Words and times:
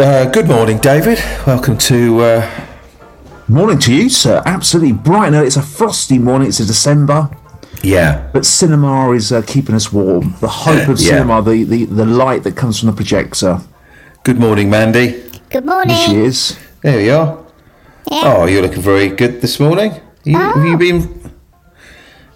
Uh, 0.00 0.24
good 0.30 0.48
morning, 0.48 0.78
David. 0.78 1.18
Welcome 1.46 1.76
to. 1.78 2.20
Uh, 2.20 2.66
Morning 3.48 3.80
to 3.80 3.92
you, 3.92 4.08
sir. 4.08 4.40
Absolutely 4.46 4.92
bright 4.92 5.26
and 5.26 5.34
early. 5.34 5.48
It's 5.48 5.56
a 5.56 5.62
frosty 5.62 6.18
morning. 6.20 6.46
It's 6.48 6.60
a 6.60 6.64
December, 6.64 7.28
yeah. 7.82 8.30
but 8.32 8.46
cinema 8.46 9.10
is 9.10 9.32
uh, 9.32 9.42
keeping 9.42 9.74
us 9.74 9.92
warm. 9.92 10.36
The 10.40 10.46
hope 10.46 10.88
of 10.88 11.00
Yeah. 11.00 11.08
cinema, 11.18 11.42
the, 11.42 11.64
the, 11.64 11.84
the 11.86 12.06
light 12.06 12.44
that 12.44 12.54
comes 12.56 12.78
from 12.78 12.90
the 12.90 12.92
projector. 12.94 13.60
Good 14.22 14.38
morning, 14.38 14.70
Mandy. 14.70 15.20
Good 15.50 15.66
morning. 15.66 15.96
Here 15.96 16.06
she 16.06 16.16
is. 16.18 16.58
There 16.82 16.96
we 16.96 17.10
are. 17.10 17.44
Yeah. 18.08 18.22
Oh, 18.24 18.46
you're 18.46 18.62
looking 18.62 18.82
very 18.82 19.08
good 19.08 19.40
this 19.40 19.58
morning. 19.58 20.00
You, 20.22 20.38
Have 20.38 20.64
you 20.64 20.76
been? 20.78 21.32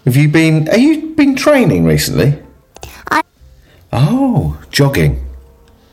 Have 0.05 0.17
you 0.17 0.29
been? 0.29 0.67
Have 0.67 0.81
you 0.81 1.15
been 1.15 1.37
training 1.37 1.85
recently? 1.85 2.43
I- 3.13 3.23
Oh, 3.93 4.61
jogging. 4.73 5.25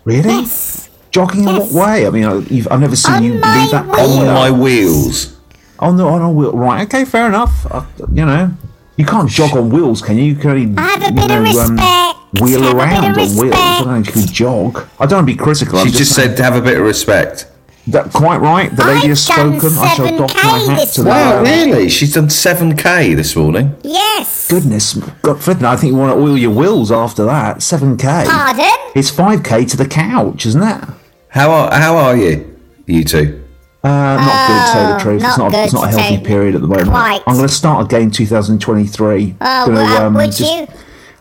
Really? 0.03 0.30
Yes. 0.30 0.89
Jogging 1.11 1.47
in 1.47 1.55
what 1.57 1.71
way? 1.71 2.07
I 2.07 2.09
mean, 2.09 2.23
I- 2.25 2.39
you've, 2.39 2.67
I've 2.71 2.79
never 2.79 2.95
seen 2.95 3.13
On 3.15 3.23
you 3.23 3.33
my 3.35 3.61
leave 3.61 3.71
that 3.71 3.85
wheel. 3.85 3.95
On 3.99 4.27
on 4.27 4.33
my 4.33 4.51
wheels. 4.51 5.37
On 5.79 5.97
the 5.97 6.05
on 6.05 6.21
a 6.21 6.31
wheel. 6.31 6.53
Right. 6.53 6.83
Okay. 6.83 7.05
Fair 7.05 7.27
enough. 7.27 7.65
Uh, 7.69 7.83
you 8.13 8.25
know, 8.25 8.51
you 8.97 9.05
can't 9.05 9.29
jog 9.29 9.55
on 9.57 9.69
wheels, 9.69 10.01
can 10.01 10.17
you? 10.17 10.23
You 10.25 10.35
can 10.35 10.51
only 10.51 10.81
Have 10.81 11.01
a 11.01 11.05
you 11.07 11.11
bit 11.11 11.23
of 11.23 11.27
know, 11.29 11.41
respect. 11.41 12.39
wheel 12.39 12.61
Have 12.61 12.71
a 12.71 12.75
bit 12.75 12.75
around 12.75 13.05
of 13.11 13.17
on 13.17 13.37
wheels. 13.37 13.55
I 13.55 13.79
don't 13.79 13.87
know 13.87 13.99
if 13.99 14.07
you 14.07 14.13
can 14.13 14.27
jog. 14.33 14.87
I 14.99 15.05
don't 15.05 15.17
want 15.17 15.27
to 15.27 15.33
be 15.33 15.35
critical. 15.35 15.79
I'm 15.79 15.87
She 15.87 15.93
just 15.93 16.15
said 16.15 16.37
to 16.37 16.43
have 16.43 16.55
a 16.55 16.61
bit 16.61 16.77
of 16.79 16.85
respect. 16.85 17.47
that 17.87 18.13
quite 18.13 18.37
right. 18.37 18.73
The 18.75 18.83
lady 18.85 19.01
I've 19.01 19.07
has 19.09 19.25
done 19.25 19.59
spoken. 19.59 19.77
I 19.79 19.95
shall 19.95 20.17
doff 20.17 20.35
my 20.35 20.41
hat 20.41 20.77
this 20.77 20.93
to 20.95 21.03
Wow, 21.03 21.43
that. 21.43 21.65
really? 21.65 21.89
She's 21.89 22.13
done 22.13 22.29
seven 22.29 22.77
k 22.77 23.15
this 23.15 23.35
morning. 23.35 23.75
Yes. 23.83 24.47
Goodness, 24.49 24.93
Godfred, 25.23 25.63
I 25.63 25.75
think 25.77 25.91
you 25.93 25.97
want 25.97 26.13
to 26.15 26.21
oil 26.21 26.37
your 26.37 26.51
wheels 26.51 26.91
after 26.91 27.23
that. 27.25 27.57
7k. 27.57 28.27
Pardon? 28.27 28.65
It's 28.95 29.09
5k 29.09 29.67
to 29.71 29.77
the 29.77 29.87
couch, 29.87 30.45
isn't 30.45 30.61
it? 30.61 30.83
How 31.31 31.49
are 31.51 31.71
How 31.73 31.95
are 31.97 32.15
you, 32.17 32.57
you 32.85 33.03
two? 33.03 33.37
Uh, 33.83 33.87
not 33.89 34.47
good 34.47 34.65
to 34.65 34.71
tell 34.73 34.93
the 34.93 34.99
truth. 34.99 35.23
It's 35.23 35.39
Oh, 35.39 35.43
not 35.43 35.51
not, 35.53 35.63
it's 35.63 35.73
not 35.73 35.88
a 35.88 35.97
healthy 35.99 36.23
period 36.23 36.53
at 36.55 36.61
the 36.61 36.67
moment. 36.67 36.89
Quite. 36.89 37.23
I'm 37.25 37.35
going 37.35 37.47
to 37.47 37.53
start 37.53 37.83
again 37.85 38.11
2023. 38.11 39.35
Oh, 39.41 39.65
Gonna, 39.65 39.75
well, 39.75 40.05
um, 40.05 40.13
would 40.13 40.39
you? 40.39 40.67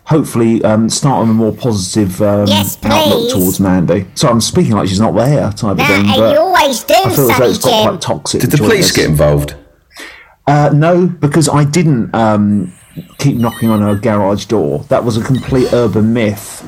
Hopefully, 0.03 0.63
um, 0.63 0.89
start 0.89 1.23
on 1.23 1.29
a 1.29 1.33
more 1.33 1.53
positive 1.53 2.21
um, 2.21 2.47
Yes, 2.47 2.77
outlook 2.83 3.31
towards 3.31 3.59
Mandy. 3.59 4.05
So 4.15 4.27
I'm 4.27 4.41
speaking 4.41 4.73
like 4.73 4.89
she's 4.89 4.99
not 4.99 5.15
there, 5.15 5.49
type 5.51 5.71
of 5.71 5.77
Nah, 5.77 5.87
thing. 5.87 6.05
you 6.05 6.15
But 6.17 6.37
always 6.37 6.83
do, 6.83 6.93
I 6.93 7.09
feel 7.15 7.31
as 7.31 7.37
though 7.37 7.45
it's 7.49 7.57
got 7.59 7.89
quite 7.89 8.01
toxic. 8.01 8.41
Did 8.41 8.51
the 8.51 8.57
police 8.57 8.89
us. 8.89 8.95
get 8.95 9.05
involved? 9.09 9.55
Uh, 10.45 10.69
no, 10.73 11.07
because 11.07 11.47
I 11.47 11.63
didn't 11.63 12.13
um, 12.13 12.73
keep 13.19 13.37
knocking 13.37 13.69
on 13.69 13.81
her 13.81 13.95
garage 13.95 14.45
door. 14.45 14.79
That 14.89 15.03
was 15.05 15.15
a 15.17 15.23
complete 15.23 15.71
urban 15.71 16.13
myth. 16.13 16.61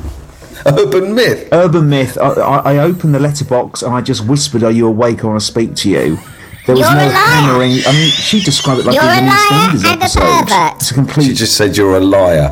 Urban 0.66 1.13
myth. 1.16 1.50
Urban 1.51 1.90
myth. 1.90 2.18
I, 2.18 2.29
I, 2.29 2.74
I 2.75 2.78
opened 2.79 3.16
the 3.16 3.19
letterbox 3.19 3.81
and 3.81 3.94
I 3.94 4.01
just 4.01 4.25
whispered, 4.25 4.63
"Are 4.63 4.72
you 4.72 4.88
awake? 4.88 5.24
I 5.24 5.28
want 5.28 5.40
to 5.40 5.46
speak 5.46 5.75
to 5.78 5.90
you." 5.90 6.18
There 6.66 6.75
was 6.75 6.85
You're 6.85 6.96
no 6.96 7.09
hammering. 7.09 7.72
I 7.85 7.91
mean, 7.91 8.09
she 8.09 8.41
described 8.41 8.79
it 8.81 8.85
like 8.85 8.96
You're 8.96 9.03
it 9.03 9.07
a 9.07 9.19
an 9.19 9.25
liar 9.25 9.35
EastEnders 9.35 9.85
and 9.85 10.01
a 10.01 10.03
episode. 10.06 10.47
pervert. 10.47 10.75
It's 10.75 10.91
a 10.91 10.94
complete. 10.94 11.25
She 11.28 11.34
just 11.34 11.57
said 11.57 11.75
you're 11.75 11.97
a 11.97 12.00
liar 12.00 12.50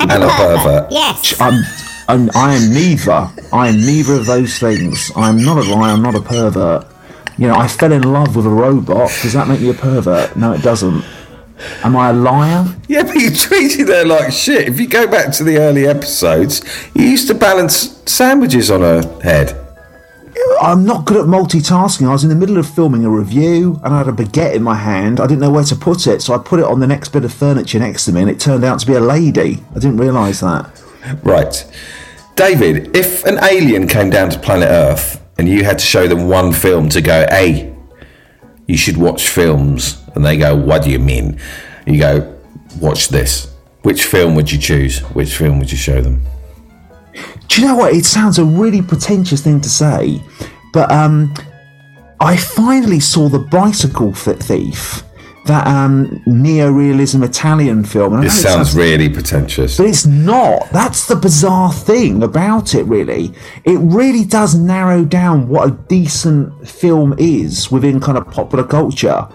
and 0.00 0.10
a 0.10 0.28
pervert. 0.28 0.90
Yes. 0.90 1.40
I'm, 1.40 1.62
I'm, 2.08 2.28
I 2.34 2.54
am 2.54 2.72
neither. 2.74 3.30
I 3.52 3.68
am 3.68 3.76
neither 3.80 4.14
of 4.14 4.26
those 4.26 4.58
things. 4.58 5.12
I'm 5.14 5.44
not 5.44 5.58
a 5.58 5.62
liar. 5.72 5.92
I'm 5.92 6.02
not 6.02 6.16
a 6.16 6.20
pervert. 6.20 6.86
You 7.38 7.46
know, 7.48 7.54
I 7.54 7.68
fell 7.68 7.92
in 7.92 8.02
love 8.02 8.34
with 8.34 8.46
a 8.46 8.50
robot. 8.50 9.10
Does 9.22 9.32
that 9.34 9.46
make 9.46 9.60
me 9.60 9.70
a 9.70 9.74
pervert? 9.74 10.36
No, 10.36 10.52
it 10.52 10.62
doesn't. 10.62 11.04
Am 11.84 11.96
I 11.96 12.10
a 12.10 12.12
liar? 12.12 12.66
Yeah, 12.88 13.02
but 13.02 13.16
you 13.16 13.30
treated 13.30 13.88
her 13.88 14.04
like 14.04 14.32
shit. 14.32 14.68
If 14.68 14.80
you 14.80 14.86
go 14.88 15.06
back 15.06 15.32
to 15.34 15.44
the 15.44 15.58
early 15.58 15.86
episodes, 15.86 16.62
you 16.94 17.04
used 17.04 17.28
to 17.28 17.34
balance 17.34 18.02
sandwiches 18.06 18.70
on 18.70 18.80
her 18.80 19.02
head. 19.22 19.58
I'm 20.60 20.84
not 20.84 21.04
good 21.06 21.16
at 21.16 21.26
multitasking. 21.26 22.06
I 22.06 22.12
was 22.12 22.22
in 22.22 22.30
the 22.30 22.36
middle 22.36 22.56
of 22.56 22.68
filming 22.68 23.04
a 23.04 23.10
review 23.10 23.80
and 23.82 23.92
I 23.94 23.98
had 23.98 24.08
a 24.08 24.12
baguette 24.12 24.54
in 24.54 24.62
my 24.62 24.74
hand. 24.74 25.20
I 25.20 25.26
didn't 25.26 25.40
know 25.40 25.50
where 25.50 25.64
to 25.64 25.76
put 25.76 26.06
it, 26.06 26.22
so 26.22 26.34
I 26.34 26.38
put 26.38 26.60
it 26.60 26.64
on 26.64 26.80
the 26.80 26.86
next 26.86 27.08
bit 27.10 27.24
of 27.24 27.32
furniture 27.32 27.78
next 27.78 28.04
to 28.06 28.12
me, 28.12 28.20
and 28.20 28.30
it 28.30 28.38
turned 28.38 28.64
out 28.64 28.80
to 28.80 28.86
be 28.86 28.94
a 28.94 29.00
lady. 29.00 29.62
I 29.70 29.74
didn't 29.74 29.96
realise 29.96 30.40
that. 30.40 30.82
Right. 31.22 31.64
David, 32.36 32.96
if 32.96 33.24
an 33.24 33.38
alien 33.42 33.86
came 33.86 34.10
down 34.10 34.30
to 34.30 34.38
planet 34.38 34.68
Earth 34.68 35.20
and 35.38 35.48
you 35.48 35.64
had 35.64 35.78
to 35.78 35.84
show 35.84 36.06
them 36.06 36.28
one 36.28 36.52
film 36.52 36.88
to 36.90 37.00
go, 37.00 37.26
hey, 37.28 37.71
you 38.72 38.78
should 38.78 38.96
watch 38.96 39.28
films, 39.28 40.02
and 40.14 40.24
they 40.24 40.38
go, 40.38 40.56
what 40.56 40.82
do 40.82 40.90
you 40.90 40.98
mean? 40.98 41.38
You 41.86 41.98
go, 41.98 42.38
watch 42.80 43.08
this. 43.08 43.54
Which 43.82 44.04
film 44.04 44.34
would 44.34 44.50
you 44.50 44.58
choose? 44.58 45.00
Which 45.12 45.36
film 45.36 45.58
would 45.58 45.70
you 45.70 45.76
show 45.76 46.00
them? 46.00 46.22
Do 47.48 47.60
you 47.60 47.68
know 47.68 47.76
what? 47.76 47.92
It 47.92 48.06
sounds 48.06 48.38
a 48.38 48.44
really 48.46 48.80
pretentious 48.80 49.42
thing 49.42 49.60
to 49.60 49.68
say, 49.68 50.22
but 50.72 50.90
um, 50.90 51.34
I 52.18 52.34
finally 52.34 52.98
saw 52.98 53.28
the 53.28 53.40
Bicycle 53.40 54.14
Thief, 54.14 55.02
that 55.46 55.66
um, 55.66 56.22
neo-realism 56.26 57.22
Italian 57.24 57.84
film. 57.84 58.20
This 58.20 58.38
it 58.38 58.42
sounds 58.42 58.76
really 58.76 59.08
pretentious. 59.08 59.76
But 59.76 59.86
it's 59.86 60.06
not. 60.06 60.70
That's 60.70 61.06
the 61.06 61.16
bizarre 61.16 61.72
thing 61.72 62.22
about 62.22 62.74
it, 62.74 62.84
really. 62.84 63.32
It 63.64 63.78
really 63.78 64.24
does 64.24 64.54
narrow 64.54 65.04
down 65.04 65.48
what 65.48 65.68
a 65.68 65.72
decent 65.88 66.68
film 66.68 67.14
is 67.18 67.70
within 67.72 67.98
kind 68.00 68.16
of 68.16 68.30
popular 68.30 68.64
culture. 68.64 69.26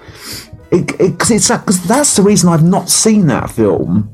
Because 0.71 0.99
it, 0.99 1.19
'cause 1.19 1.31
it's 1.31 1.47
because 1.49 1.83
that's 1.83 2.15
the 2.15 2.21
reason 2.23 2.49
I've 2.49 2.63
not 2.63 2.89
seen 2.89 3.27
that 3.27 3.49
film 3.49 4.09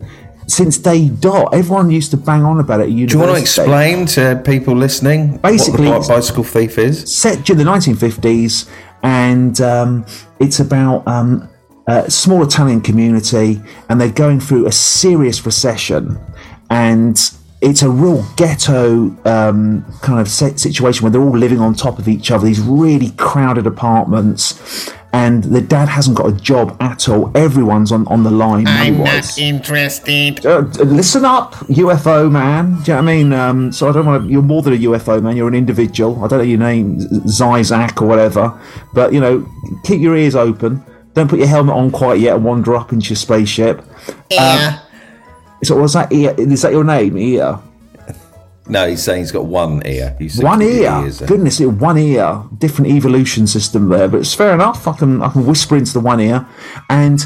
since 0.47 0.77
day 0.77 1.09
dot. 1.09 1.53
Everyone 1.53 1.89
used 1.89 2.11
to 2.11 2.17
bang 2.17 2.43
on 2.43 2.59
about 2.59 2.81
it. 2.81 2.87
Do 2.87 2.91
you 2.93 3.17
want 3.19 3.31
to 3.35 3.41
explain 3.41 4.05
to 4.07 4.41
people 4.45 4.75
listening 4.75 5.37
Basically, 5.37 5.89
what 5.89 6.03
the 6.03 6.07
bicycle 6.09 6.43
thief 6.43 6.77
is? 6.77 7.11
set 7.11 7.43
during 7.43 7.63
the 7.63 7.69
1950s, 7.71 8.67
and 9.01 9.59
um, 9.61 10.05
it's 10.39 10.59
about 10.59 11.07
um, 11.07 11.49
a 11.87 12.09
small 12.09 12.43
Italian 12.43 12.81
community, 12.81 13.61
and 13.89 13.99
they're 13.99 14.11
going 14.11 14.39
through 14.39 14.67
a 14.67 14.71
serious 14.71 15.45
recession, 15.45 16.17
and 16.69 17.17
it's 17.63 17.81
a 17.81 17.89
real 17.89 18.25
ghetto 18.35 19.15
um, 19.25 19.85
kind 20.01 20.19
of 20.19 20.27
situation 20.27 21.03
where 21.03 21.11
they're 21.11 21.21
all 21.21 21.37
living 21.37 21.61
on 21.61 21.73
top 21.73 21.97
of 21.97 22.09
each 22.09 22.29
other. 22.29 22.45
These 22.45 22.59
really 22.59 23.11
crowded 23.11 23.65
apartments. 23.65 24.91
And 25.15 25.43
the 25.43 25.61
dad 25.61 25.89
hasn't 25.89 26.17
got 26.17 26.27
a 26.27 26.31
job 26.31 26.75
at 26.79 27.07
all. 27.07 27.31
Everyone's 27.37 27.91
on, 27.91 28.07
on 28.07 28.23
the 28.23 28.31
line. 28.31 28.65
I'm 28.67 28.97
not 28.97 29.37
interested. 29.37 30.43
Uh, 30.43 30.61
listen 30.83 31.23
up, 31.23 31.53
UFO 31.67 32.31
man. 32.31 32.65
Do 32.65 32.79
you 32.79 32.87
know 32.87 32.95
what 32.95 32.97
I 32.97 33.01
mean? 33.01 33.31
Um, 33.31 33.71
so 33.71 33.87
I 33.87 33.91
don't 33.91 34.07
want 34.07 34.23
to. 34.23 34.29
You're 34.29 34.41
more 34.41 34.63
than 34.63 34.73
a 34.73 34.77
UFO 34.77 35.21
man. 35.21 35.37
You're 35.37 35.47
an 35.47 35.53
individual. 35.53 36.25
I 36.25 36.27
don't 36.27 36.39
know 36.39 36.45
your 36.45 36.57
name, 36.57 36.97
Zizak 36.97 38.01
or 38.01 38.07
whatever. 38.07 38.59
But 38.91 39.13
you 39.13 39.19
know, 39.19 39.47
keep 39.83 40.01
your 40.01 40.17
ears 40.17 40.35
open. 40.35 40.83
Don't 41.13 41.27
put 41.29 41.39
your 41.39 41.47
helmet 41.47 41.75
on 41.75 41.91
quite 41.91 42.19
yet 42.19 42.35
and 42.35 42.43
wander 42.45 42.75
up 42.75 42.91
into 42.91 43.09
your 43.09 43.15
spaceship. 43.17 43.83
Yeah. 44.31 44.79
So 45.63 45.77
was 45.77 45.93
that? 45.93 46.11
Ear, 46.11 46.33
is 46.37 46.61
that 46.63 46.71
your 46.71 46.83
name? 46.83 47.17
Ear. 47.17 47.59
No, 48.67 48.87
he's 48.87 49.03
saying 49.03 49.19
he's 49.19 49.31
got 49.31 49.45
one 49.45 49.85
ear. 49.85 50.15
He's 50.19 50.41
One 50.41 50.61
ear. 50.61 51.01
ears 51.03 51.19
there. 51.19 51.27
Goodness, 51.27 51.59
it 51.59 51.65
one 51.67 51.97
ear. 51.97 52.43
Different 52.57 52.91
evolution 52.91 53.45
system 53.45 53.89
there, 53.89 54.07
but 54.07 54.21
it's 54.21 54.33
fair 54.33 54.53
enough. 54.53 54.87
I 54.87 54.93
can 54.93 55.21
I 55.21 55.29
can 55.29 55.45
whisper 55.45 55.75
into 55.75 55.93
the 55.93 55.99
one 55.99 56.19
ear, 56.21 56.47
and 56.89 57.21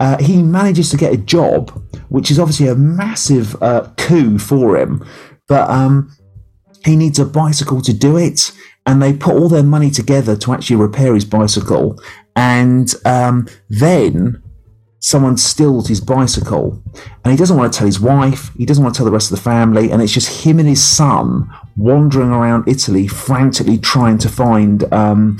uh, 0.00 0.16
he 0.18 0.42
manages 0.42 0.90
to 0.90 0.96
get 0.96 1.12
a 1.12 1.18
job, 1.18 1.70
which 2.08 2.30
is 2.30 2.38
obviously 2.38 2.68
a 2.68 2.74
massive 2.74 3.60
uh, 3.62 3.88
coup 3.98 4.38
for 4.38 4.78
him. 4.78 5.04
But 5.46 5.68
um, 5.68 6.10
he 6.84 6.96
needs 6.96 7.18
a 7.18 7.26
bicycle 7.26 7.82
to 7.82 7.92
do 7.92 8.16
it, 8.16 8.50
and 8.86 9.02
they 9.02 9.12
put 9.12 9.34
all 9.34 9.48
their 9.50 9.62
money 9.62 9.90
together 9.90 10.36
to 10.36 10.52
actually 10.54 10.76
repair 10.76 11.14
his 11.14 11.24
bicycle, 11.26 12.00
and 12.38 12.94
um, 13.04 13.48
then 13.68 14.40
someone 15.00 15.36
steals 15.36 15.88
his 15.88 16.00
bicycle 16.00 16.80
and 17.24 17.32
he 17.32 17.36
doesn't 17.36 17.56
want 17.56 17.72
to 17.72 17.76
tell 17.76 17.86
his 17.86 18.00
wife 18.00 18.50
he 18.56 18.66
doesn't 18.66 18.82
want 18.82 18.94
to 18.94 18.98
tell 18.98 19.04
the 19.04 19.12
rest 19.12 19.30
of 19.30 19.36
the 19.36 19.42
family 19.42 19.90
and 19.90 20.02
it's 20.02 20.12
just 20.12 20.44
him 20.44 20.58
and 20.58 20.68
his 20.68 20.82
son 20.82 21.48
wandering 21.76 22.30
around 22.30 22.66
italy 22.68 23.06
frantically 23.06 23.78
trying 23.78 24.18
to 24.18 24.28
find 24.28 24.92
um, 24.92 25.38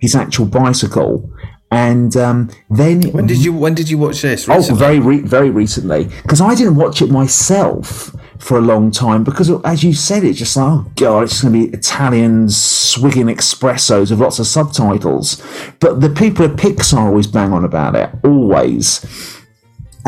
his 0.00 0.14
actual 0.14 0.46
bicycle 0.46 1.30
and 1.70 2.16
um, 2.16 2.50
then 2.70 3.02
When 3.12 3.26
did 3.26 3.44
you 3.44 3.52
When 3.52 3.74
did 3.74 3.90
you 3.90 3.98
watch 3.98 4.22
this? 4.22 4.48
Oh, 4.48 4.62
very, 4.74 5.00
re- 5.00 5.20
very 5.20 5.50
recently. 5.50 6.04
Because 6.22 6.40
I 6.40 6.54
didn't 6.54 6.76
watch 6.76 7.02
it 7.02 7.10
myself 7.10 8.10
for 8.38 8.58
a 8.58 8.60
long 8.60 8.90
time. 8.90 9.24
Because 9.24 9.50
as 9.64 9.84
you 9.84 9.92
said, 9.92 10.24
it's 10.24 10.38
just 10.38 10.56
like, 10.56 10.66
oh 10.66 10.92
god, 10.96 11.24
it's 11.24 11.42
going 11.42 11.52
to 11.52 11.66
be 11.68 11.76
Italians 11.76 12.56
swigging 12.56 13.26
espressos 13.26 14.10
with 14.10 14.20
lots 14.20 14.38
of 14.38 14.46
subtitles. 14.46 15.42
But 15.80 16.00
the 16.00 16.10
people 16.10 16.44
at 16.44 16.52
Pixar 16.52 16.98
always 16.98 17.26
bang 17.26 17.52
on 17.52 17.64
about 17.64 17.96
it, 17.96 18.10
always. 18.24 19.37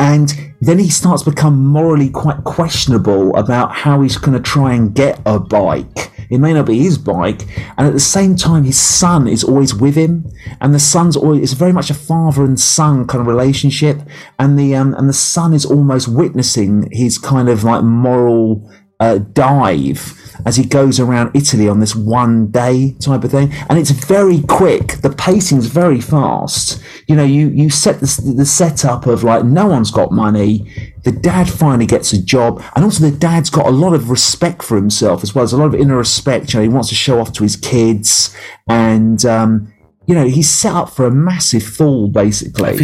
And 0.00 0.32
then 0.62 0.79
he 0.79 0.88
starts 0.88 1.25
to 1.25 1.31
become 1.31 1.62
morally 1.62 2.08
quite 2.08 2.43
questionable 2.44 3.37
about 3.37 3.70
how 3.70 4.00
he's 4.00 4.17
going 4.17 4.32
to 4.32 4.43
try 4.43 4.73
and 4.73 4.94
get 4.94 5.20
a 5.26 5.38
bike. 5.38 6.11
It 6.31 6.38
may 6.38 6.55
not 6.55 6.67
be 6.67 6.79
his 6.79 6.97
bike, 6.97 7.43
and 7.76 7.87
at 7.87 7.93
the 7.93 8.00
same 8.00 8.35
time, 8.35 8.64
his 8.64 8.79
son 8.79 9.29
is 9.29 9.44
always 9.44 9.75
with 9.75 9.97
him, 9.97 10.31
and 10.61 10.73
the 10.73 10.79
son's 10.79 11.17
always 11.17 11.43
it's 11.43 11.52
very 11.52 11.73
much 11.73 11.91
a 11.91 11.94
father 11.94 12.44
and 12.44 12.58
son 12.58 13.06
kind 13.06 13.20
of 13.20 13.26
relationship, 13.26 14.00
and 14.38 14.58
the 14.58 14.75
um, 14.75 14.94
and 14.94 15.06
the 15.08 15.12
son 15.12 15.52
is 15.52 15.67
almost 15.67 16.08
witnessing 16.08 16.88
his 16.93 17.19
kind 17.19 17.49
of 17.49 17.64
like 17.64 17.82
moral 17.82 18.70
uh, 19.00 19.19
dive 19.19 20.30
as 20.44 20.56
he 20.56 20.64
goes 20.64 20.98
around 20.98 21.31
Italy 21.34 21.69
on 21.69 21.81
this 21.81 21.94
one 21.94 22.50
day 22.50 22.94
type 23.00 23.25
of 23.25 23.31
thing, 23.31 23.52
and 23.69 23.78
it's 23.78 23.90
very 23.90 24.42
quick. 24.42 24.98
The 24.98 25.10
pacing's 25.10 25.66
very 25.66 26.00
fast. 26.00 26.82
You 27.06 27.16
know, 27.16 27.25
you 27.25 27.48
you 27.48 27.70
set 27.70 28.00
the, 28.00 28.34
the 28.37 28.44
setup 28.44 29.06
of 29.06 29.25
like 29.25 29.44
no 29.44 29.66
one's 29.66 29.90
got 29.90 30.12
money. 30.12 30.70
The 31.02 31.12
dad 31.12 31.48
finally 31.48 31.87
gets 31.87 32.12
a 32.12 32.22
job, 32.22 32.62
and 32.75 32.84
also 32.84 33.08
the 33.08 33.16
dad's 33.16 33.50
got 33.50 33.66
a 33.66 33.70
lot 33.70 33.94
of 33.94 34.10
respect 34.10 34.62
for 34.62 34.76
himself 34.76 35.22
as 35.22 35.34
well. 35.34 35.44
as 35.44 35.52
a 35.52 35.56
lot 35.56 35.66
of 35.66 35.75
inner 35.75 35.96
respect. 35.96 36.52
You 36.52 36.60
know, 36.60 36.62
he 36.62 36.69
wants 36.69 36.88
to 36.90 36.94
show 36.94 37.20
off 37.20 37.32
to 37.34 37.43
his 37.43 37.56
kids, 37.56 38.34
and 38.69 39.25
um, 39.25 39.72
you 40.06 40.14
know, 40.14 40.26
he's 40.26 40.50
set 40.50 40.72
up 40.72 40.90
for 40.90 41.06
a 41.06 41.10
massive 41.10 41.62
fall, 41.62 42.08
basically. 42.08 42.76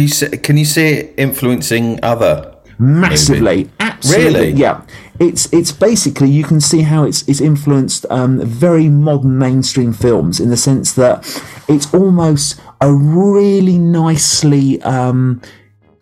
Can 0.43 0.57
you 0.57 0.65
see 0.65 0.87
it 0.87 1.13
influencing 1.17 1.99
other? 2.03 2.56
Massively. 2.79 3.69
Absolutely. 3.79 4.33
Really? 4.33 4.51
yeah. 4.51 4.85
It's 5.19 5.51
it's 5.51 5.71
basically 5.71 6.29
you 6.29 6.43
can 6.43 6.61
see 6.61 6.81
how 6.81 7.03
it's 7.03 7.27
it's 7.27 7.41
influenced 7.41 8.05
um, 8.09 8.39
very 8.45 8.87
modern 8.87 9.37
mainstream 9.37 9.93
films 9.93 10.39
in 10.39 10.49
the 10.49 10.57
sense 10.57 10.93
that 10.93 11.25
it's 11.67 11.91
almost 11.93 12.59
a 12.81 12.93
really 12.93 13.79
nicely 13.79 14.79
um, 14.83 15.41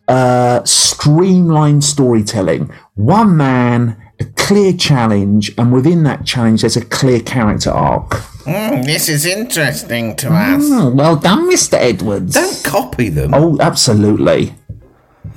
uh, 0.08 0.64
streamlined 0.66 1.84
storytelling. 1.84 2.72
One 2.96 3.38
man 3.38 4.02
a 4.20 4.26
clear 4.38 4.72
challenge 4.74 5.52
and 5.58 5.74
within 5.74 6.04
that 6.04 6.26
challenge 6.26 6.62
there's 6.62 6.78
a 6.78 6.86
clear 6.86 7.20
character 7.20 7.70
arc. 7.70 8.14
Hmm, 8.46 8.84
this 8.84 9.10
is 9.10 9.26
interesting 9.26 10.16
to 10.18 10.30
us. 10.32 10.62
Oh, 10.66 10.90
well 10.90 11.16
done 11.16 11.50
mr 11.52 11.74
edwards. 11.74 12.34
Don't 12.34 12.64
copy 12.64 13.10
them. 13.10 13.34
oh 13.34 13.58
absolutely 13.60 14.56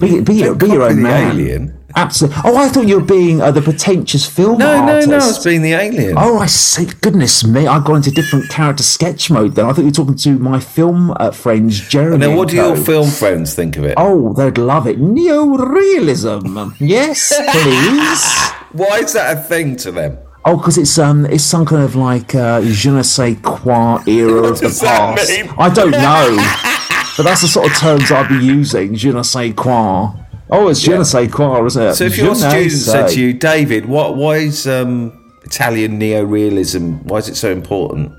be, 0.01 0.21
be, 0.21 0.35
your- 0.35 0.55
be 0.55 0.67
your 0.69 0.83
own 0.83 1.03
man 1.03 1.33
alien. 1.33 1.75
Absolutely. 1.97 2.39
Oh, 2.45 2.57
I 2.59 2.69
thought 2.69 2.87
you 2.87 3.01
were 3.01 3.05
being 3.07 3.41
uh, 3.41 3.51
the 3.51 3.63
pretentious 3.63 4.27
film 4.27 4.59
No, 4.59 4.85
no, 4.85 4.93
artist. 4.93 5.09
no. 5.09 5.17
It's 5.17 5.43
being 5.43 5.63
the 5.63 5.73
alien. 5.73 6.15
Oh, 6.19 6.39
I 6.39 6.45
see. 6.47 6.85
Goodness 7.01 7.45
me, 7.47 7.67
I 7.67 7.81
got 7.83 7.95
into 7.95 8.11
different 8.11 8.51
character 8.51 8.83
sketch 8.83 9.31
mode 9.31 9.55
then. 9.55 9.65
I 9.65 9.69
thought 9.73 9.79
you 9.81 9.87
were 9.87 9.91
talking 9.93 10.15
to 10.17 10.39
my 10.39 10.61
film 10.61 11.13
uh, 11.17 11.31
friends, 11.31 11.81
Jeremy. 11.89 12.19
now, 12.27 12.37
what 12.37 12.51
do 12.51 12.57
your 12.57 12.77
film 12.77 13.09
friends 13.11 13.55
think 13.55 13.79
of 13.79 13.85
it? 13.85 13.95
Oh, 13.97 14.35
they'd 14.35 14.59
love 14.59 14.87
it. 14.87 14.99
Neo-realism. 15.01 16.73
Yes, 16.79 17.33
please. 17.51 18.51
Why 18.73 18.99
is 18.99 19.15
that 19.15 19.39
a 19.39 19.41
thing 19.41 19.77
to 19.77 19.91
them? 19.91 20.19
Oh, 20.45 20.57
because 20.57 20.79
it's 20.79 20.99
um, 20.99 21.27
it's 21.27 21.43
some 21.45 21.67
kind 21.67 21.83
of 21.83 21.97
like 21.97 22.35
uh, 22.35 22.61
je 22.63 22.91
ne 22.91 23.03
sais 23.03 23.37
quoi 23.43 23.99
era 24.07 24.49
of 24.49 24.61
the 24.61 24.69
past. 24.69 25.31
I 25.59 25.69
don't 25.69 25.91
know, 25.91 26.37
but 27.19 27.25
that's 27.25 27.43
the 27.43 27.49
sort 27.49 27.67
of 27.67 27.77
terms 27.77 28.13
I'd 28.13 28.29
be 28.29 28.37
using. 28.47 28.95
Je 28.95 29.11
ne 29.11 29.23
sais 29.23 29.53
quoi. 29.53 30.15
Oh, 30.51 30.69
it's 30.69 30.81
je 30.81 30.93
ne 30.93 31.03
sais 31.03 31.29
quoi, 31.29 31.65
isn't 31.67 31.83
it? 31.83 31.95
So, 31.95 32.05
if 32.05 32.17
your 32.17 32.37
student 32.37 32.71
said 32.71 33.09
to 33.09 33.21
you, 33.21 33.33
David, 33.33 33.87
what? 33.87 34.17
Why 34.17 34.37
is 34.37 34.69
um, 34.69 35.35
Italian 35.43 35.99
neo-realism? 35.99 36.93
Why 37.09 37.19
is 37.19 37.29
it 37.29 37.35
so 37.35 37.51
important 37.51 38.13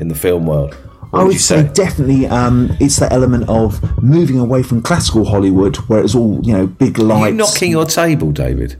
in 0.00 0.08
the 0.08 0.14
film 0.14 0.46
world? 0.46 0.74
What 1.10 1.20
I 1.20 1.24
would 1.24 1.34
you 1.34 1.38
say, 1.38 1.68
definitely 1.74 2.26
um, 2.26 2.74
it's 2.80 2.96
that 2.96 3.12
element 3.12 3.48
of 3.48 3.78
moving 4.02 4.38
away 4.38 4.62
from 4.62 4.80
classical 4.80 5.26
Hollywood, 5.26 5.76
where 5.88 6.02
it's 6.02 6.14
all 6.14 6.40
you 6.42 6.54
know, 6.54 6.66
big 6.66 6.98
Are 6.98 7.04
lights. 7.04 7.30
you 7.30 7.34
knocking 7.34 7.70
your 7.70 7.84
table, 7.84 8.32
David? 8.32 8.76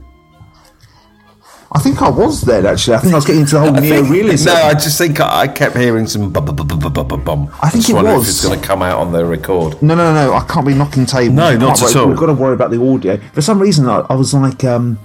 I 1.71 1.79
think 1.79 2.01
I 2.01 2.09
was 2.09 2.41
then. 2.41 2.65
Actually, 2.65 2.95
I 2.95 2.99
think 2.99 3.13
I 3.13 3.17
was 3.17 3.25
getting 3.25 3.41
into 3.41 3.55
the 3.55 3.59
whole 3.59 3.71
neo-realism. 3.71 4.47
No, 4.47 4.53
I 4.55 4.73
just 4.73 4.97
think 4.97 5.19
I, 5.19 5.41
I 5.41 5.47
kept 5.47 5.75
hearing 5.75 6.07
some 6.07 6.31
bum 6.31 6.45
bum 6.45 6.55
bum 6.55 6.67
bum 6.67 6.93
bum 6.93 7.07
bum 7.07 7.23
bum. 7.23 7.49
I 7.61 7.69
think 7.69 7.85
just 7.85 7.97
it 7.97 8.03
was. 8.03 8.23
if 8.23 8.29
it's 8.29 8.45
going 8.45 8.59
to 8.59 8.65
come 8.65 8.81
out 8.81 8.99
on 8.99 9.11
the 9.11 9.25
record. 9.25 9.81
No, 9.81 9.93
no, 9.95 10.13
no, 10.13 10.33
I 10.33 10.45
can't 10.45 10.65
be 10.65 10.73
knocking 10.73 11.05
tables. 11.05 11.35
No, 11.35 11.57
not 11.57 11.81
at 11.81 11.95
all. 11.95 12.07
We've 12.07 12.17
got 12.17 12.27
to 12.27 12.33
worry 12.33 12.53
about 12.53 12.71
the 12.71 12.81
audio. 12.81 13.17
For 13.33 13.41
some 13.41 13.59
reason, 13.59 13.87
I, 13.87 13.99
I 14.09 14.15
was 14.15 14.33
like, 14.33 14.63
um, 14.63 14.97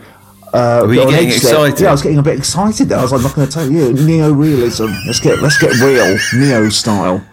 uh, 0.53 0.85
Were 0.87 0.95
you 0.95 1.01
getting 1.01 1.31
edge 1.31 1.41
there. 1.43 1.53
excited? 1.53 1.81
Yeah, 1.83 1.89
I 1.89 1.93
was 1.93 2.03
getting 2.03 2.19
a 2.19 2.23
bit 2.23 2.39
excited. 2.39 2.89
Then 2.89 2.99
I 3.01 3.03
was 3.03 3.13
like, 3.13 3.23
not 3.23 3.35
going 3.35 3.49
to 3.49 3.53
tell 3.53 3.69
you, 3.71 3.93
neo-realism. 3.93 4.87
Let's 5.07 5.19
get, 5.19 5.41
let's 5.41 5.59
get 5.59 5.75
real, 5.81 6.17
neo 6.35 6.69
style. 6.69 7.27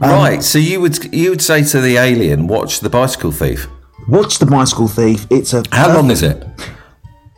Um, 0.00 0.10
right. 0.10 0.42
So 0.42 0.58
you 0.58 0.80
would 0.82 1.12
you 1.12 1.30
would 1.30 1.42
say 1.42 1.64
to 1.64 1.80
the 1.80 1.96
alien, 1.96 2.46
watch 2.46 2.80
the 2.80 2.90
bicycle 2.90 3.32
thief. 3.32 3.66
Watch 4.08 4.38
the 4.38 4.46
Bicycle 4.46 4.86
Thief. 4.86 5.26
It's 5.30 5.52
a 5.52 5.64
How 5.72 5.92
long 5.92 6.12
is 6.12 6.22
it? 6.22 6.44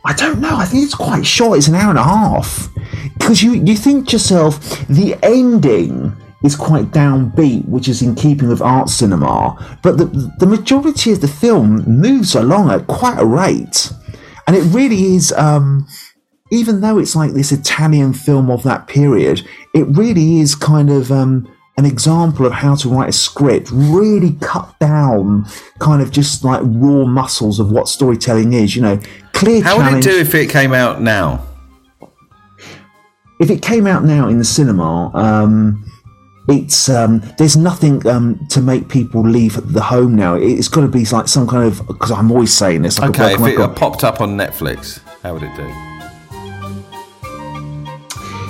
I 0.05 0.13
don't 0.13 0.39
know. 0.39 0.55
I 0.55 0.65
think 0.65 0.85
it's 0.85 0.95
quite 0.95 1.25
short. 1.25 1.57
It's 1.57 1.67
an 1.67 1.75
hour 1.75 1.89
and 1.89 1.99
a 1.99 2.03
half. 2.03 2.69
Because 3.17 3.43
you, 3.43 3.53
you 3.53 3.75
think 3.75 4.07
to 4.07 4.13
yourself, 4.13 4.59
the 4.87 5.17
ending 5.23 6.15
is 6.43 6.55
quite 6.55 6.85
downbeat, 6.85 7.67
which 7.67 7.89
is 7.89 8.01
in 8.01 8.15
keeping 8.15 8.47
with 8.47 8.61
art 8.61 8.89
cinema. 8.89 9.77
But 9.83 9.97
the, 9.97 10.05
the 10.39 10.45
majority 10.45 11.11
of 11.11 11.21
the 11.21 11.27
film 11.27 11.83
moves 11.83 12.33
along 12.33 12.71
at 12.71 12.87
quite 12.87 13.19
a 13.19 13.25
rate. 13.25 13.91
And 14.47 14.55
it 14.55 14.63
really 14.73 15.15
is, 15.15 15.33
um, 15.33 15.85
even 16.49 16.81
though 16.81 16.97
it's 16.97 17.15
like 17.15 17.33
this 17.33 17.51
Italian 17.51 18.13
film 18.13 18.49
of 18.49 18.63
that 18.63 18.87
period, 18.87 19.45
it 19.75 19.83
really 19.83 20.39
is 20.39 20.55
kind 20.55 20.89
of 20.89 21.11
um, 21.11 21.47
an 21.79 21.85
example 21.85 22.45
of 22.45 22.51
how 22.51 22.75
to 22.75 22.89
write 22.89 23.09
a 23.09 23.13
script, 23.13 23.69
really 23.71 24.33
cut 24.41 24.77
down 24.79 25.45
kind 25.79 26.01
of 26.01 26.11
just 26.11 26.43
like 26.43 26.61
raw 26.63 27.05
muscles 27.05 27.59
of 27.59 27.71
what 27.71 27.87
storytelling 27.87 28.51
is, 28.53 28.75
you 28.75 28.81
know, 28.81 28.99
clear 29.33 29.63
How 29.63 29.77
would 29.77 29.99
it 29.99 30.03
do 30.03 30.19
if 30.19 30.35
it 30.35 30.49
came 30.49 30.73
out 30.73 31.01
now? 31.01 31.45
if 33.39 33.49
it 33.49 33.61
came 33.61 33.87
out 33.87 34.03
now 34.03 34.27
in 34.27 34.37
the 34.37 34.43
cinema, 34.43 35.09
um, 35.15 35.85
it's 36.49 36.89
um, 36.89 37.21
there's 37.37 37.55
nothing 37.55 38.05
um, 38.07 38.45
to 38.49 38.59
make 38.61 38.89
people 38.89 39.21
leave 39.21 39.55
the 39.71 39.81
home 39.81 40.15
now. 40.15 40.35
It- 40.35 40.57
It's 40.59 40.67
got 40.67 40.81
to 40.81 40.87
be 40.89 41.05
like 41.05 41.27
some 41.29 41.47
kind 41.47 41.63
of 41.63 41.87
because 41.87 42.11
I'm 42.11 42.31
always 42.31 42.53
saying 42.53 42.81
this. 42.81 42.99
Like 42.99 43.17
a 43.17 43.23
Okay, 43.23 43.33
if 43.35 43.59
it 43.59 43.75
popped 43.77 44.03
up 44.03 44.19
on 44.19 44.35
Netflix, 44.35 44.99
how 45.23 45.33
would 45.33 45.43
it 45.43 45.55
do? 45.55 45.88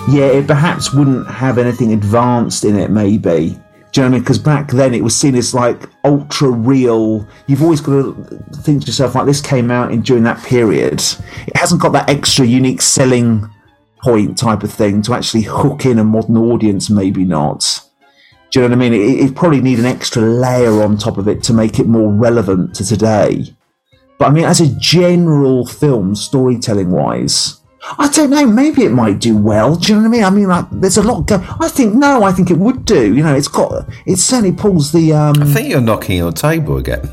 Yeah, 0.09 0.25
it 0.25 0.47
perhaps 0.47 0.93
wouldn't 0.93 1.27
have 1.27 1.57
anything 1.57 1.93
advanced 1.93 2.63
in 2.63 2.77
it. 2.77 2.89
Maybe. 2.89 3.59
Do 3.91 4.01
you 4.01 4.05
know 4.05 4.09
what 4.09 4.15
I 4.15 4.17
mean? 4.17 4.21
Because 4.21 4.37
back 4.37 4.71
then 4.71 4.93
it 4.93 5.03
was 5.03 5.15
seen 5.15 5.35
as 5.35 5.53
like 5.53 5.89
ultra 6.03 6.49
real. 6.49 7.27
You've 7.47 7.63
always 7.63 7.81
got 7.81 7.93
to 7.93 8.13
think 8.57 8.81
to 8.81 8.87
yourself 8.87 9.15
like 9.15 9.25
this 9.25 9.41
came 9.41 9.71
out 9.71 9.91
in 9.91 10.01
during 10.01 10.23
that 10.23 10.43
period. 10.43 11.01
It 11.47 11.57
hasn't 11.57 11.81
got 11.81 11.93
that 11.93 12.09
extra 12.09 12.45
unique 12.45 12.81
selling 12.81 13.49
point 14.03 14.37
type 14.37 14.63
of 14.63 14.71
thing 14.71 15.01
to 15.03 15.13
actually 15.13 15.41
hook 15.41 15.85
in 15.85 15.97
a 15.97 16.03
modern 16.03 16.37
audience. 16.37 16.89
Maybe 16.89 17.25
not. 17.25 17.81
Do 18.51 18.61
you 18.61 18.67
know 18.67 18.75
what 18.75 18.85
I 18.85 18.89
mean? 18.89 18.93
It, 18.93 19.25
it 19.25 19.35
probably 19.35 19.61
need 19.61 19.79
an 19.79 19.85
extra 19.85 20.21
layer 20.21 20.83
on 20.83 20.97
top 20.97 21.17
of 21.17 21.27
it 21.27 21.41
to 21.43 21.53
make 21.53 21.79
it 21.79 21.87
more 21.87 22.11
relevant 22.11 22.75
to 22.75 22.85
today. 22.85 23.55
But 24.19 24.25
I 24.27 24.31
mean, 24.31 24.45
as 24.45 24.59
a 24.59 24.75
general 24.75 25.65
film, 25.65 26.13
storytelling 26.15 26.91
wise, 26.91 27.58
I 27.97 28.09
don't 28.09 28.29
know. 28.29 28.45
Maybe 28.45 28.83
it 28.83 28.91
might 28.91 29.19
do 29.19 29.37
well. 29.37 29.75
Do 29.75 29.93
you 29.93 29.95
know 29.95 30.01
what 30.01 30.07
I 30.07 30.11
mean? 30.11 30.23
I 30.23 30.29
mean, 30.29 30.47
like, 30.47 30.65
there's 30.71 30.97
a 30.97 31.01
lot 31.03 31.21
go. 31.27 31.43
I 31.59 31.69
think 31.69 31.95
no. 31.95 32.23
I 32.23 32.31
think 32.31 32.51
it 32.51 32.57
would 32.57 32.85
do. 32.85 33.13
You 33.13 33.23
know, 33.23 33.35
it's 33.35 33.47
got. 33.47 33.87
It 34.05 34.17
certainly 34.17 34.51
pulls 34.51 34.91
the. 34.91 35.13
um 35.13 35.41
I 35.41 35.45
think 35.45 35.69
you're 35.69 35.81
knocking 35.81 36.17
your 36.17 36.31
table 36.31 36.77
again. 36.77 37.09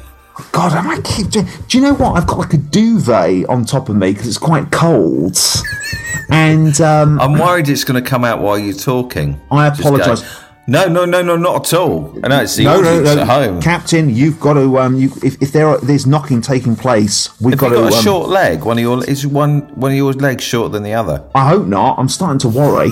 God, 0.53 0.73
I 0.73 0.83
might 0.83 1.05
keep 1.05 1.31
doing. 1.31 1.47
Do 1.69 1.79
you 1.79 1.85
know 1.85 1.95
what? 1.95 2.13
I've 2.17 2.27
got 2.27 2.39
like 2.39 2.53
a 2.53 2.59
duvet 2.59 3.49
on 3.49 3.65
top 3.65 3.89
of 3.89 3.97
me 3.97 4.13
because 4.13 4.27
it's 4.27 4.39
quite 4.39 4.71
cold, 4.71 5.39
and 6.31 6.79
um, 6.81 7.19
I'm 7.21 7.39
worried 7.39 7.69
it's 7.69 7.85
going 7.85 8.03
to 8.03 8.09
come 8.09 8.23
out 8.23 8.41
while 8.43 8.59
you're 8.59 8.75
talking. 8.75 9.41
I 9.51 9.69
apologise. 9.69 10.23
No, 10.69 10.89
no, 10.89 11.05
no, 11.05 11.23
no, 11.23 11.37
not 11.37 11.73
at 11.73 11.79
all. 11.79 12.19
I 12.25 12.29
know 12.29 12.43
it's 12.43 12.57
the 12.57 12.65
no, 12.65 12.81
no, 12.81 12.89
audience 12.89 13.15
no, 13.15 13.23
at 13.23 13.29
home. 13.29 13.63
Captain, 13.63 14.11
you've 14.11 14.41
got 14.41 14.55
to. 14.55 14.79
Um, 14.79 14.97
you, 14.97 15.13
if, 15.23 15.41
if 15.41 15.53
there 15.53 15.69
are, 15.69 15.79
there's 15.79 16.07
knocking 16.07 16.41
taking 16.41 16.75
place, 16.75 17.41
we've 17.41 17.53
Have 17.53 17.61
got 17.61 17.71
you 17.71 17.77
to. 17.77 17.83
got 17.83 17.93
a 17.93 17.97
um, 17.97 18.03
short 18.03 18.29
leg? 18.29 18.65
One 18.65 18.77
of 18.77 18.83
your 18.83 19.05
is 19.05 19.25
one 19.27 19.61
one 19.77 19.93
of 19.93 19.97
your 19.97 20.13
legs 20.13 20.43
shorter 20.43 20.71
than 20.73 20.83
the 20.83 20.95
other? 20.95 21.25
I 21.37 21.49
hope 21.49 21.67
not. 21.67 21.99
I'm 21.99 22.09
starting 22.09 22.41
to 22.41 22.49
worry. 22.49 22.91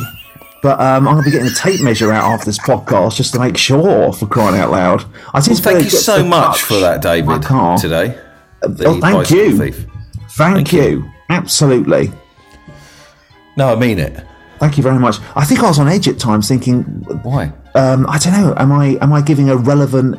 But 0.62 0.80
um, 0.80 1.06
I'm 1.06 1.16
going 1.16 1.24
to 1.24 1.30
be 1.30 1.30
getting 1.30 1.52
a 1.52 1.54
tape 1.54 1.82
measure 1.82 2.10
out 2.10 2.24
after 2.24 2.46
this 2.46 2.58
podcast 2.58 3.16
just 3.16 3.34
to 3.34 3.38
make 3.38 3.54
sure, 3.58 4.14
for 4.14 4.26
crying 4.26 4.58
out 4.58 4.70
loud. 4.70 5.04
I 5.34 5.42
Well, 5.46 5.56
thank 5.56 5.84
you 5.84 5.90
so 5.90 6.24
much 6.24 6.62
for 6.62 6.80
that, 6.80 7.02
David. 7.02 7.42
Today, 7.42 8.18
the 8.62 8.86
oh, 8.86 8.98
thank 8.98 9.30
you. 9.30 9.58
thief. 9.58 9.86
Thank, 10.30 10.72
you. 10.72 11.04
Absolutely. 11.28 12.10
No, 13.58 13.74
I 13.74 13.76
mean 13.76 13.98
it. 13.98 14.24
Thank 14.58 14.78
you 14.78 14.82
very 14.82 14.98
much. 14.98 15.18
I 15.36 15.44
think 15.44 15.60
I 15.60 15.68
was 15.68 15.78
on 15.78 15.86
edge 15.86 16.08
at 16.08 16.18
times 16.18 16.48
thinking, 16.48 16.82
Why? 17.22 17.52
Um, 17.74 18.06
I 18.08 18.18
don't 18.18 18.32
know, 18.32 18.54
am 18.56 18.72
I 18.72 18.98
am 19.00 19.12
I 19.12 19.20
giving 19.22 19.48
a 19.50 19.56
relevant 19.56 20.18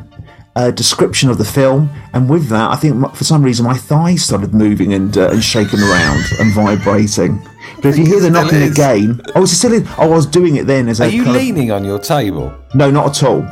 uh, 0.54 0.70
description 0.70 1.30
of 1.30 1.38
the 1.38 1.44
film? 1.44 1.90
And 2.12 2.28
with 2.28 2.48
that, 2.48 2.70
I 2.70 2.76
think 2.76 3.14
for 3.14 3.24
some 3.24 3.42
reason 3.42 3.64
my 3.66 3.76
thighs 3.76 4.24
started 4.24 4.54
moving 4.54 4.92
and 4.94 5.16
uh, 5.16 5.30
and 5.30 5.42
shaking 5.42 5.80
around 5.80 6.24
and 6.40 6.52
vibrating. 6.54 7.40
But 7.76 7.86
if 7.86 7.98
you 7.98 8.06
hear 8.06 8.20
the 8.20 8.30
knocking 8.30 8.62
is. 8.62 8.72
again, 8.72 9.20
oh, 9.34 9.42
it's 9.42 9.52
still 9.52 9.72
in. 9.72 9.86
Oh, 9.98 10.04
I 10.04 10.06
was 10.06 10.26
doing 10.26 10.56
it 10.56 10.66
then 10.66 10.88
as 10.88 11.00
a 11.00 11.04
Are 11.04 11.08
you 11.08 11.24
kind 11.24 11.36
of- 11.36 11.42
leaning 11.42 11.70
on 11.70 11.84
your 11.84 11.98
table? 11.98 12.52
no, 12.74 12.90
not 12.90 13.08
at 13.08 13.22
all. 13.22 13.42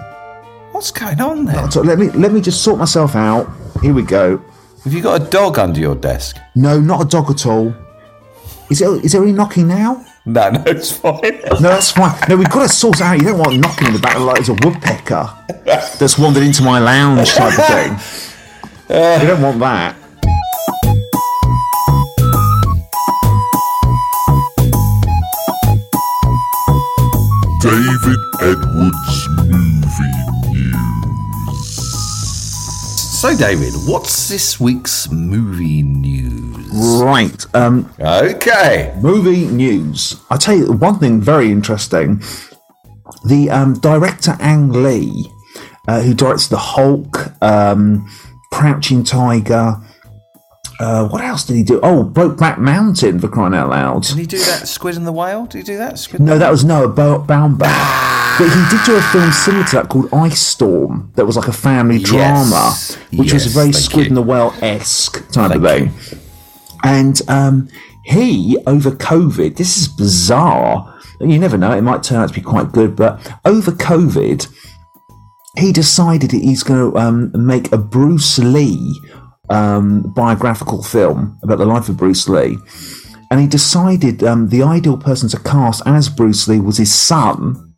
What's 0.73 0.91
going 0.91 1.21
on 1.21 1.45
there? 1.45 1.67
Let 1.69 1.99
me 1.99 2.11
let 2.11 2.33
me 2.33 2.41
just 2.41 2.63
sort 2.63 2.79
myself 2.79 3.15
out. 3.15 3.49
Here 3.81 3.95
we 3.95 4.03
go. 4.03 4.43
Have 4.83 4.93
you 4.93 5.01
got 5.03 5.23
a 5.23 5.25
dog 5.31 5.59
under 5.59 5.79
your 5.81 5.95
desk? 5.95 6.37
No, 6.57 6.81
not 6.81 7.01
a 7.03 7.05
dog 7.09 7.31
at 7.31 7.47
all. 7.47 7.73
Is 8.71 8.81
it? 8.83 9.05
Is 9.05 9.13
there 9.13 9.23
any 9.23 9.33
knocking 9.33 9.69
now? 9.69 10.05
No, 10.27 10.49
no, 10.49 10.63
it's 10.67 10.91
fine. 10.91 11.21
no, 11.23 11.59
that's 11.61 11.91
fine. 11.91 12.19
No, 12.31 12.37
we've 12.37 12.49
got 12.49 12.63
to 12.63 12.69
sort 12.69 13.03
out. 13.03 13.19
You 13.19 13.25
don't 13.25 13.39
want 13.39 13.59
knocking 13.59 13.89
in 13.89 13.93
the 13.93 13.99
back 13.99 14.15
of 14.15 14.21
the 14.23 14.27
light 14.27 14.41
as 14.41 14.49
a 14.49 14.55
woodpecker 14.55 15.31
that's 15.99 16.19
wandered 16.19 16.43
into 16.45 16.63
my 16.63 16.79
lounge 16.79 17.35
type 17.35 17.59
of 17.59 17.67
thing. 17.67 17.93
Uh, 18.89 19.19
you 19.21 19.29
don't 19.29 19.43
want 19.43 19.59
that. 19.59 19.97
David 27.61 28.21
Edwards 28.41 29.29
movie 29.49 30.53
news. 30.53 31.75
So, 33.21 33.37
David, 33.37 33.73
what's 33.87 34.29
this 34.29 34.59
week's 34.59 35.11
movie 35.11 35.83
Right. 36.85 37.45
Um, 37.55 37.91
Okay. 38.01 38.93
movie 39.01 39.47
news. 39.47 40.17
I 40.31 40.37
tell 40.37 40.57
you 40.57 40.73
one 40.73 40.99
thing 40.99 41.21
very 41.21 41.51
interesting. 41.51 42.23
The 43.27 43.51
um, 43.51 43.75
director 43.75 44.37
Ang 44.41 44.71
Lee, 44.73 45.31
uh, 45.89 46.01
who 46.03 46.15
directs 46.15 46.49
The 46.49 46.59
Hulk, 46.59 47.33
um, 47.43 48.09
Crouching 48.53 49.03
Tiger. 49.05 49.77
Uh, 50.81 51.07
what 51.09 51.23
else 51.23 51.45
did 51.45 51.55
he 51.57 51.63
do? 51.63 51.81
Oh, 51.83 52.05
Brokeback 52.05 52.59
Mountain 52.59 53.21
for 53.21 53.29
crying 53.29 53.55
out 53.55 53.71
loud. 53.71 54.03
Did 54.03 54.17
he 54.19 54.27
do 54.27 54.39
that 54.39 54.67
Squid 54.67 54.97
and 54.97 55.07
the 55.07 55.13
Whale? 55.13 55.47
Did 55.47 55.59
he 55.59 55.65
do 55.65 55.77
that? 55.79 55.99
Squid 55.99 56.21
No, 56.21 56.37
that 56.37 56.51
was 56.51 56.65
Noah 56.65 56.89
Ba- 56.89 57.21
Baumbach. 57.27 58.01
But 58.39 58.49
he 58.49 58.77
did 58.77 58.85
do 58.85 58.97
a 58.97 59.03
film 59.03 59.31
similar 59.31 59.65
to 59.67 59.77
that 59.77 59.89
called 59.89 60.13
Ice 60.13 60.41
Storm. 60.41 61.13
That 61.15 61.25
was 61.27 61.37
like 61.37 61.47
a 61.47 61.53
family 61.53 62.01
drama, 62.01 62.51
Yes. 62.75 62.97
which 63.13 63.33
was 63.33 63.45
Yes, 63.47 63.55
very 63.55 63.73
Squid 63.73 64.07
you. 64.07 64.09
and 64.11 64.17
the 64.17 64.23
Whale 64.23 64.53
esque 64.61 65.19
type 65.31 65.53
Thank 65.53 65.65
of 65.65 65.71
thing. 66.03 66.19
And 66.85 67.21
um, 67.29 67.69
he, 68.05 68.59
over 68.67 68.91
COVID, 68.91 69.57
this 69.57 69.79
is 69.79 69.89
bizarre. 69.89 71.01
You 71.21 71.39
never 71.39 71.57
know; 71.57 71.73
it 71.73 71.83
might 71.83 72.03
turn 72.03 72.19
out 72.19 72.29
to 72.29 72.35
be 72.35 72.41
quite 72.41 72.73
good. 72.73 72.95
But 72.95 73.35
over 73.45 73.71
COVID, 73.71 74.47
he 75.59 75.73
decided 75.73 76.31
that 76.31 76.43
he's 76.43 76.63
going 76.63 76.93
to 76.93 76.99
um, 76.99 77.33
make 77.35 77.73
a 77.73 77.79
Bruce 77.79 78.39
Lee 78.39 79.01
um, 79.49 80.13
biographical 80.15 80.83
film 80.83 81.39
about 81.43 81.59
the 81.59 81.67
life 81.67 81.89
of 81.89 81.97
Bruce 81.97 82.29
Lee. 82.29 82.59
And 83.31 83.41
he 83.41 83.47
decided 83.47 84.23
um, 84.23 84.49
the 84.49 84.63
ideal 84.63 84.99
person 84.99 85.29
to 85.31 85.41
cast 85.41 85.83
as 85.87 86.09
Bruce 86.09 86.47
Lee 86.47 86.61
was 86.61 86.79
his 86.79 86.93
son. 86.93 87.75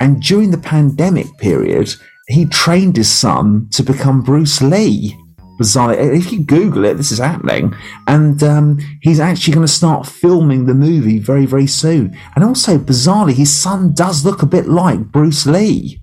And 0.00 0.22
during 0.22 0.50
the 0.50 0.58
pandemic 0.58 1.26
period, 1.38 1.94
he 2.28 2.46
trained 2.46 2.96
his 2.96 3.10
son 3.10 3.68
to 3.72 3.82
become 3.82 4.22
Bruce 4.22 4.62
Lee. 4.62 5.16
Bizarrely, 5.58 6.16
if 6.16 6.32
you 6.32 6.40
Google 6.40 6.84
it, 6.84 6.94
this 6.94 7.10
is 7.10 7.18
happening. 7.18 7.74
And 8.06 8.42
um, 8.42 8.78
he's 9.02 9.18
actually 9.18 9.54
going 9.54 9.66
to 9.66 9.72
start 9.72 10.06
filming 10.06 10.66
the 10.66 10.74
movie 10.74 11.18
very, 11.18 11.46
very 11.46 11.66
soon. 11.66 12.16
And 12.36 12.44
also, 12.44 12.78
bizarrely, 12.78 13.34
his 13.34 13.52
son 13.52 13.92
does 13.92 14.24
look 14.24 14.42
a 14.42 14.46
bit 14.46 14.68
like 14.68 15.10
Bruce 15.10 15.46
Lee. 15.46 16.00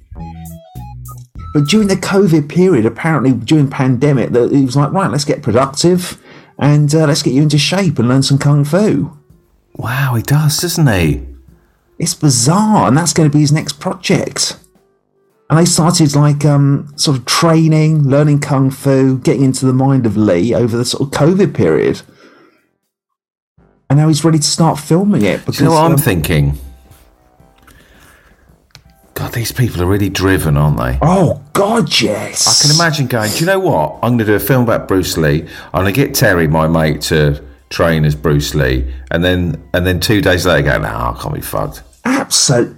But 1.53 1.67
during 1.67 1.87
the 1.87 1.95
COVID 1.95 2.49
period, 2.49 2.85
apparently 2.85 3.31
during 3.31 3.69
pandemic, 3.69 4.35
he 4.35 4.65
was 4.65 4.75
like, 4.75 4.91
right, 4.91 5.09
let's 5.09 5.23
get 5.23 5.41
productive 5.41 6.21
and 6.59 6.93
uh, 6.93 7.07
let's 7.07 7.23
get 7.23 7.33
you 7.33 7.43
into 7.43 7.57
shape 7.57 7.97
and 7.97 8.09
learn 8.09 8.23
some 8.23 8.37
kung 8.37 8.65
fu. 8.65 9.17
Wow, 9.75 10.15
he 10.15 10.23
does, 10.23 10.57
doesn't 10.57 10.87
he? 10.87 11.25
It's 11.97 12.13
bizarre, 12.13 12.89
and 12.89 12.97
that's 12.97 13.13
going 13.13 13.29
to 13.29 13.33
be 13.33 13.41
his 13.41 13.53
next 13.53 13.79
project. 13.79 14.57
And 15.49 15.59
they 15.59 15.65
started 15.65 16.15
like 16.15 16.43
um, 16.43 16.91
sort 16.95 17.17
of 17.17 17.25
training, 17.25 18.03
learning 18.03 18.39
kung 18.39 18.71
fu, 18.71 19.19
getting 19.19 19.43
into 19.43 19.65
the 19.65 19.73
mind 19.73 20.05
of 20.05 20.17
Lee 20.17 20.55
over 20.55 20.75
the 20.75 20.85
sort 20.85 21.03
of 21.03 21.19
COVID 21.19 21.53
period. 21.53 22.01
And 23.89 23.99
now 23.99 24.07
he's 24.07 24.23
ready 24.23 24.39
to 24.39 24.47
start 24.47 24.79
filming 24.79 25.21
it. 25.21 25.41
Because, 25.41 25.59
you 25.59 25.65
know 25.65 25.73
what 25.73 25.85
I'm 25.85 25.91
um, 25.93 25.97
thinking? 25.97 26.57
God, 29.13 29.31
these 29.31 29.51
people 29.51 29.81
are 29.81 29.85
really 29.85 30.09
driven, 30.09 30.57
aren't 30.57 30.77
they? 30.77 30.99
Oh 31.01 31.41
God, 31.53 32.01
yes! 32.01 32.47
I 32.47 32.67
can 32.67 32.75
imagine 32.75 33.07
going, 33.07 33.31
do 33.31 33.39
you 33.39 33.45
know 33.45 33.59
what? 33.59 33.99
I'm 34.03 34.17
going 34.17 34.19
to 34.19 34.25
do 34.25 34.33
a 34.33 34.39
film 34.39 34.63
about 34.63 34.89
Bruce 34.89 35.15
Lee. 35.15 35.47
I'm 35.73 35.83
going 35.83 35.93
to 35.93 36.05
get 36.05 36.13
Terry, 36.13 36.49
my 36.49 36.67
mate, 36.67 37.01
to 37.03 37.41
train 37.69 38.03
as 38.03 38.13
Bruce 38.13 38.53
Lee. 38.53 38.93
And 39.11 39.23
then 39.23 39.63
and 39.73 39.87
then 39.87 40.01
two 40.01 40.21
days 40.21 40.45
later 40.45 40.63
go, 40.63 40.79
no, 40.79 40.89
I 40.89 41.17
can't 41.21 41.33
be 41.33 41.39
fucked. 41.39 41.83
Absolute, 42.03 42.77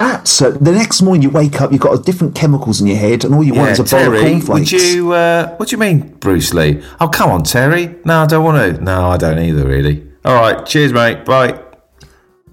absolute. 0.00 0.62
The 0.62 0.72
next 0.72 1.02
morning 1.02 1.22
you 1.22 1.30
wake 1.30 1.60
up, 1.60 1.72
you've 1.72 1.80
got 1.80 2.04
different 2.04 2.34
chemicals 2.34 2.80
in 2.80 2.86
your 2.86 2.96
head, 2.96 3.24
and 3.24 3.34
all 3.34 3.42
you 3.42 3.54
want 3.54 3.70
is 3.70 3.78
a 3.78 3.84
bowl 3.84 4.00
of 4.00 4.06
Terry, 4.06 4.20
cornflakes. 4.20 4.72
would 4.72 4.82
you, 4.82 5.12
uh, 5.12 5.56
what 5.56 5.68
do 5.68 5.74
you 5.74 5.80
mean, 5.80 6.14
Bruce 6.20 6.52
Lee? 6.54 6.82
Oh, 7.00 7.08
come 7.08 7.30
on, 7.30 7.42
Terry. 7.42 7.94
No, 8.04 8.22
I 8.22 8.26
don't 8.26 8.44
want 8.44 8.76
to. 8.76 8.82
No, 8.82 9.08
I 9.08 9.16
don't 9.16 9.38
either, 9.38 9.66
really. 9.66 10.06
All 10.24 10.34
right, 10.34 10.64
cheers, 10.66 10.92
mate. 10.92 11.24
Bye. 11.24 11.62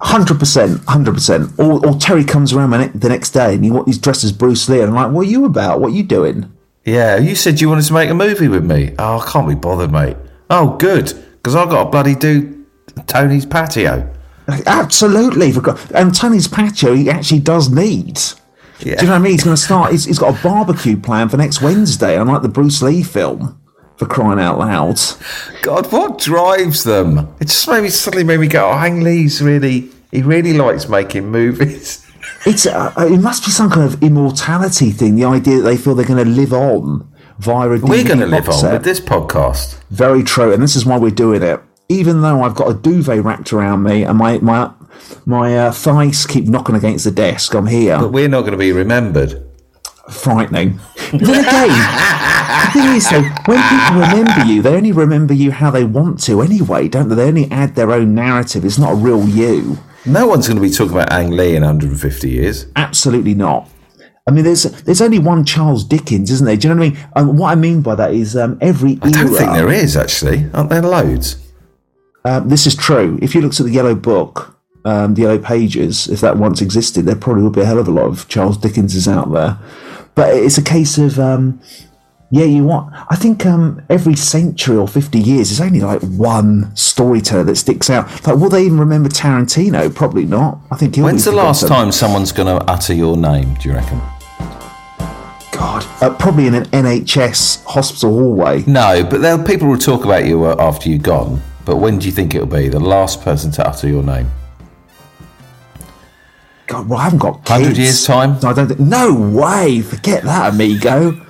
Hundred 0.00 0.38
percent, 0.38 0.82
hundred 0.86 1.14
percent. 1.14 1.50
Or 1.58 1.84
or 1.86 1.94
Terry 1.98 2.24
comes 2.24 2.52
around 2.52 2.70
the 2.70 2.90
the 2.94 3.08
next 3.08 3.30
day 3.30 3.54
and 3.54 3.64
he, 3.64 3.72
he's 3.86 3.96
dressed 3.96 4.22
as 4.24 4.32
Bruce 4.32 4.68
Lee, 4.68 4.80
and 4.80 4.88
I'm 4.90 4.94
like, 4.94 5.12
"What 5.12 5.26
are 5.26 5.30
you 5.30 5.44
about? 5.44 5.80
What 5.80 5.92
are 5.92 5.94
you 5.94 6.02
doing?" 6.02 6.52
Yeah, 6.84 7.16
you 7.16 7.34
said 7.34 7.60
you 7.60 7.68
wanted 7.70 7.86
to 7.86 7.94
make 7.94 8.10
a 8.10 8.14
movie 8.14 8.48
with 8.48 8.64
me. 8.64 8.94
Oh, 8.98 9.18
I 9.20 9.30
can't 9.30 9.48
be 9.48 9.54
bothered, 9.54 9.90
mate. 9.90 10.16
Oh, 10.50 10.76
good, 10.76 11.06
because 11.36 11.54
I've 11.54 11.70
got 11.70 11.84
to 11.84 11.90
bloody 11.90 12.14
do 12.14 12.66
Tony's 13.06 13.46
patio. 13.46 14.12
Absolutely, 14.48 15.52
and 15.94 16.14
Tony's 16.14 16.48
patio 16.48 16.94
he 16.94 17.08
actually 17.08 17.40
does 17.40 17.70
need. 17.70 18.18
Yeah. 18.80 18.96
Do 18.96 19.02
you 19.02 19.06
know 19.06 19.12
what 19.12 19.18
I 19.18 19.18
mean? 19.20 19.32
He's 19.32 19.44
going 19.44 19.56
to 19.56 19.62
start. 19.62 19.92
He's, 19.92 20.04
he's 20.04 20.18
got 20.18 20.38
a 20.38 20.42
barbecue 20.42 20.96
plan 20.96 21.28
for 21.28 21.36
next 21.36 21.62
Wednesday, 21.62 22.18
unlike 22.18 22.42
the 22.42 22.48
Bruce 22.48 22.82
Lee 22.82 23.02
film. 23.02 23.60
For 23.96 24.06
crying 24.06 24.40
out 24.40 24.58
loud! 24.58 24.98
God, 25.62 25.92
what 25.92 26.18
drives 26.18 26.82
them? 26.82 27.32
It 27.40 27.44
just 27.44 27.68
made 27.68 27.82
me 27.82 27.90
suddenly 27.90 28.24
made 28.24 28.40
me 28.40 28.48
go, 28.48 28.68
oh, 28.68 28.72
Ang 28.72 29.04
Lee's 29.04 29.40
really, 29.40 29.88
he 30.10 30.20
really 30.20 30.52
likes 30.52 30.88
making 30.88 31.30
movies. 31.30 32.00
It's 32.46 32.66
uh, 32.66 32.92
it 32.98 33.20
must 33.22 33.44
be 33.44 33.50
some 33.50 33.70
kind 33.70 33.90
of 33.90 34.02
immortality 34.02 34.90
thing. 34.90 35.14
The 35.14 35.24
idea 35.24 35.58
that 35.58 35.62
they 35.62 35.78
feel 35.78 35.94
they're 35.94 36.04
going 36.04 36.22
to 36.22 36.30
live 36.30 36.52
on 36.52 37.10
via 37.38 37.68
a 37.68 37.78
We're 37.80 38.04
going 38.04 38.20
to 38.20 38.26
live 38.26 38.48
on 38.50 38.72
with 38.72 38.84
this 38.84 39.00
podcast. 39.00 39.80
Very 39.90 40.22
true, 40.22 40.52
and 40.52 40.62
this 40.62 40.76
is 40.76 40.84
why 40.84 40.98
we're 40.98 41.10
doing 41.10 41.42
it. 41.42 41.60
Even 41.88 42.22
though 42.22 42.42
I've 42.42 42.54
got 42.54 42.70
a 42.70 42.74
duvet 42.74 43.22
wrapped 43.24 43.52
around 43.52 43.82
me 43.82 44.04
and 44.04 44.16
my 44.18 44.38
my 44.38 44.70
my 45.26 45.56
uh, 45.56 45.72
thighs 45.72 46.24
keep 46.26 46.46
knocking 46.46 46.74
against 46.74 47.04
the 47.04 47.10
desk, 47.10 47.54
I'm 47.54 47.66
here. 47.66 47.98
But 47.98 48.12
we're 48.12 48.28
not 48.28 48.40
going 48.40 48.52
to 48.52 48.58
be 48.58 48.72
remembered. 48.72 49.42
Frightening. 50.10 50.78
But 51.12 51.20
then 51.20 51.40
again, 51.44 51.68
the 51.68 52.70
thing 52.72 52.96
is, 52.96 53.08
though, 53.10 53.22
when 53.46 53.62
people 53.68 54.00
remember 54.00 54.44
you, 54.44 54.60
they 54.62 54.74
only 54.76 54.92
remember 54.92 55.32
you 55.34 55.50
how 55.50 55.70
they 55.70 55.84
want 55.84 56.22
to 56.24 56.42
anyway, 56.42 56.88
don't 56.88 57.08
they? 57.08 57.14
They 57.14 57.28
only 57.28 57.50
add 57.50 57.74
their 57.74 57.90
own 57.90 58.14
narrative. 58.14 58.64
It's 58.64 58.78
not 58.78 58.92
a 58.92 58.96
real 58.96 59.26
you. 59.26 59.78
No 60.06 60.26
one's 60.26 60.46
going 60.46 60.56
to 60.60 60.62
be 60.62 60.70
talking 60.70 60.92
about 60.92 61.10
Ang 61.12 61.30
Lee 61.30 61.56
in 61.56 61.62
150 61.62 62.28
years. 62.28 62.66
Absolutely 62.76 63.34
not. 63.34 63.70
I 64.26 64.30
mean, 64.30 64.44
there's 64.44 64.64
there's 64.82 65.00
only 65.02 65.18
one 65.18 65.44
Charles 65.44 65.84
Dickens, 65.84 66.30
isn't 66.30 66.46
there? 66.46 66.56
Do 66.56 66.68
you 66.68 66.74
know 66.74 66.80
what 66.80 66.86
I 66.86 66.90
mean? 66.90 67.08
And 67.16 67.38
what 67.38 67.50
I 67.52 67.54
mean 67.54 67.80
by 67.82 67.94
that 67.94 68.12
is 68.14 68.36
um, 68.36 68.56
every 68.60 68.98
I 69.02 69.10
don't 69.10 69.28
era- 69.28 69.38
think 69.38 69.52
there 69.52 69.70
is, 69.72 69.96
actually. 69.96 70.48
Aren't 70.54 70.70
there 70.70 70.82
loads? 70.82 71.36
Um, 72.24 72.48
this 72.48 72.66
is 72.66 72.74
true. 72.74 73.18
If 73.20 73.34
you 73.34 73.40
looked 73.42 73.60
at 73.60 73.66
the 73.66 73.72
Yellow 73.72 73.94
Book, 73.94 74.58
um, 74.84 75.14
the 75.14 75.22
Yellow 75.22 75.38
Pages, 75.38 76.08
if 76.08 76.20
that 76.20 76.36
once 76.36 76.60
existed, 76.62 77.04
there 77.04 77.16
probably 77.16 77.42
would 77.42 77.52
be 77.52 77.60
a 77.60 77.66
hell 77.66 77.78
of 77.78 77.88
a 77.88 77.90
lot 77.90 78.06
of 78.06 78.28
Charles 78.28 78.56
Dickenses 78.56 79.06
out 79.08 79.32
there. 79.32 79.58
But 80.14 80.34
it's 80.34 80.56
a 80.56 80.62
case 80.62 80.96
of, 80.96 81.18
um, 81.18 81.60
yeah, 82.30 82.44
you 82.44 82.64
want. 82.64 82.94
I 83.10 83.16
think 83.16 83.44
um, 83.44 83.82
every 83.90 84.16
century 84.16 84.76
or 84.76 84.88
50 84.88 85.18
years, 85.18 85.50
there's 85.50 85.60
only 85.60 85.80
like 85.80 86.00
one 86.02 86.74
storyteller 86.74 87.44
that 87.44 87.56
sticks 87.56 87.90
out. 87.90 88.06
Like, 88.26 88.36
will 88.36 88.48
they 88.48 88.64
even 88.64 88.78
remember 88.78 89.08
Tarantino? 89.08 89.94
Probably 89.94 90.24
not. 90.24 90.60
I 90.70 90.76
think 90.76 90.94
he'll 90.94 91.04
When's 91.04 91.24
the 91.24 91.32
last 91.32 91.62
forgotten. 91.62 91.84
time 91.84 91.92
someone's 91.92 92.32
going 92.32 92.58
to 92.58 92.64
utter 92.70 92.94
your 92.94 93.16
name, 93.16 93.54
do 93.54 93.68
you 93.68 93.74
reckon? 93.74 94.00
God, 95.52 95.86
uh, 96.02 96.14
probably 96.18 96.46
in 96.46 96.54
an 96.54 96.64
NHS 96.66 97.64
hospital 97.64 98.12
hallway. 98.18 98.64
No, 98.66 99.06
but 99.08 99.46
people 99.46 99.68
will 99.68 99.78
talk 99.78 100.04
about 100.04 100.24
you 100.24 100.44
uh, 100.44 100.56
after 100.58 100.88
you're 100.88 100.98
gone. 100.98 101.40
But 101.64 101.76
when 101.76 101.98
do 101.98 102.06
you 102.06 102.12
think 102.12 102.34
it'll 102.34 102.46
be 102.46 102.68
the 102.68 102.80
last 102.80 103.22
person 103.22 103.50
to 103.52 103.66
utter 103.66 103.88
your 103.88 104.02
name? 104.02 104.30
God, 106.66 106.88
well, 106.88 106.98
I 106.98 107.04
haven't 107.04 107.18
got 107.18 107.48
100 107.48 107.76
years' 107.76 108.04
time? 108.06 108.36
I 108.42 108.52
don't 108.52 108.68
think. 108.68 108.80
No 108.80 109.14
way. 109.14 109.82
Forget 109.82 110.22
that, 110.24 110.54
amigo. 110.54 111.12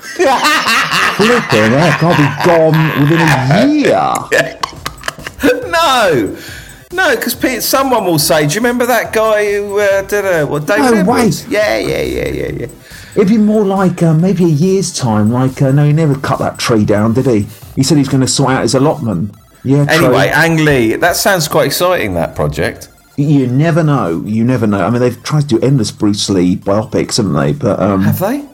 Flipping 1.16 1.72
heck, 1.72 2.02
I'll 2.02 2.16
be 2.16 2.28
gone 2.44 3.00
within 3.00 3.20
a 3.20 3.66
year. 3.72 4.14
no, 5.70 6.36
no, 6.92 7.16
because 7.16 7.64
someone 7.64 8.04
will 8.04 8.18
say, 8.18 8.46
"Do 8.46 8.54
you 8.54 8.60
remember 8.60 8.86
that 8.86 9.12
guy 9.12 9.54
who 9.54 9.78
uh, 9.78 10.02
did 10.02 10.24
a 10.24 10.46
what 10.46 10.66
David 10.66 10.90
No 10.90 10.98
Edwards?" 10.98 11.44
way. 11.46 11.52
Yeah, 11.52 11.78
yeah, 11.78 12.02
yeah, 12.02 12.28
yeah, 12.28 12.52
yeah. 12.52 12.66
It'd 13.16 13.28
be 13.28 13.38
more 13.38 13.64
like 13.64 14.02
uh, 14.02 14.14
maybe 14.14 14.44
a 14.44 14.48
year's 14.48 14.92
time. 14.92 15.30
Like, 15.30 15.62
uh, 15.62 15.70
no, 15.70 15.84
he 15.84 15.92
never 15.92 16.16
cut 16.16 16.40
that 16.40 16.58
tree 16.58 16.84
down, 16.84 17.14
did 17.14 17.26
he? 17.26 17.46
He 17.76 17.84
said 17.84 17.98
he's 17.98 18.08
going 18.08 18.22
to 18.22 18.26
sort 18.26 18.50
out 18.50 18.62
his 18.62 18.74
allotment. 18.74 19.34
Yeah. 19.64 19.84
true. 19.86 20.06
Anyway, 20.06 20.28
Ang 20.28 20.64
Lee, 20.64 20.94
that 20.96 21.16
sounds 21.16 21.48
quite 21.48 21.66
exciting. 21.66 22.14
That 22.14 22.34
project. 22.36 22.88
you 23.16 23.46
never 23.46 23.82
know. 23.82 24.22
You 24.26 24.44
never 24.44 24.66
know. 24.66 24.84
I 24.84 24.90
mean, 24.90 25.00
they've 25.00 25.22
tried 25.22 25.42
to 25.42 25.46
do 25.46 25.60
endless 25.60 25.90
Bruce 25.90 26.28
Lee 26.28 26.56
biopics, 26.56 27.16
haven't 27.16 27.32
they? 27.34 27.52
But 27.52 27.80
um, 27.80 28.02
Have 28.02 28.18
they? 28.18 28.46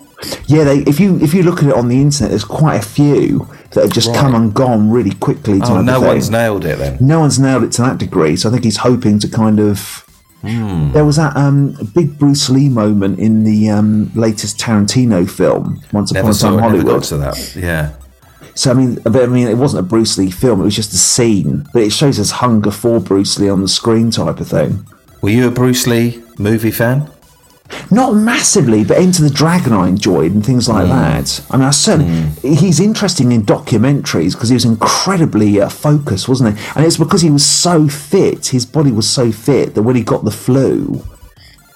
yeah, 0.46 0.64
they, 0.64 0.78
if 0.80 1.00
you 1.00 1.18
if 1.20 1.32
you 1.34 1.42
look 1.42 1.62
at 1.62 1.68
it 1.70 1.74
on 1.74 1.88
the 1.88 2.00
internet, 2.00 2.30
there's 2.30 2.44
quite 2.44 2.76
a 2.76 2.82
few 2.86 3.48
that 3.72 3.82
have 3.84 3.92
just 3.92 4.14
come 4.14 4.34
and 4.34 4.52
gone 4.54 4.90
really 4.90 5.14
quickly. 5.14 5.60
Oh, 5.62 5.80
no 5.80 6.00
one's 6.00 6.28
nailed 6.30 6.64
it 6.66 6.78
then. 6.78 6.98
no 7.00 7.20
one's 7.20 7.38
nailed 7.38 7.62
it 7.64 7.72
to 7.72 7.82
that 7.82 7.98
degree. 7.98 8.36
So 8.36 8.48
I 8.48 8.52
think 8.52 8.64
he's 8.64 8.76
hoping 8.78 9.18
to 9.20 9.28
kind 9.28 9.58
of. 9.60 10.04
Hmm. 10.42 10.92
There 10.92 11.04
was 11.04 11.16
that 11.16 11.36
um, 11.36 11.76
big 11.94 12.18
Bruce 12.18 12.48
Lee 12.48 12.68
moment 12.70 13.18
in 13.18 13.44
the 13.44 13.68
um, 13.68 14.10
latest 14.14 14.58
Tarantino 14.58 15.28
film, 15.30 15.82
Once 15.92 16.10
Upon 16.12 16.30
a 16.30 16.34
Time 16.34 16.52
it. 16.52 16.56
Never 16.56 16.60
Hollywood. 16.68 16.86
got 16.86 17.04
to 17.04 17.16
that. 17.18 17.56
Yeah. 17.56 17.94
So 18.60 18.70
I 18.70 18.74
mean, 18.74 18.98
I 19.06 19.24
mean, 19.24 19.48
it 19.48 19.56
wasn't 19.56 19.86
a 19.86 19.88
Bruce 19.88 20.18
Lee 20.18 20.30
film; 20.30 20.60
it 20.60 20.64
was 20.64 20.76
just 20.76 20.92
a 20.92 20.98
scene, 20.98 21.66
but 21.72 21.82
it 21.82 21.94
shows 21.94 22.18
us 22.18 22.30
hunger 22.30 22.70
for 22.70 23.00
Bruce 23.00 23.38
Lee 23.38 23.48
on 23.48 23.62
the 23.62 23.68
screen, 23.68 24.10
type 24.10 24.38
of 24.38 24.48
thing. 24.48 24.86
Were 25.22 25.30
you 25.30 25.48
a 25.48 25.50
Bruce 25.50 25.86
Lee 25.86 26.22
movie 26.36 26.70
fan? 26.70 27.10
Not 27.90 28.16
massively, 28.16 28.84
but 28.84 28.98
Enter 28.98 29.22
the 29.22 29.30
Dragon 29.30 29.72
I 29.72 29.88
enjoyed 29.88 30.32
and 30.32 30.44
things 30.44 30.68
like 30.68 30.88
that. 30.88 31.42
I 31.50 31.56
mean, 31.56 31.64
I 31.68 31.70
certainly 31.70 32.28
he's 32.54 32.80
interesting 32.80 33.32
in 33.32 33.44
documentaries 33.44 34.34
because 34.34 34.50
he 34.50 34.54
was 34.54 34.66
incredibly 34.66 35.58
uh, 35.58 35.70
focused, 35.70 36.28
wasn't 36.28 36.58
he? 36.58 36.64
And 36.76 36.84
it's 36.84 36.98
because 36.98 37.22
he 37.22 37.30
was 37.30 37.46
so 37.46 37.88
fit, 37.88 38.48
his 38.48 38.66
body 38.66 38.92
was 38.92 39.08
so 39.08 39.32
fit 39.32 39.74
that 39.74 39.84
when 39.84 39.96
he 39.96 40.02
got 40.04 40.24
the 40.24 40.30
flu, 40.30 41.02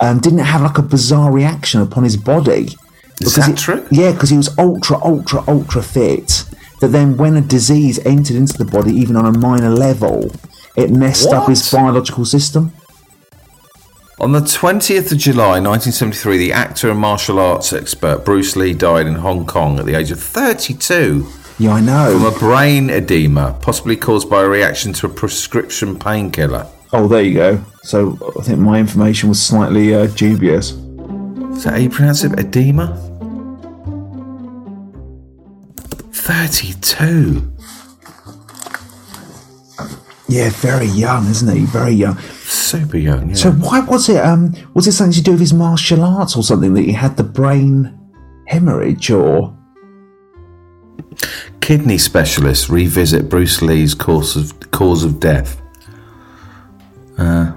um, 0.00 0.18
didn't 0.20 0.40
have 0.40 0.60
like 0.60 0.76
a 0.76 0.82
bizarre 0.82 1.32
reaction 1.32 1.80
upon 1.80 2.04
his 2.04 2.18
body. 2.18 2.64
Is 2.64 2.76
Because 3.20 3.36
that 3.36 3.48
he- 3.48 3.54
true? 3.54 3.86
Yeah, 3.90 4.12
because 4.12 4.28
he 4.28 4.36
was 4.36 4.50
ultra, 4.58 5.02
ultra, 5.02 5.42
ultra 5.48 5.82
fit. 5.82 6.44
That 6.84 6.90
then, 6.90 7.16
when 7.16 7.34
a 7.38 7.40
disease 7.40 7.98
entered 8.04 8.36
into 8.36 8.58
the 8.58 8.66
body, 8.66 8.92
even 8.94 9.16
on 9.16 9.24
a 9.24 9.38
minor 9.38 9.70
level, 9.70 10.30
it 10.76 10.90
messed 10.90 11.30
up 11.30 11.48
his 11.48 11.72
biological 11.72 12.26
system. 12.26 12.74
On 14.20 14.32
the 14.32 14.40
20th 14.40 15.10
of 15.10 15.16
July 15.16 15.60
1973, 15.60 16.36
the 16.36 16.52
actor 16.52 16.90
and 16.90 17.00
martial 17.00 17.38
arts 17.38 17.72
expert 17.72 18.26
Bruce 18.26 18.54
Lee 18.54 18.74
died 18.74 19.06
in 19.06 19.14
Hong 19.14 19.46
Kong 19.46 19.78
at 19.78 19.86
the 19.86 19.94
age 19.94 20.10
of 20.10 20.20
32 20.20 21.26
Yeah, 21.58 21.72
I 21.72 21.80
know. 21.80 22.18
from 22.18 22.26
a 22.26 22.38
brain 22.38 22.90
edema, 22.90 23.56
possibly 23.62 23.96
caused 23.96 24.28
by 24.28 24.42
a 24.42 24.46
reaction 24.46 24.92
to 24.92 25.06
a 25.06 25.08
prescription 25.08 25.98
painkiller. 25.98 26.66
Oh, 26.92 27.08
there 27.08 27.22
you 27.22 27.32
go. 27.32 27.64
So 27.82 28.18
I 28.38 28.42
think 28.42 28.58
my 28.58 28.78
information 28.78 29.30
was 29.30 29.42
slightly 29.42 29.94
uh, 29.94 30.08
dubious. 30.08 30.72
Is 30.72 31.64
that 31.64 31.70
how 31.70 31.76
you 31.78 31.88
pronounce 31.88 32.24
it? 32.24 32.38
Edema? 32.38 33.13
32. 36.14 37.52
Yeah, 40.28 40.50
very 40.50 40.86
young, 40.86 41.28
isn't 41.28 41.54
he? 41.54 41.66
Very 41.66 41.92
young. 41.92 42.18
Super 42.18 42.96
young, 42.96 43.28
yeah. 43.28 43.34
So 43.34 43.52
why 43.52 43.80
was 43.80 44.08
it? 44.08 44.24
Um, 44.24 44.54
was 44.72 44.86
it 44.86 44.92
something 44.92 45.12
to 45.12 45.22
do 45.22 45.32
with 45.32 45.40
his 45.40 45.52
martial 45.52 46.02
arts 46.02 46.36
or 46.36 46.42
something 46.42 46.74
that 46.74 46.82
he 46.82 46.92
had 46.92 47.16
the 47.16 47.24
brain 47.24 47.98
hemorrhage 48.46 49.10
or? 49.10 49.56
Kidney 51.60 51.98
specialists 51.98 52.70
revisit 52.70 53.28
Bruce 53.28 53.60
Lee's 53.60 53.94
cause 53.94 54.36
of 54.36 54.70
cause 54.70 55.04
of 55.04 55.20
death. 55.20 55.60
Uh, 57.18 57.52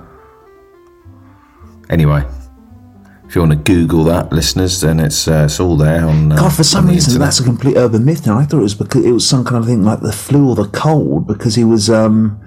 anyway, 1.90 2.24
if 3.28 3.36
you 3.36 3.42
want 3.42 3.52
to 3.52 3.58
Google 3.58 4.06
that, 4.06 4.32
listeners, 4.32 4.80
then 4.80 5.00
it's 5.00 5.28
uh, 5.28 5.44
it's 5.46 5.60
all 5.60 5.76
there 5.76 6.06
on. 6.06 6.32
Uh, 6.32 6.38
God, 6.38 6.54
for 6.54 6.64
some 6.64 6.88
reason 6.88 7.12
internet. 7.12 7.28
that's 7.28 7.40
a 7.40 7.44
complete 7.44 7.76
urban 7.76 8.06
myth. 8.06 8.26
Now 8.26 8.38
I 8.38 8.46
thought 8.46 8.60
it 8.60 8.64
was 8.64 8.76
because 8.76 9.06
it 9.06 9.12
was 9.12 9.28
some 9.28 9.44
kind 9.44 9.58
of 9.58 9.66
thing 9.66 9.84
like 9.84 10.00
the 10.00 10.14
flu 10.14 10.50
or 10.50 10.56
the 10.56 10.68
cold 10.70 11.28
because 11.28 11.56
he 11.56 11.64
was. 11.64 11.90
um 11.90 12.40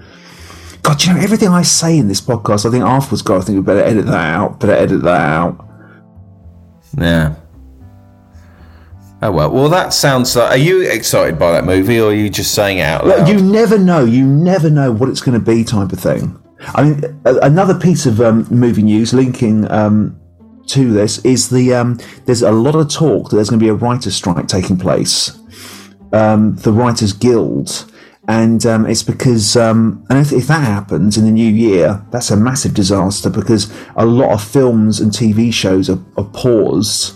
God, 0.83 1.03
you 1.03 1.13
know 1.13 1.19
everything 1.19 1.49
I 1.49 1.61
say 1.61 1.97
in 1.97 2.07
this 2.07 2.21
podcast. 2.21 2.65
I 2.65 2.71
think 2.71 2.83
afterwards, 2.83 3.21
God, 3.21 3.41
I 3.41 3.45
think 3.45 3.57
we 3.57 3.61
better 3.61 3.83
edit 3.83 4.07
that 4.07 4.33
out. 4.33 4.59
Better 4.59 4.73
edit 4.73 5.03
that 5.03 5.21
out. 5.21 5.67
Yeah. 6.97 7.35
Oh 9.21 9.31
well. 9.31 9.51
Well, 9.51 9.69
that 9.69 9.93
sounds 9.93 10.35
like. 10.35 10.49
Are 10.49 10.57
you 10.57 10.81
excited 10.81 11.37
by 11.37 11.51
that 11.51 11.65
movie, 11.65 11.99
or 11.99 12.09
are 12.09 12.13
you 12.13 12.29
just 12.29 12.55
saying 12.55 12.79
it 12.79 12.83
out 12.83 13.05
loud? 13.05 13.27
You 13.27 13.39
never 13.39 13.77
know. 13.77 14.03
You 14.03 14.25
never 14.25 14.71
know 14.71 14.91
what 14.91 15.09
it's 15.09 15.21
going 15.21 15.39
to 15.39 15.45
be, 15.45 15.63
type 15.63 15.91
of 15.91 15.99
thing. 15.99 16.41
I 16.73 16.83
mean, 16.83 17.21
another 17.25 17.77
piece 17.77 18.07
of 18.07 18.19
um, 18.19 18.47
movie 18.49 18.83
news 18.83 19.13
linking 19.13 19.69
um, 19.69 20.19
to 20.67 20.91
this 20.91 21.23
is 21.25 21.49
the 21.49 21.73
um, 21.73 21.99
there's 22.25 22.41
a 22.41 22.51
lot 22.51 22.75
of 22.75 22.89
talk 22.89 23.29
that 23.29 23.35
there's 23.35 23.49
going 23.49 23.59
to 23.59 23.63
be 23.63 23.69
a 23.69 23.73
writer's 23.73 24.15
strike 24.15 24.47
taking 24.47 24.77
place, 24.77 25.39
um, 26.13 26.55
the 26.57 26.71
Writers 26.71 27.13
Guild, 27.13 27.91
and 28.27 28.65
um, 28.65 28.85
it's 28.85 29.03
because 29.03 29.55
um, 29.57 30.05
and 30.09 30.19
if, 30.19 30.31
if 30.31 30.47
that 30.47 30.63
happens 30.63 31.17
in 31.17 31.25
the 31.25 31.31
new 31.31 31.49
year, 31.49 32.03
that's 32.11 32.31
a 32.31 32.37
massive 32.37 32.73
disaster 32.73 33.29
because 33.29 33.73
a 33.95 34.05
lot 34.05 34.31
of 34.31 34.43
films 34.43 34.99
and 34.99 35.11
TV 35.11 35.53
shows 35.53 35.89
are, 35.89 35.99
are 36.17 36.25
paused, 36.25 37.15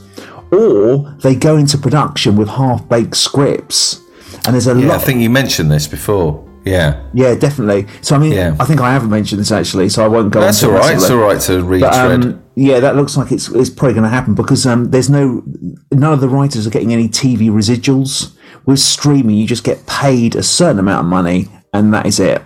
or 0.52 1.16
they 1.22 1.36
go 1.36 1.58
into 1.58 1.78
production 1.78 2.36
with 2.36 2.50
half 2.50 2.88
baked 2.90 3.18
scripts. 3.18 4.02
And 4.46 4.54
there's 4.54 4.68
a 4.68 4.80
yeah, 4.80 4.94
I 4.94 4.98
think 4.98 5.22
you 5.22 5.30
mentioned 5.30 5.72
this 5.72 5.88
before. 5.88 6.45
Yeah, 6.66 7.02
Yeah, 7.14 7.36
definitely. 7.36 7.86
So 8.02 8.16
I 8.16 8.20
mean, 8.20 8.32
Yeah. 8.34 8.56
I 8.60 8.66
think 8.66 8.82
I 8.82 8.92
haven't 8.92 9.12
mentioned 9.12 9.40
this 9.40 9.52
actually, 9.52 9.90
so 9.90 10.04
I 10.04 10.08
won't 10.08 10.32
go. 10.32 10.42
that's 10.42 10.64
on 10.64 10.72
all 10.72 10.80
right. 10.80 10.96
It's 10.96 11.10
all 11.10 11.18
right 11.18 11.40
to 11.42 11.64
retread. 11.64 11.92
But, 11.92 12.12
um, 12.26 12.44
yeah, 12.56 12.80
that 12.80 12.96
looks 12.96 13.16
like 13.16 13.32
it's 13.32 13.50
it's 13.50 13.70
probably 13.70 13.94
going 13.94 14.04
to 14.04 14.10
happen 14.10 14.34
because 14.34 14.66
um, 14.66 14.90
there's 14.92 15.10
no 15.10 15.44
none 15.92 16.14
of 16.14 16.22
the 16.22 16.30
writers 16.30 16.66
are 16.66 16.72
getting 16.72 16.92
any 16.92 17.08
TV 17.08 17.50
residuals. 17.50 18.36
With 18.66 18.80
streaming, 18.80 19.36
you 19.38 19.46
just 19.46 19.64
get 19.64 19.86
paid 19.86 20.36
a 20.36 20.42
certain 20.42 20.80
amount 20.80 21.06
of 21.06 21.10
money, 21.10 21.50
and 21.72 21.94
that 21.94 22.08
is 22.08 22.20
it. 22.20 22.42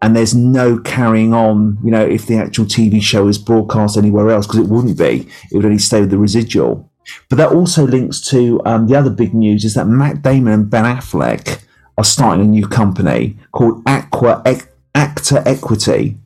And 0.00 0.16
there's 0.16 0.34
no 0.34 0.78
carrying 0.78 1.34
on. 1.34 1.76
You 1.84 1.90
know, 1.90 2.02
if 2.06 2.26
the 2.26 2.36
actual 2.36 2.64
TV 2.64 3.02
show 3.02 3.28
is 3.28 3.36
broadcast 3.36 3.98
anywhere 3.98 4.30
else, 4.30 4.46
because 4.46 4.60
it 4.60 4.68
wouldn't 4.70 4.96
be. 4.96 5.28
It 5.52 5.56
would 5.56 5.66
only 5.66 5.76
stay 5.78 6.00
with 6.00 6.10
the 6.10 6.16
residual. 6.16 6.90
But 7.28 7.36
that 7.36 7.52
also 7.52 7.86
links 7.86 8.20
to 8.30 8.60
um, 8.64 8.86
the 8.86 8.96
other 8.96 9.10
big 9.10 9.34
news 9.34 9.64
is 9.64 9.74
that 9.74 9.86
Matt 9.86 10.22
Damon 10.22 10.52
and 10.52 10.70
Ben 10.70 10.84
Affleck 10.84 11.62
are 12.00 12.04
starting 12.04 12.42
a 12.42 12.48
new 12.48 12.66
company 12.66 13.36
called 13.52 13.82
Aqua 13.86 14.40
Ec- 14.46 14.72
Actor 14.94 15.42
Equity. 15.44 16.16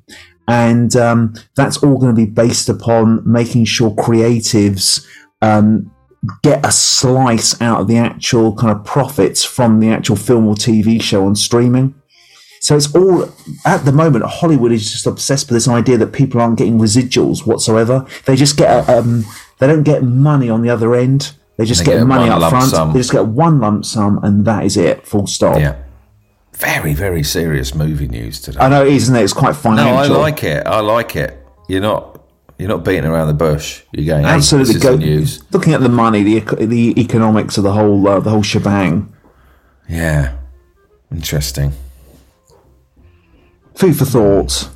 And 0.46 0.94
um, 0.94 1.34
that's 1.56 1.78
all 1.78 1.98
going 1.98 2.14
to 2.14 2.26
be 2.26 2.30
based 2.30 2.68
upon 2.68 3.20
making 3.30 3.64
sure 3.64 3.90
creatives 3.90 5.04
um, 5.42 5.90
get 6.44 6.64
a 6.64 6.70
slice 6.70 7.60
out 7.60 7.80
of 7.80 7.88
the 7.88 7.96
actual 7.96 8.54
kind 8.54 8.70
of 8.70 8.84
profits 8.84 9.44
from 9.44 9.80
the 9.80 9.88
actual 9.88 10.14
film 10.14 10.46
or 10.46 10.54
TV 10.54 11.02
show 11.02 11.26
on 11.26 11.34
streaming. 11.34 11.94
So 12.60 12.76
it's 12.76 12.94
all 12.94 13.28
at 13.66 13.84
the 13.84 13.92
moment. 13.92 14.24
Hollywood 14.24 14.70
is 14.70 14.92
just 14.92 15.06
obsessed 15.06 15.48
with 15.48 15.56
this 15.56 15.68
idea 15.68 15.98
that 15.98 16.12
people 16.12 16.40
aren't 16.40 16.56
getting 16.56 16.78
residuals 16.78 17.44
whatsoever. 17.44 18.06
They 18.26 18.37
just 18.37 18.56
get 18.56 18.88
um, 18.88 19.24
they 19.58 19.66
don't 19.66 19.82
get 19.82 20.04
money 20.04 20.48
on 20.48 20.62
the 20.62 20.70
other 20.70 20.94
end. 20.94 21.32
They 21.56 21.64
just 21.64 21.80
They 21.84 21.92
get, 21.92 21.98
get 21.98 22.06
money 22.06 22.28
up 22.30 22.50
front. 22.50 22.70
sum. 22.70 22.92
They 22.92 22.98
just 22.98 23.12
get 23.12 23.26
one 23.26 23.60
lump 23.60 23.84
sum, 23.84 24.18
and 24.22 24.44
that 24.44 24.64
is 24.64 24.76
it. 24.76 25.06
Full 25.06 25.26
stop. 25.26 25.58
yeah, 25.58 25.76
very 26.52 26.94
very 26.94 27.22
serious 27.22 27.74
movie 27.74 28.08
news 28.08 28.40
today. 28.40 28.58
I 28.60 28.68
know 28.68 28.84
isn't 28.84 29.14
it? 29.14 29.22
It's 29.22 29.32
quite 29.32 29.54
financial. 29.56 30.14
no. 30.14 30.20
I 30.20 30.22
like 30.22 30.42
it. 30.44 30.66
I 30.66 30.80
like 30.80 31.14
it. 31.16 31.38
You're 31.68 31.80
not 31.80 32.20
you're 32.58 32.68
not 32.68 32.84
beating 32.84 33.04
around 33.04 33.28
the 33.28 33.34
bush. 33.34 33.82
You're 33.92 34.06
going. 34.06 34.24
Hey, 34.24 34.30
Absolutely. 34.30 34.74
Is 34.76 34.82
Go, 34.82 34.96
news. 34.96 35.42
looking 35.52 35.74
at 35.74 35.80
the 35.80 35.88
money, 35.88 36.22
the 36.22 36.40
the 36.66 37.00
economics 37.00 37.56
of 37.56 37.64
the 37.64 37.72
whole 37.72 38.06
uh, 38.08 38.18
the 38.20 38.30
whole 38.30 38.42
shebang. 38.42 39.12
Yeah, 39.88 40.36
interesting. 41.12 41.72
Food 43.74 43.96
for 43.96 44.04
thought. 44.04 44.70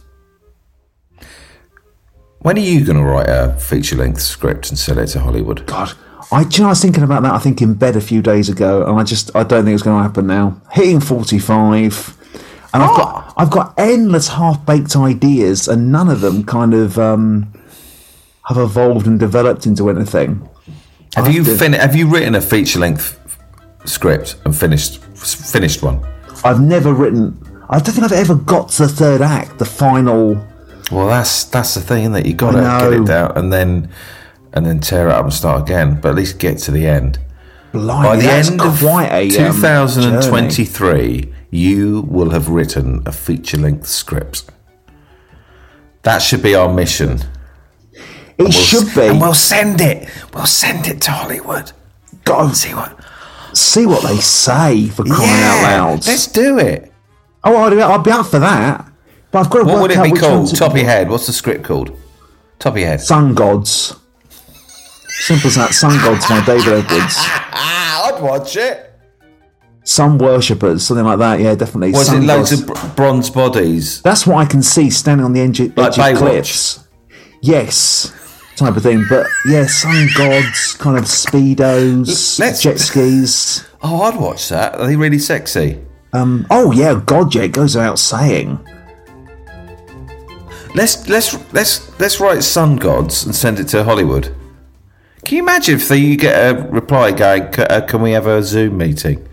When 2.41 2.57
are 2.57 2.61
you 2.61 2.85
going 2.85 2.97
to 2.99 3.03
write 3.05 3.29
a 3.29 3.57
feature 3.59 3.97
length 3.97 4.21
script 4.21 4.69
and 4.71 4.79
sell 4.79 4.99
it 4.99 5.09
to 5.09 5.21
Hollywood? 5.21 5.67
God, 5.67 5.93
I, 6.31 6.43
you 6.43 6.59
know, 6.61 6.67
I 6.67 6.69
was 6.71 6.83
thinking 6.83 7.03
about 7.03 7.23
that. 7.23 7.33
I 7.33 7.39
think 7.39 7.63
in 7.63 7.75
bed 7.75 7.97
a 7.97 8.01
few 8.01 8.21
days 8.21 8.49
ago, 8.49 8.85
and 8.87 8.99
I 9.01 9.05
just 9.05 9.35
I 9.35 9.43
don't 9.45 9.65
think 9.65 9.75
it's 9.75 9.83
going 9.83 9.97
to 9.99 10.03
happen 10.03 10.27
now. 10.27 10.61
Hitting 10.73 11.01
forty 11.01 11.39
five, 11.39 12.17
and 12.75 12.83
I've 12.83 12.97
got 12.97 13.35
I've 13.37 13.51
got 13.51 13.75
endless 13.79 14.29
half 14.29 14.65
baked 14.67 14.95
ideas, 14.97 15.69
and 15.69 15.91
none 15.91 16.09
of 16.11 16.21
them 16.21 16.45
kind 16.45 16.75
of 16.75 16.99
um, 16.99 17.51
have 18.47 18.59
evolved 18.59 19.07
and 19.07 19.19
developed 19.19 19.65
into 19.67 19.89
anything. 19.89 20.47
Have 21.15 21.27
I 21.29 21.31
you 21.31 21.45
to- 21.45 21.57
fin- 21.57 21.73
Have 21.73 21.97
you 21.97 22.07
written 22.09 22.35
a 22.35 22.41
feature 22.43 22.79
length 22.79 23.19
script 23.87 24.37
and 24.45 24.55
finished 24.55 25.03
finished 25.17 25.83
one? 25.83 26.05
I've 26.45 26.61
never 26.61 26.93
written. 26.93 27.43
I 27.71 27.79
don't 27.79 27.95
think 27.95 28.05
I've 28.05 28.13
ever 28.13 28.35
got 28.35 28.69
to 28.71 28.83
the 28.83 28.89
third 28.89 29.23
act, 29.23 29.59
the 29.59 29.65
final. 29.65 30.35
Well, 30.93 31.07
that's 31.09 31.45
that's 31.45 31.75
the 31.75 31.81
thing, 31.81 32.13
that 32.13 32.27
you 32.27 32.35
got 32.35 32.53
to 32.53 32.59
get 32.91 33.03
it 33.03 33.11
out, 33.11 33.37
and 33.39 33.53
then 33.53 33.91
and 34.53 34.67
then 34.67 34.81
tear 34.81 35.09
it 35.09 35.13
up 35.13 35.25
and 35.25 35.33
start 35.33 35.63
again. 35.63 36.01
But 36.01 36.11
at 36.11 36.15
least 36.17 36.39
get 36.39 36.59
to 36.59 36.71
the 36.71 36.87
end. 36.87 37.19
Blimey, 37.73 38.09
By 38.09 38.17
the 38.17 38.31
end 38.31 38.61
of 38.61 38.83
a 38.83 39.25
um, 39.25 39.29
2023, 39.31 41.35
you 41.51 42.03
will 42.09 42.31
have 42.31 42.49
written 42.49 43.03
a 43.07 43.13
feature 43.13 43.59
length 43.59 43.87
script. 43.87 44.45
That 46.03 46.23
should 46.23 46.43
be 46.43 46.55
our 46.55 46.73
mission. 46.73 47.21
It 47.93 48.45
We'll- 48.45 48.51
should 48.53 48.95
be. 48.95 49.09
and 49.09 49.21
we'll 49.21 49.35
send 49.35 49.81
it. 49.81 50.09
We'll 50.33 50.47
send 50.47 50.87
it 50.87 51.01
to 51.03 51.11
Hollywood. 51.11 51.73
God, 52.25 52.57
See 52.57 52.73
what? 52.75 52.99
see 53.53 53.87
what 53.87 54.03
they 54.05 54.19
say 54.19 54.87
for 54.89 55.05
crying 55.05 55.43
out 55.43 55.63
loud. 55.63 56.07
Let's 56.07 56.27
do 56.29 56.59
it. 56.59 56.93
Oh, 57.43 57.57
I'd, 57.57 57.79
I'd 57.79 58.05
be 58.05 58.11
up 58.11 58.27
for 58.27 58.39
that. 58.39 58.87
But 59.31 59.41
I've 59.41 59.51
got 59.51 59.59
to 59.61 59.65
What 59.65 59.73
work 59.75 59.83
would 59.83 59.91
it 59.91 59.97
out 59.99 60.05
be 60.05 60.13
called? 60.13 60.55
Top 60.55 60.73
of 60.73 60.77
your 60.79 60.87
head. 60.87 61.09
What's 61.11 61.27
the 61.27 61.33
script 61.33 61.65
called? 61.65 61.97
Top 62.59 62.75
of 62.75 62.79
your 62.79 62.89
head. 62.89 63.01
Sun 63.01 63.35
Gods. 63.35 63.95
Simple 65.21 65.49
as 65.49 65.55
that. 65.57 65.75
Sun 65.75 65.99
Gods 65.99 66.27
by 66.29 66.45
David 66.45 66.85
Edwards. 66.85 67.17
I'd 67.19 68.19
watch 68.23 68.57
it. 68.57 68.85
Sun 69.85 70.19
Worshippers, 70.19 70.87
something 70.87 71.05
like 71.05 71.19
that. 71.19 71.41
Yeah, 71.41 71.55
definitely. 71.55 71.93
Was 71.93 72.07
Sun 72.09 72.23
it 72.23 72.27
loads 72.27 72.51
Gods. 72.51 72.63
of 72.63 72.67
br- 72.67 72.95
bronze 72.97 73.31
bodies? 73.31 74.03
That's 74.03 74.27
what 74.27 74.37
I 74.37 74.45
can 74.45 74.63
see 74.63 74.91
standing 74.91 75.25
on 75.25 75.33
the 75.33 75.41
edge, 75.41 75.61
edge 75.61 75.77
Like 75.77 76.13
of 76.15 76.19
cliffs. 76.19 76.87
Yes, 77.41 78.13
type 78.57 78.77
of 78.77 78.83
thing. 78.83 79.05
But 79.09 79.27
yeah, 79.47 79.67
Sun 79.67 80.09
Gods, 80.17 80.75
kind 80.75 80.99
of 80.99 81.05
speedos, 81.05 82.39
Let's- 82.39 82.63
jet 82.63 82.79
skis. 82.79 83.65
Oh, 83.83 84.03
I'd 84.03 84.21
watch 84.21 84.49
that. 84.51 84.75
Are 84.75 84.87
they 84.87 84.97
really 84.97 85.19
sexy? 85.19 85.81
Um, 86.13 86.47
oh 86.51 86.73
yeah, 86.73 87.01
God, 87.07 87.35
yeah, 87.35 87.47
goes 87.47 87.75
without 87.75 87.99
saying. 87.99 88.59
Let's 90.75 91.09
let's 91.09 91.35
let's 91.53 91.99
let's 91.99 92.21
write 92.21 92.43
Sun 92.43 92.77
Gods 92.77 93.25
and 93.25 93.35
send 93.35 93.59
it 93.59 93.69
to 93.69 93.85
Hollywood. 93.85 94.35
Can 95.25 95.37
you 95.37 95.43
imagine 95.43 95.75
if 95.77 95.91
you 95.91 96.17
get 96.17 96.35
a 96.35 96.69
reply 96.69 97.13
going, 97.13 97.53
"C- 97.53 97.63
uh, 97.63 97.81
"Can 97.83 98.03
we 98.03 98.13
have 98.13 98.27
a 98.27 98.43
Zoom 98.43 98.79
meeting?" 98.79 99.29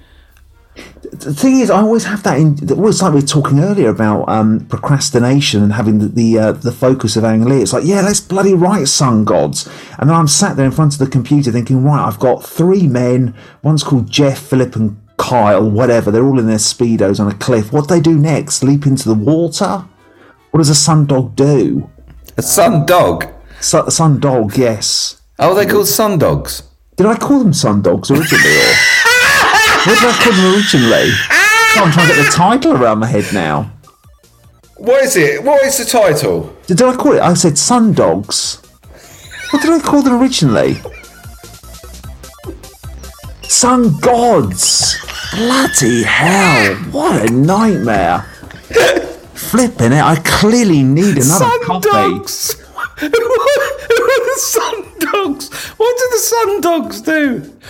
the 1.20 1.34
thing 1.34 1.60
is, 1.60 1.70
I 1.70 1.82
always 1.82 2.06
have 2.06 2.24
that 2.24 2.38
in. 2.40 2.58
It 2.62 2.78
was 2.78 3.02
like 3.02 3.14
we 3.14 3.22
were 3.22 3.26
talking 3.26 3.60
earlier 3.60 3.90
about 3.90 4.28
um, 4.28 4.66
procrastination 4.68 5.64
and 5.64 5.74
having 5.74 6.00
the 6.00 6.08
the, 6.08 6.38
uh, 6.38 6.52
the 6.52 6.72
focus 6.72 7.16
of 7.16 7.24
Ang 7.24 7.46
Lee. 7.46 7.62
It's 7.62 7.74
like, 7.74 7.86
yeah, 7.86 8.02
let's 8.02 8.20
bloody 8.20 8.54
write 8.54 8.88
Sun 8.88 9.26
Gods. 9.26 9.70
And 9.98 10.10
then 10.10 10.16
I'm 10.16 10.28
sat 10.28 10.58
there 10.58 10.66
in 10.66 10.72
front 10.72 10.94
of 10.94 11.00
the 11.00 11.08
computer 11.08 11.52
thinking, 11.52 11.84
right, 11.84 12.06
I've 12.06 12.20
got 12.20 12.44
three 12.44 12.88
men. 12.88 13.34
One's 13.64 13.84
called 13.84 14.10
Jeff, 14.10 14.40
Philip, 14.40 14.76
and 14.76 15.00
Kyle, 15.18 15.70
whatever. 15.70 16.12
They're 16.12 16.26
all 16.26 16.40
in 16.40 16.48
their 16.48 16.58
speedos 16.58 17.20
on 17.20 17.32
a 17.32 17.36
cliff. 17.36 17.72
What 17.72 17.88
do 17.88 17.96
they 17.96 18.02
do 18.02 18.18
next? 18.18 18.64
Leap 18.64 18.86
into 18.86 19.08
the 19.08 19.16
water? 19.16 19.86
What 20.52 20.60
does 20.60 20.70
a 20.70 20.76
sun 20.76 21.06
dog 21.06 21.36
do? 21.36 21.90
A 22.38 22.42
sun 22.42 22.86
dog. 22.86 23.28
Su- 23.62 23.90
sun 23.90 24.20
dog, 24.20 24.58
yes. 24.58 25.22
Oh, 25.38 25.54
they're 25.54 25.70
called 25.70 25.88
sun 25.88 26.18
dogs. 26.18 26.64
Did 26.96 27.08
I 27.08 27.18
call 27.18 27.40
them 27.40 27.54
sun 27.54 27.82
dogs 27.82 28.10
originally? 28.10 28.44
Or 28.46 28.72
what 29.86 30.00
did 30.00 30.08
I 30.08 30.20
call 30.24 30.32
them 30.34 30.56
originally? 30.56 31.12
Oh, 31.30 31.84
I'm 31.84 31.92
trying 31.92 32.10
to 32.10 32.16
get 32.16 32.26
the 32.26 32.32
title 32.32 32.74
around 32.74 33.00
my 33.00 33.08
head 33.08 33.26
now. 33.34 33.70
What 34.78 35.04
is 35.04 35.18
it? 35.18 35.44
What 35.44 35.64
is 35.66 35.78
the 35.78 35.86
title? 35.86 36.56
Did 36.68 36.82
I 36.82 36.96
call 36.96 37.14
it? 37.14 37.22
I 37.22 37.34
said 37.34 37.58
sun 37.58 37.94
dogs. 37.94 38.62
What 39.52 39.62
did 39.62 39.72
I 39.72 39.80
call 39.80 40.02
them 40.02 40.22
originally? 40.22 40.78
Sun 43.44 44.00
gods. 44.00 44.98
Bloody 45.34 46.04
hell! 46.04 46.76
What 46.92 47.30
a 47.30 47.34
nightmare. 47.34 48.22
Flipping 49.34 49.92
it! 49.92 50.02
I 50.02 50.16
clearly 50.24 50.82
need 50.82 51.18
another 51.18 51.60
coffee. 51.64 52.65
Who 52.98 53.08
are 53.08 54.26
the 54.26 54.38
sun 54.38 54.84
dogs? 55.00 55.54
What 55.78 55.98
do 55.98 56.08
the 56.12 56.20
sun 56.20 56.62
dogs 56.62 57.02
do? 57.02 57.54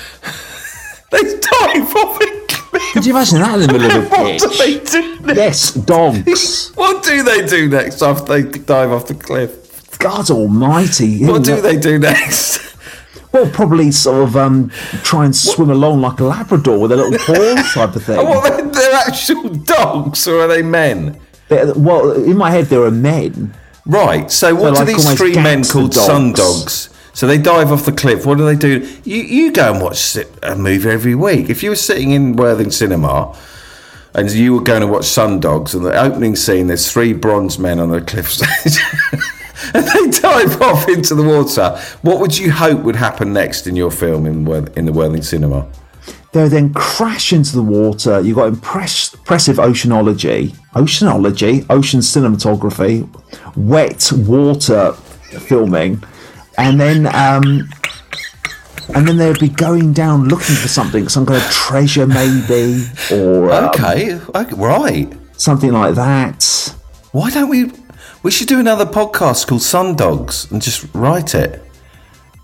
They 1.11 1.21
dive 1.21 1.95
off 1.95 2.19
a 2.19 2.25
cliff. 2.47 2.93
Could 2.93 3.05
you 3.05 3.13
imagine 3.15 3.39
that 3.39 3.53
in 3.61 3.67
the 3.67 3.73
middle 3.79 3.99
of 3.99 4.05
a 4.05 4.09
What 4.09 4.39
do 4.39 4.49
they 4.57 4.79
do 4.79 5.19
next? 5.21 5.38
Yes, 5.38 5.73
dogs. 5.73 6.71
What 6.75 7.03
do 7.03 7.23
they 7.23 7.45
do 7.45 7.69
next 7.69 8.01
after 8.01 8.41
they 8.41 8.59
dive 8.59 8.91
off 8.91 9.07
the 9.07 9.13
cliff? 9.13 9.97
God 9.99 10.29
Almighty! 10.29 11.25
What 11.25 11.43
do 11.45 11.61
they 11.61 11.77
do 11.77 11.99
next? 11.99 12.63
Well, 13.31 13.49
probably 13.51 13.91
sort 13.91 14.23
of 14.29 14.38
um, 14.38 14.69
try 15.03 15.25
and 15.25 15.35
swim 15.35 15.69
along 15.69 15.99
like 15.99 16.21
a 16.21 16.23
Labrador 16.23 16.79
with 16.79 16.93
a 16.93 16.95
little 16.95 17.19
paw 17.19 17.61
type 17.73 17.93
of 17.93 18.03
thing. 18.03 18.15
What, 18.15 18.49
they're, 18.49 18.71
they're 18.71 18.93
actual 18.93 19.49
dogs 19.49 20.25
or 20.25 20.39
are 20.41 20.47
they 20.47 20.61
men? 20.61 21.19
They're- 21.49 21.73
well, 21.75 22.11
in 22.13 22.38
my 22.38 22.49
head, 22.49 22.67
there 22.67 22.83
are 22.83 22.91
men. 22.91 23.53
Right. 23.86 24.32
So 24.32 24.56
what 24.56 24.74
like 24.74 24.88
do 24.88 24.93
these 24.93 25.13
three 25.13 25.36
men 25.36 25.63
called 25.63 25.93
sun 25.93 26.34
dogs. 26.34 26.88
dogs? 26.88 26.89
So 27.13 27.28
they 27.28 27.38
dive 27.38 27.71
off 27.71 27.86
the 27.86 27.91
cliff. 27.91 28.26
What 28.26 28.38
do 28.38 28.45
they 28.45 28.56
do? 28.56 28.80
You 29.04 29.17
you 29.21 29.52
go 29.52 29.71
and 29.71 29.82
watch 29.82 30.17
a 30.43 30.56
movie 30.56 30.89
every 30.89 31.15
week. 31.15 31.50
If 31.50 31.63
you 31.63 31.69
were 31.69 31.76
sitting 31.76 32.12
in 32.12 32.36
Worthing 32.36 32.71
Cinema 32.71 33.38
and 34.13 34.32
you 34.32 34.56
were 34.56 34.62
going 34.62 34.82
to 34.82 34.88
watch 34.88 35.06
Sun 35.06 35.41
Dogs, 35.41 35.76
and 35.76 35.86
the 35.86 35.98
opening 35.98 36.36
scene, 36.36 36.67
there's 36.67 36.91
three 36.91 37.13
bronze 37.13 37.60
men 37.60 37.80
on 37.80 37.93
a 37.93 38.02
cliffside. 38.02 38.74
And 39.74 39.86
they 39.86 40.19
dive 40.19 40.62
off 40.62 40.88
into 40.89 41.15
the 41.15 41.24
water. 41.24 41.82
What 42.02 42.19
would 42.19 42.38
you 42.38 42.52
hope 42.52 42.82
would 42.82 42.95
happen 42.95 43.34
next 43.34 43.67
in 43.67 43.76
your 43.76 43.89
film 43.89 44.26
in 44.26 44.48
in 44.78 44.86
the 44.86 44.93
Worthing 44.93 45.24
Cinema? 45.24 45.67
They 46.36 46.50
then 46.50 46.74
crash 46.74 47.32
into 47.32 47.56
the 47.56 47.62
water. 47.62 48.19
You've 48.19 48.36
got 48.36 48.48
impress- 48.50 49.13
impressive 49.13 49.56
oceanology, 49.56 50.50
oceanology, 50.74 51.65
ocean 51.69 52.02
cinematography, 52.02 53.08
wet 53.56 54.12
water 54.28 54.91
filming, 54.91 56.04
and 56.58 56.78
then 56.78 57.06
um, 57.15 57.69
and 58.93 59.08
then 59.08 59.15
they'd 59.15 59.39
be 59.39 59.48
going 59.48 59.93
down 59.93 60.28
looking 60.28 60.56
for 60.58 60.67
something, 60.67 61.08
some 61.08 61.26
kind 61.26 61.41
of 61.41 61.50
treasure 61.50 62.06
maybe, 62.06 62.84
or 63.13 63.50
um, 63.54 63.69
Okay, 63.69 64.19
okay, 64.36 64.56
right. 64.58 65.13
something 65.38 65.71
like 65.71 65.95
that. 65.95 66.76
Why 67.13 67.30
don't 67.30 67.48
we? 67.48 67.71
We 68.24 68.32
should 68.32 68.50
do 68.50 68.60
another 68.60 68.86
podcast 68.86 69.48
called 69.48 69.62
Sun 69.62 69.95
Dogs 69.95 70.52
and 70.52 70.62
just 70.62 70.86
write 70.93 71.34
it. 71.34 71.63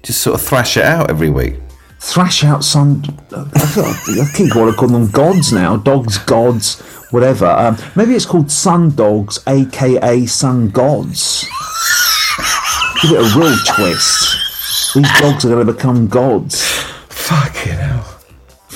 Just 0.01 0.21
sort 0.21 0.39
of 0.39 0.41
thrash 0.47 0.77
it 0.77 0.85
out 0.85 1.09
every 1.09 1.29
week. 1.29 1.55
Thrash 2.01 2.43
out 2.43 2.63
some. 2.63 3.03
I 3.31 4.27
keep 4.35 4.51
to 4.51 4.73
call 4.73 4.89
them 4.89 5.09
gods 5.11 5.53
now. 5.53 5.77
Dogs, 5.77 6.17
gods, 6.17 6.79
whatever. 7.11 7.45
Um, 7.45 7.77
maybe 7.95 8.15
it's 8.15 8.25
called 8.25 8.51
Sun 8.51 8.95
Dogs, 8.95 9.39
aka 9.47 10.25
Sun 10.25 10.69
Gods. 10.71 11.47
Give 13.01 13.11
it 13.11 13.17
a 13.17 13.39
real 13.39 13.55
twist. 13.65 14.93
These 14.95 15.19
dogs 15.21 15.45
are 15.45 15.49
going 15.49 15.65
to 15.65 15.73
become 15.73 16.07
gods. 16.07 16.61
Fucking 17.07 17.73
hell. 17.73 18.10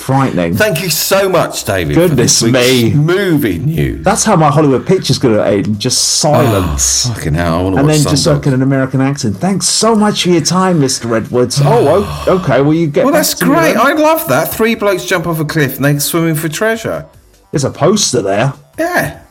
Frightening. 0.06 0.54
Thank 0.54 0.84
you 0.84 0.92
so 0.92 1.28
much, 1.28 1.64
David. 1.64 1.96
Goodness 1.96 2.44
me. 2.44 2.94
Movie 2.94 3.58
news. 3.58 4.06
That's 4.06 4.24
how 4.24 4.36
my 4.36 4.52
Hollywood 4.52 4.86
picture's 4.86 5.18
going 5.18 5.34
to 5.34 5.44
end. 5.44 5.68
Eh? 5.68 5.80
Just 5.80 6.20
silence. 6.20 7.08
Ah, 7.08 7.14
fucking 7.16 7.34
hell. 7.34 7.56
I 7.56 7.64
want 7.64 7.76
to 7.78 7.80
and 7.80 7.90
then 7.90 8.04
just 8.04 8.28
like 8.28 8.46
in 8.46 8.54
an 8.54 8.62
American 8.62 9.02
accent. 9.02 9.38
Thanks 9.38 9.66
so 9.66 9.96
much 9.96 10.22
for 10.22 10.30
your 10.30 10.42
time, 10.42 10.80
Mr. 10.80 11.18
Edwards. 11.18 11.60
Oh, 11.60 12.04
ah. 12.06 12.30
okay. 12.30 12.62
Well, 12.62 12.76
you 12.76 12.86
get. 12.86 13.04
Well, 13.04 13.16
that's 13.16 13.34
great. 13.34 13.76
I 13.76 13.94
love 13.94 14.28
that. 14.28 14.54
Three 14.54 14.76
blokes 14.76 15.06
jump 15.06 15.26
off 15.26 15.40
a 15.40 15.46
cliff 15.46 15.78
and 15.78 15.86
they're 15.86 16.00
swimming 16.00 16.36
for 16.36 16.50
treasure. 16.50 17.08
There's 17.50 17.64
a 17.64 17.72
poster 17.72 18.22
there. 18.22 18.54
Yeah. 18.78 19.25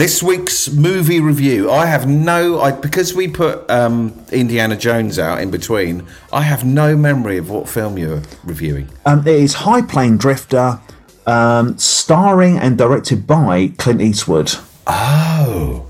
This 0.00 0.22
week's 0.22 0.72
movie 0.72 1.20
review, 1.20 1.70
I 1.70 1.84
have 1.84 2.08
no, 2.08 2.58
I 2.58 2.72
because 2.72 3.12
we 3.12 3.28
put 3.28 3.70
um, 3.70 4.18
Indiana 4.32 4.74
Jones 4.74 5.18
out 5.18 5.42
in 5.42 5.50
between. 5.50 6.06
I 6.32 6.40
have 6.40 6.64
no 6.64 6.96
memory 6.96 7.36
of 7.36 7.50
what 7.50 7.68
film 7.68 7.98
you're 7.98 8.22
reviewing. 8.42 8.88
Um, 9.04 9.20
it 9.28 9.34
is 9.34 9.52
High 9.52 9.82
Plains 9.82 10.18
Drifter, 10.18 10.80
um, 11.26 11.76
starring 11.76 12.56
and 12.56 12.78
directed 12.78 13.26
by 13.26 13.74
Clint 13.76 14.00
Eastwood. 14.00 14.54
Oh, 14.86 15.84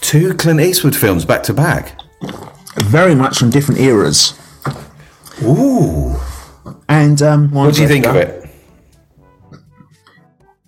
two 0.00 0.32
Clint 0.32 0.60
Eastwood 0.60 0.96
films 0.96 1.26
back 1.26 1.42
to 1.42 1.52
back. 1.52 2.00
Very 2.84 3.14
much 3.14 3.38
from 3.38 3.50
different 3.50 3.82
eras. 3.82 4.32
Ooh, 5.42 6.16
And 6.88 7.20
um, 7.20 7.50
what 7.50 7.74
do 7.74 7.82
you 7.82 7.88
think 7.88 8.06
of 8.06 8.16
it? 8.16 8.45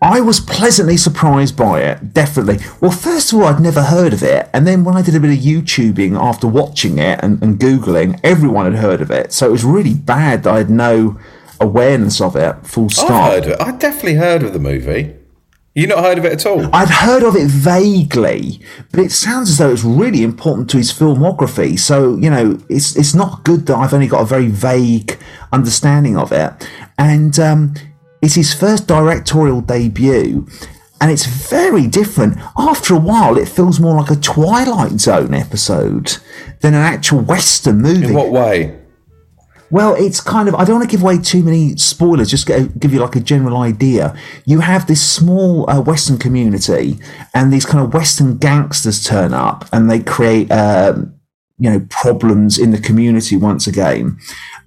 I 0.01 0.21
was 0.21 0.39
pleasantly 0.39 0.97
surprised 0.97 1.57
by 1.57 1.83
it, 1.83 2.15
definitely. 2.15 2.59
Well, 2.81 2.93
first 2.93 3.33
of 3.33 3.41
all, 3.41 3.47
I'd 3.47 3.61
never 3.61 3.83
heard 3.83 4.13
of 4.13 4.23
it. 4.23 4.49
And 4.53 4.65
then 4.65 4.85
when 4.85 4.97
I 4.97 5.03
did 5.03 5.17
a 5.17 5.21
bit 5.21 5.37
of 5.37 5.39
YouTubing 5.39 6.17
after 6.17 6.47
watching 6.47 6.99
it 6.99 7.19
and, 7.21 7.43
and 7.43 7.59
Googling, 7.59 8.21
everyone 8.23 8.73
had 8.73 8.81
heard 8.81 9.01
of 9.01 9.11
it. 9.11 9.33
So 9.33 9.49
it 9.49 9.53
was 9.53 9.65
really 9.65 9.95
bad 9.95 10.45
that 10.45 10.55
I 10.55 10.59
had 10.59 10.71
no 10.71 11.19
awareness 11.61 12.21
of 12.21 12.37
it, 12.37 12.65
full 12.65 12.91
stop. 12.91 13.11
I've 13.11 13.33
heard 13.33 13.45
of 13.45 13.51
it. 13.51 13.61
I 13.61 13.77
definitely 13.77 14.15
heard 14.15 14.45
of 14.45 14.53
the 14.53 14.61
movie. 14.61 15.17
You 15.75 15.87
not 15.87 16.03
heard 16.03 16.19
of 16.19 16.25
it 16.25 16.33
at 16.33 16.47
all? 16.47 16.75
I'd 16.75 16.89
heard 16.89 17.23
of 17.23 17.37
it 17.37 17.47
vaguely, 17.47 18.61
but 18.91 19.01
it 19.01 19.13
sounds 19.13 19.49
as 19.49 19.59
though 19.59 19.71
it's 19.71 19.85
really 19.85 20.25
important 20.25 20.69
to 20.71 20.77
his 20.77 20.93
filmography. 20.93 21.79
So 21.79 22.17
you 22.17 22.31
know, 22.31 22.59
it's 22.69 22.97
it's 22.97 23.15
not 23.15 23.45
good 23.45 23.67
that 23.67 23.77
I've 23.77 23.95
only 23.95 24.09
got 24.09 24.23
a 24.23 24.25
very 24.25 24.49
vague 24.49 25.19
understanding 25.53 26.17
of 26.17 26.33
it. 26.33 26.69
And 26.99 27.39
um, 27.39 27.75
it's 28.21 28.35
his 28.35 28.53
first 28.53 28.87
directorial 28.87 29.61
debut, 29.61 30.47
and 31.01 31.11
it's 31.11 31.27
very 31.27 31.87
different. 31.87 32.39
After 32.57 32.95
a 32.95 32.99
while, 32.99 33.37
it 33.37 33.49
feels 33.49 33.79
more 33.79 33.97
like 33.97 34.11
a 34.11 34.17
Twilight 34.17 35.01
Zone 35.01 35.35
episode 35.35 36.17
than 36.61 36.75
an 36.75 36.83
actual 36.83 37.21
Western 37.21 37.81
movie. 37.81 38.07
In 38.07 38.15
what 38.15 38.31
way? 38.31 38.79
Well, 39.71 39.95
it's 39.95 40.21
kind 40.21 40.49
of. 40.49 40.55
I 40.55 40.65
don't 40.65 40.77
want 40.79 40.91
to 40.91 40.97
give 40.97 41.03
away 41.03 41.19
too 41.19 41.43
many 41.43 41.77
spoilers. 41.77 42.31
Just 42.31 42.47
get, 42.47 42.81
give 42.81 42.93
you 42.93 43.01
like 43.01 43.17
a 43.17 43.21
general 43.21 43.59
idea. 43.59 44.17
You 44.47 44.61
have 44.61 44.87
this 44.87 45.07
small 45.07 45.69
uh, 45.71 45.81
Western 45.81 46.19
community, 46.19 46.99
and 47.35 47.53
these 47.53 47.67
kind 47.67 47.85
of 47.85 47.93
Western 47.93 48.39
gangsters 48.39 49.05
turn 49.05 49.35
up, 49.35 49.67
and 49.73 49.91
they 49.91 50.01
create, 50.01 50.51
um, 50.51 51.15
you 51.59 51.71
know, 51.71 51.87
problems 51.91 52.59
in 52.59 52.71
the 52.71 52.81
community 52.81 53.37
once 53.37 53.67
again. 53.67 54.19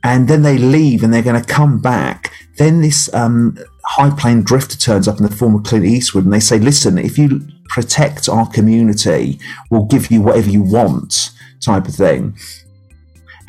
And 0.03 0.27
then 0.27 0.43
they 0.43 0.57
leave, 0.57 1.03
and 1.03 1.11
they're 1.11 1.23
going 1.23 1.41
to 1.41 1.47
come 1.47 1.79
back. 1.81 2.31
Then 2.61 2.81
this 2.81 3.11
um, 3.15 3.57
high 3.85 4.11
plains 4.11 4.45
drifter 4.45 4.77
turns 4.77 5.07
up 5.07 5.17
in 5.17 5.23
the 5.23 5.35
form 5.35 5.55
of 5.55 5.63
Clint 5.63 5.83
Eastwood, 5.83 6.25
and 6.25 6.33
they 6.33 6.39
say, 6.39 6.59
"Listen, 6.59 6.99
if 6.99 7.17
you 7.17 7.41
protect 7.69 8.29
our 8.29 8.47
community, 8.51 9.39
we'll 9.71 9.85
give 9.85 10.11
you 10.11 10.21
whatever 10.21 10.47
you 10.47 10.61
want," 10.61 11.31
type 11.59 11.87
of 11.87 11.95
thing. 11.95 12.37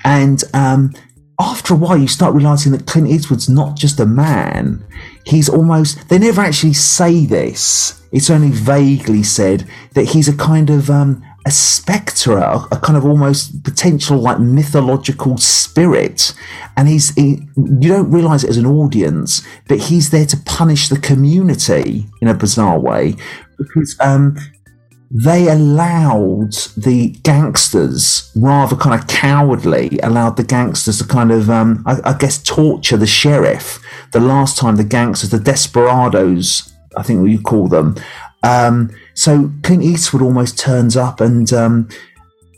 And 0.03 0.43
um, 0.55 0.95
after 1.39 1.75
a 1.75 1.77
while, 1.77 1.99
you 1.99 2.09
start 2.09 2.35
realizing 2.35 2.73
that 2.73 2.87
Clint 2.87 3.09
Eastwood's 3.11 3.51
not 3.51 3.77
just 3.77 4.01
a 4.01 4.07
man. 4.07 4.83
He's 5.27 5.47
almost, 5.47 6.09
they 6.09 6.19
never 6.19 6.41
actually 6.41 6.73
say 6.73 7.27
this. 7.27 8.01
It's 8.13 8.31
only 8.31 8.51
vaguely 8.51 9.23
said 9.23 9.69
that 9.93 10.07
he's 10.07 10.29
a 10.29 10.37
kind 10.37 10.71
of 10.71 10.89
um, 10.89 11.23
a 11.45 11.51
spectre, 11.51 12.39
a, 12.39 12.67
a 12.71 12.79
kind 12.79 12.97
of 12.97 13.05
almost 13.05 13.65
potential 13.65 14.19
like 14.19 14.39
mythological 14.39 15.37
spirit, 15.39 16.35
and 16.77 16.89
he's 16.89 17.15
he, 17.15 17.43
you 17.57 17.89
don't 17.89 18.11
realize 18.11 18.45
it 18.45 18.51
as 18.51 18.57
an 18.57 18.67
audience, 18.67 19.43
but 19.69 19.79
he's 19.79 20.11
there 20.11 20.27
to 20.27 20.37
punish 20.45 20.89
the 20.89 20.99
community 20.99 22.07
in 22.21 22.29
a 22.29 22.35
bizarre 22.35 22.79
way 22.79 23.17
because 23.59 23.97
um, 24.01 24.37
they 25.11 25.49
allowed 25.49 26.53
the 26.77 27.11
gangsters, 27.23 28.33
rather 28.35 28.77
kind 28.77 28.99
of 28.99 29.07
cowardly, 29.09 29.99
allowed 30.03 30.37
the 30.37 30.45
gangsters 30.45 30.99
to 30.99 31.05
kind 31.05 31.31
of, 31.31 31.51
um, 31.51 31.83
I, 31.87 32.01
I 32.05 32.13
guess, 32.15 32.43
torture 32.43 32.97
the 32.97 33.07
sheriff. 33.07 33.79
The 34.13 34.21
last 34.21 34.57
time 34.57 34.77
the 34.77 34.85
gangsters, 34.85 35.31
the 35.31 35.39
desperados, 35.39 36.73
I 36.97 37.03
think 37.03 37.29
you 37.29 37.41
call 37.41 37.69
them. 37.69 37.97
Um, 38.43 38.91
so 39.15 39.53
Clint 39.63 39.83
Eastwood 39.83 40.23
almost 40.23 40.59
turns 40.59 40.97
up 40.97 41.21
and 41.21 41.53
um, 41.53 41.89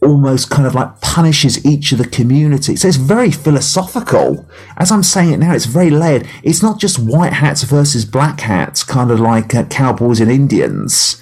almost 0.05 0.51
kind 0.51 0.67
of 0.67 0.75
like 0.75 1.01
punishes 1.01 1.65
each 1.65 1.93
of 1.93 1.99
the 1.99 2.09
community. 2.09 2.77
So 2.77 2.89
it's 2.89 2.97
very 2.97 3.31
philosophical. 3.31 4.47
As 4.77 4.93
I'm 4.93 5.03
saying 5.03 5.33
it 5.33 5.39
now, 5.39 5.55
it's 5.55 5.65
very 5.65 5.91
layered. 5.91 6.29
It's 6.43 6.63
not 6.63 6.79
just 6.79 6.99
white 6.99 7.33
hats 7.33 7.63
versus 7.63 8.05
black 8.05 8.41
hats, 8.41 8.85
kind 8.85 9.11
of 9.11 9.21
like 9.21 9.55
uh, 9.55 9.65
cowboys 9.65 10.21
and 10.21 10.31
Indians. 10.31 11.21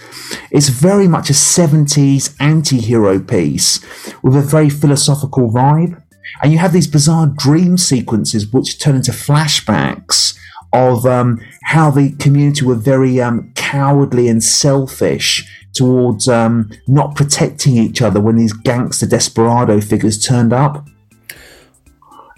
It's 0.51 0.69
very 0.69 1.09
much 1.09 1.31
a 1.31 1.35
70s 1.35 2.35
anti 2.41 2.81
hero 2.81 3.21
piece 3.21 3.81
with 4.23 4.37
a 4.37 4.43
very 4.43 4.69
philosophical 4.71 5.51
vibe. 5.51 6.03
And 6.43 6.53
you 6.53 6.59
have 6.59 6.73
these 6.73 6.87
bizarre 6.87 7.27
dream 7.27 7.77
sequences 7.77 8.53
which 8.53 8.81
turn 8.81 8.97
into 8.97 9.13
flashbacks 9.13 10.39
of 10.73 11.05
um, 11.07 11.41
how 11.65 11.91
the 11.91 12.13
community 12.13 12.65
were 12.65 12.75
very 12.75 13.21
um, 13.21 13.53
cowardly 13.55 14.29
and 14.29 14.43
selfish 14.43 15.47
towards 15.73 16.29
um, 16.29 16.71
not 16.87 17.15
protecting 17.15 17.77
each 17.77 18.03
other 18.03 18.21
when 18.21 18.37
these 18.37 18.53
gangster 18.53 19.07
desperado 19.07 19.81
figures 19.81 20.23
turned 20.23 20.53
up. 20.53 20.87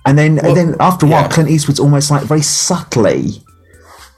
And 0.06 0.18
then, 0.18 0.38
and 0.38 0.56
then 0.56 0.76
after 0.80 1.06
a 1.06 1.08
while, 1.08 1.22
yeah. 1.22 1.28
Clint 1.28 1.50
Eastwood's 1.50 1.80
almost 1.80 2.10
like 2.10 2.24
very 2.24 2.42
subtly 2.42 3.42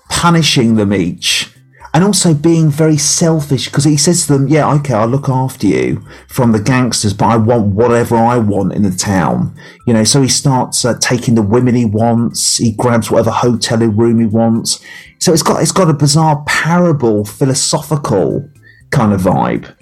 punishing 0.09 0.74
them 0.74 0.92
each 0.92 1.56
and 1.97 2.05
also 2.05 2.35
being 2.35 2.69
very 2.69 2.99
selfish 2.99 3.65
because 3.65 3.85
he 3.85 3.97
says 3.97 4.27
to 4.27 4.35
them, 4.35 4.49
Yeah, 4.49 4.71
okay, 4.75 4.93
I'll 4.93 5.07
look 5.07 5.31
after 5.31 5.67
you 5.67 6.07
from 6.29 6.53
the 6.53 6.61
gangsters, 6.61 7.15
but 7.15 7.25
I 7.25 7.39
want 7.39 7.75
whatever 7.75 8.17
I 8.17 8.37
want 8.37 8.75
in 8.75 8.83
the 8.83 8.91
town. 8.91 9.57
You 9.87 9.95
know, 9.95 10.05
so 10.05 10.21
he 10.21 10.29
starts 10.29 10.85
uh, 10.85 10.99
taking 11.01 11.37
the 11.37 11.41
women 11.41 11.75
he 11.75 11.87
wants, 11.87 12.59
he 12.59 12.73
grabs 12.73 13.11
whatever 13.11 13.31
hotel 13.31 13.79
room 13.79 14.21
he 14.21 14.27
wants. 14.27 14.79
So 15.21 15.33
it's 15.33 15.43
got 15.43 15.63
it's 15.63 15.73
got 15.73 15.89
a 15.89 15.95
bizarre 15.95 16.45
parable, 16.47 17.25
philosophical 17.25 18.47
kind 18.91 19.15
of 19.15 19.23
vibe. 19.23 19.75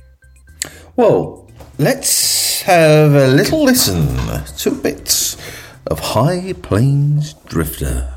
Well, 0.94 1.50
let's 1.78 2.62
have 2.62 3.12
a 3.12 3.26
little 3.26 3.64
listen 3.64 4.06
to 4.58 4.70
bits 4.70 5.36
of 5.88 5.98
High 5.98 6.52
Plains 6.62 7.34
Drifter. 7.48 8.14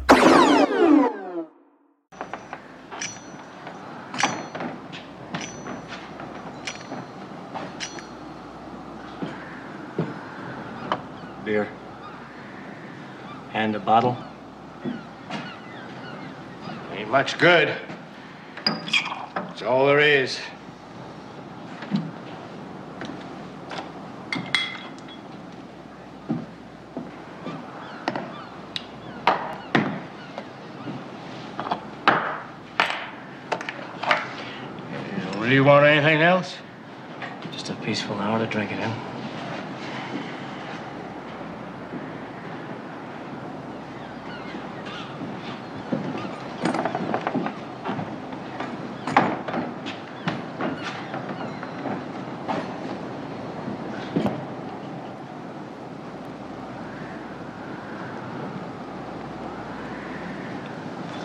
A 13.75 13.80
bottle. 13.80 14.15
Ain't 16.93 17.10
much 17.12 17.38
good. 17.38 17.75
That's 18.65 19.62
all 19.62 19.86
there 19.86 19.99
is. 19.99 20.39
Do 34.97 35.39
You 35.39 35.43
really 35.43 35.60
want 35.60 35.86
anything 35.86 36.21
else? 36.21 36.56
Just 37.51 37.69
a 37.69 37.75
peaceful 37.75 38.15
hour 38.15 38.39
to 38.39 38.47
drink 38.47 38.71
it 38.71 38.80
in. 38.80 39.16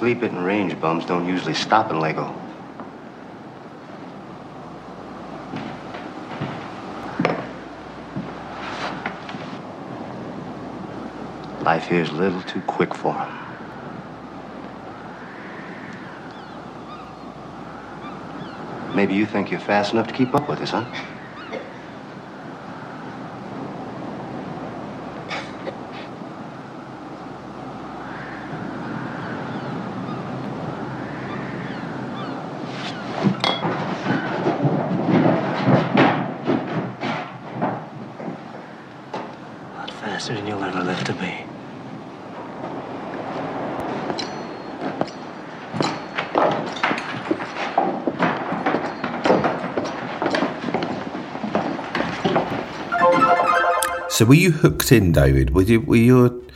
Flea 0.02 0.14
bitten 0.14 0.42
range 0.42 0.80
bums 0.80 1.06
don't 1.06 1.28
usually 1.28 1.54
stop 1.54 1.92
in 1.92 2.00
Lago. 2.00 2.34
Life 11.62 11.84
here's 11.84 12.08
a 12.08 12.14
little 12.14 12.42
too 12.42 12.60
quick 12.62 12.92
for 12.96 13.14
him. 13.14 13.28
Maybe 18.96 19.14
you 19.14 19.24
think 19.24 19.52
you're 19.52 19.60
fast 19.60 19.92
enough 19.92 20.08
to 20.08 20.14
keep 20.14 20.34
up 20.34 20.48
with 20.48 20.62
us, 20.62 20.70
huh? 20.70 20.84
A 39.74 39.84
lot 39.84 39.90
faster 39.90 40.34
than 40.34 40.46
you'll 40.46 40.62
ever 40.62 40.82
live 40.82 41.02
to 41.04 41.12
be. 41.14 41.44
So 54.12 54.26
were 54.26 54.34
you 54.34 54.50
hooked 54.50 54.92
in, 54.92 55.10
David? 55.10 55.54
Were 55.54 55.62
you? 55.62 55.80
Were 55.80 55.96
you? 55.96 56.50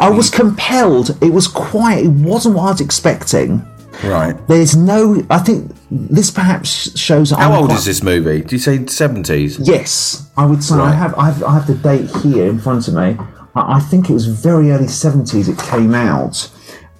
I 0.00 0.08
was 0.08 0.30
compelled. 0.30 1.10
It 1.22 1.30
was 1.30 1.46
quite. 1.46 2.06
It 2.06 2.10
wasn't 2.10 2.54
what 2.54 2.62
I 2.62 2.70
was 2.70 2.80
expecting. 2.80 3.62
Right. 4.02 4.34
There's 4.48 4.74
no. 4.74 5.22
I 5.28 5.40
think 5.40 5.70
this 5.90 6.30
perhaps 6.30 6.98
shows. 6.98 7.32
How 7.32 7.52
I'm 7.52 7.58
old 7.58 7.66
quite- 7.66 7.78
is 7.78 7.84
this 7.84 8.02
movie? 8.02 8.40
Do 8.40 8.54
you 8.56 8.60
say 8.60 8.86
seventies? 8.86 9.58
Yes, 9.58 10.30
I 10.38 10.46
would 10.46 10.64
say 10.64 10.76
I 10.76 10.92
have. 10.92 11.14
I 11.16 11.26
have. 11.26 11.42
I 11.44 11.52
have 11.52 11.66
the 11.66 11.74
date 11.74 12.10
here 12.22 12.46
in 12.46 12.58
front 12.58 12.88
of 12.88 12.94
me. 12.94 13.18
I, 13.54 13.76
I 13.76 13.80
think 13.80 14.08
it 14.08 14.14
was 14.14 14.26
very 14.26 14.70
early 14.70 14.88
seventies. 14.88 15.50
It 15.50 15.58
came 15.58 15.94
out. 15.94 16.50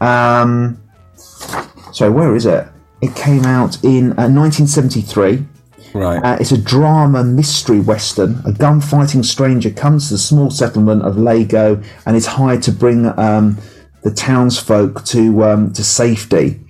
Um, 0.03 0.79
so 1.17 2.13
where 2.13 2.37
is 2.37 2.45
it? 2.45 2.67
It 3.01 3.17
came 3.17 3.45
out 3.47 3.83
in 3.83 4.13
uh, 4.13 4.29
1973. 4.29 5.47
Right. 5.95 6.23
Uh, 6.23 6.37
it's 6.41 6.53
a 6.53 6.59
drama 6.59 7.25
mystery 7.25 7.81
western. 7.81 8.41
A 8.45 8.53
gunfighting 8.53 9.23
stranger 9.23 9.71
comes 9.71 10.09
to 10.09 10.15
the 10.15 10.19
small 10.19 10.51
settlement 10.51 11.03
of 11.03 11.17
Lago 11.17 11.83
and 12.07 12.17
is 12.17 12.27
hired 12.27 12.63
to 12.65 12.73
bring 12.73 13.07
um, 13.19 13.59
the 14.03 14.11
townsfolk 14.11 15.05
to 15.07 15.45
um, 15.45 15.73
to 15.73 15.83
safety. 15.85 16.61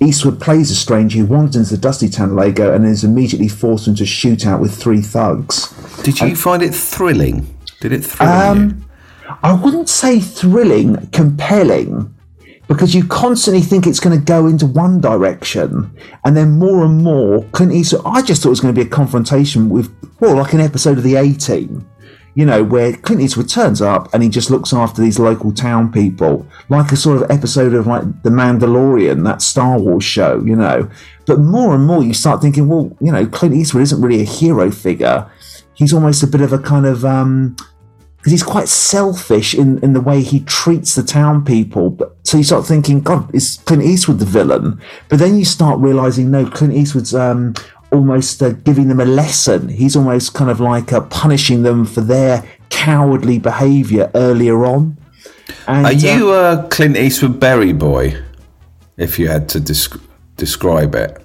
Eastwood 0.00 0.40
plays 0.40 0.70
a 0.70 0.74
stranger 0.74 1.18
who 1.18 1.26
wanders 1.26 1.54
into 1.56 1.70
the 1.76 1.80
dusty 1.80 2.08
town 2.08 2.30
of 2.30 2.34
Lago 2.34 2.74
and 2.74 2.84
is 2.84 3.04
immediately 3.04 3.46
forced 3.46 3.86
into 3.86 4.02
a 4.02 4.06
shootout 4.06 4.60
with 4.60 4.74
three 4.74 5.00
thugs. 5.00 5.68
Did 6.02 6.20
you 6.20 6.34
find 6.34 6.60
it 6.62 6.74
thrilling? 6.74 7.46
Did 7.80 7.92
it 7.92 8.04
thrill 8.04 8.28
Um, 8.28 8.84
you? 9.28 9.36
I 9.44 9.52
wouldn't 9.52 9.88
say 9.88 10.18
thrilling, 10.18 11.06
compelling, 11.12 12.12
because 12.72 12.94
you 12.94 13.04
constantly 13.04 13.60
think 13.60 13.86
it's 13.86 14.00
going 14.00 14.18
to 14.18 14.24
go 14.24 14.46
into 14.46 14.64
one 14.64 14.98
direction, 14.98 15.94
and 16.24 16.34
then 16.34 16.52
more 16.52 16.86
and 16.86 17.04
more, 17.04 17.44
Clint 17.52 17.70
Eastwood. 17.70 18.00
I 18.06 18.22
just 18.22 18.42
thought 18.42 18.48
it 18.48 18.50
was 18.50 18.60
going 18.60 18.74
to 18.74 18.80
be 18.80 18.86
a 18.86 18.90
confrontation 18.90 19.68
with, 19.68 19.94
well, 20.20 20.36
like 20.36 20.54
an 20.54 20.60
episode 20.60 20.96
of 20.96 21.04
the 21.04 21.16
A 21.16 21.34
Team, 21.34 21.86
you 22.34 22.46
know, 22.46 22.64
where 22.64 22.96
Clint 22.96 23.20
Eastwood 23.20 23.50
turns 23.50 23.82
up 23.82 24.08
and 24.14 24.22
he 24.22 24.30
just 24.30 24.50
looks 24.50 24.72
after 24.72 25.02
these 25.02 25.18
local 25.18 25.52
town 25.52 25.92
people, 25.92 26.46
like 26.70 26.90
a 26.92 26.96
sort 26.96 27.20
of 27.20 27.30
episode 27.30 27.74
of 27.74 27.86
like 27.86 28.04
The 28.22 28.30
Mandalorian, 28.30 29.22
that 29.24 29.42
Star 29.42 29.78
Wars 29.78 30.04
show, 30.04 30.42
you 30.42 30.56
know. 30.56 30.90
But 31.26 31.40
more 31.40 31.74
and 31.74 31.86
more, 31.86 32.02
you 32.02 32.14
start 32.14 32.40
thinking, 32.40 32.68
well, 32.68 32.96
you 33.02 33.12
know, 33.12 33.26
Clint 33.26 33.54
Eastwood 33.54 33.82
isn't 33.82 34.00
really 34.00 34.22
a 34.22 34.24
hero 34.24 34.70
figure. 34.70 35.30
He's 35.74 35.92
almost 35.92 36.22
a 36.22 36.26
bit 36.26 36.40
of 36.40 36.54
a 36.54 36.58
kind 36.58 36.86
of 36.86 37.04
um, 37.04 37.54
because 38.22 38.30
he's 38.30 38.44
quite 38.44 38.68
selfish 38.68 39.52
in, 39.52 39.82
in 39.82 39.94
the 39.94 40.00
way 40.00 40.22
he 40.22 40.38
treats 40.44 40.94
the 40.94 41.02
town 41.02 41.44
people. 41.44 41.90
But 41.90 42.16
so 42.22 42.36
you 42.36 42.44
start 42.44 42.64
thinking, 42.64 43.00
God, 43.00 43.34
is 43.34 43.58
Clint 43.64 43.82
Eastwood 43.82 44.20
the 44.20 44.24
villain? 44.24 44.80
But 45.08 45.18
then 45.18 45.36
you 45.36 45.44
start 45.44 45.80
realizing, 45.80 46.30
no, 46.30 46.46
Clint 46.46 46.72
Eastwood's 46.72 47.16
um, 47.16 47.54
almost 47.90 48.40
uh, 48.40 48.50
giving 48.50 48.86
them 48.86 49.00
a 49.00 49.04
lesson. 49.04 49.68
He's 49.68 49.96
almost 49.96 50.34
kind 50.34 50.50
of 50.50 50.60
like 50.60 50.92
uh, 50.92 51.00
punishing 51.00 51.64
them 51.64 51.84
for 51.84 52.00
their 52.00 52.44
cowardly 52.70 53.40
behaviour 53.40 54.08
earlier 54.14 54.64
on. 54.66 54.96
And, 55.66 55.86
Are 55.86 55.88
uh, 55.88 55.90
you 55.90 56.32
a 56.32 56.68
Clint 56.70 56.96
Eastwood 56.96 57.40
Berry 57.40 57.72
boy? 57.72 58.22
If 58.98 59.18
you 59.18 59.26
had 59.26 59.48
to 59.48 59.58
desc- 59.58 60.00
describe 60.36 60.94
it. 60.94 61.18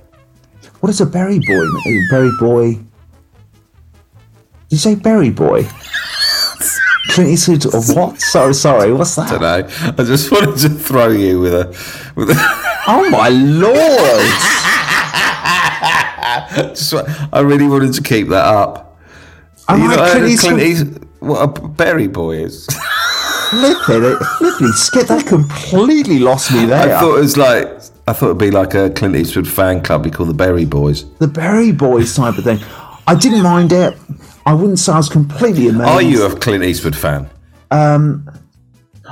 what 0.80 0.90
is 0.90 1.00
a 1.00 1.06
berry 1.06 1.38
boy? 1.38 1.66
Berry 2.10 2.32
boy. 2.40 2.74
Did 2.74 4.72
you 4.72 4.78
say 4.78 4.96
berry 4.96 5.30
boy? 5.30 5.68
Clint 7.10 7.30
Eastwood 7.32 7.66
of 7.74 7.90
what? 7.96 8.20
Sorry, 8.22 8.54
sorry. 8.54 8.94
What's 8.94 9.16
that? 9.16 9.28
I 9.28 9.32
don't 9.32 9.42
know. 9.42 10.04
I 10.04 10.08
just 10.08 10.32
wanted 10.32 10.58
to 10.58 10.70
throw 10.70 11.08
you 11.10 11.40
with 11.40 11.54
a 11.54 11.68
with 12.16 12.30
a. 12.30 12.36
Oh 12.90 13.10
my 13.10 13.28
lord! 13.28 13.76
just, 16.74 16.94
I 17.34 17.42
really 17.42 17.68
wanted 17.68 17.94
to 17.96 18.02
keep 18.02 18.30
that 18.30 18.46
up. 18.46 18.98
Am 19.68 19.82
you 19.82 19.92
I 19.92 19.96
not 19.98 20.12
Clint 20.12 20.28
Eastwood? 20.30 20.60
Clint? 20.60 21.04
What 21.20 21.42
a 21.42 21.48
berry 21.68 22.08
boy 22.08 22.38
is. 22.38 22.66
Flipping 23.50 24.18
flipping 24.38 24.68
skip. 24.74 25.08
That 25.08 25.26
completely 25.28 26.20
lost 26.20 26.54
me 26.54 26.66
there. 26.66 26.96
I 26.96 27.00
thought 27.00 27.18
it 27.18 27.22
was 27.22 27.36
like 27.38 27.68
I 28.08 28.14
thought 28.14 28.28
it'd 28.28 28.38
be 28.38 28.52
like 28.52 28.74
a 28.74 28.90
Clint 28.90 29.16
Eastwood 29.18 29.48
fan 29.48 29.82
club. 29.84 30.06
We 30.06 30.12
call 30.12 30.26
the 30.26 30.34
Berry 30.34 30.64
Boys. 30.66 31.04
the 31.16 31.28
Berry 31.28 31.74
Boys 31.74 32.16
type 32.16 32.38
of 32.38 32.46
thing. 32.46 32.60
I 33.06 33.16
didn't 33.16 33.44
mind 33.44 33.74
it. 33.74 33.98
I 34.48 34.54
wouldn't 34.54 34.80
say 34.80 34.94
I 34.94 34.98
was 34.98 35.10
completely 35.10 35.68
amazed. 35.68 35.90
Are 35.90 36.02
you 36.02 36.26
a 36.26 36.34
Clint 36.34 36.64
Eastwood 36.64 36.96
fan? 36.96 37.30
Um, 37.70 38.30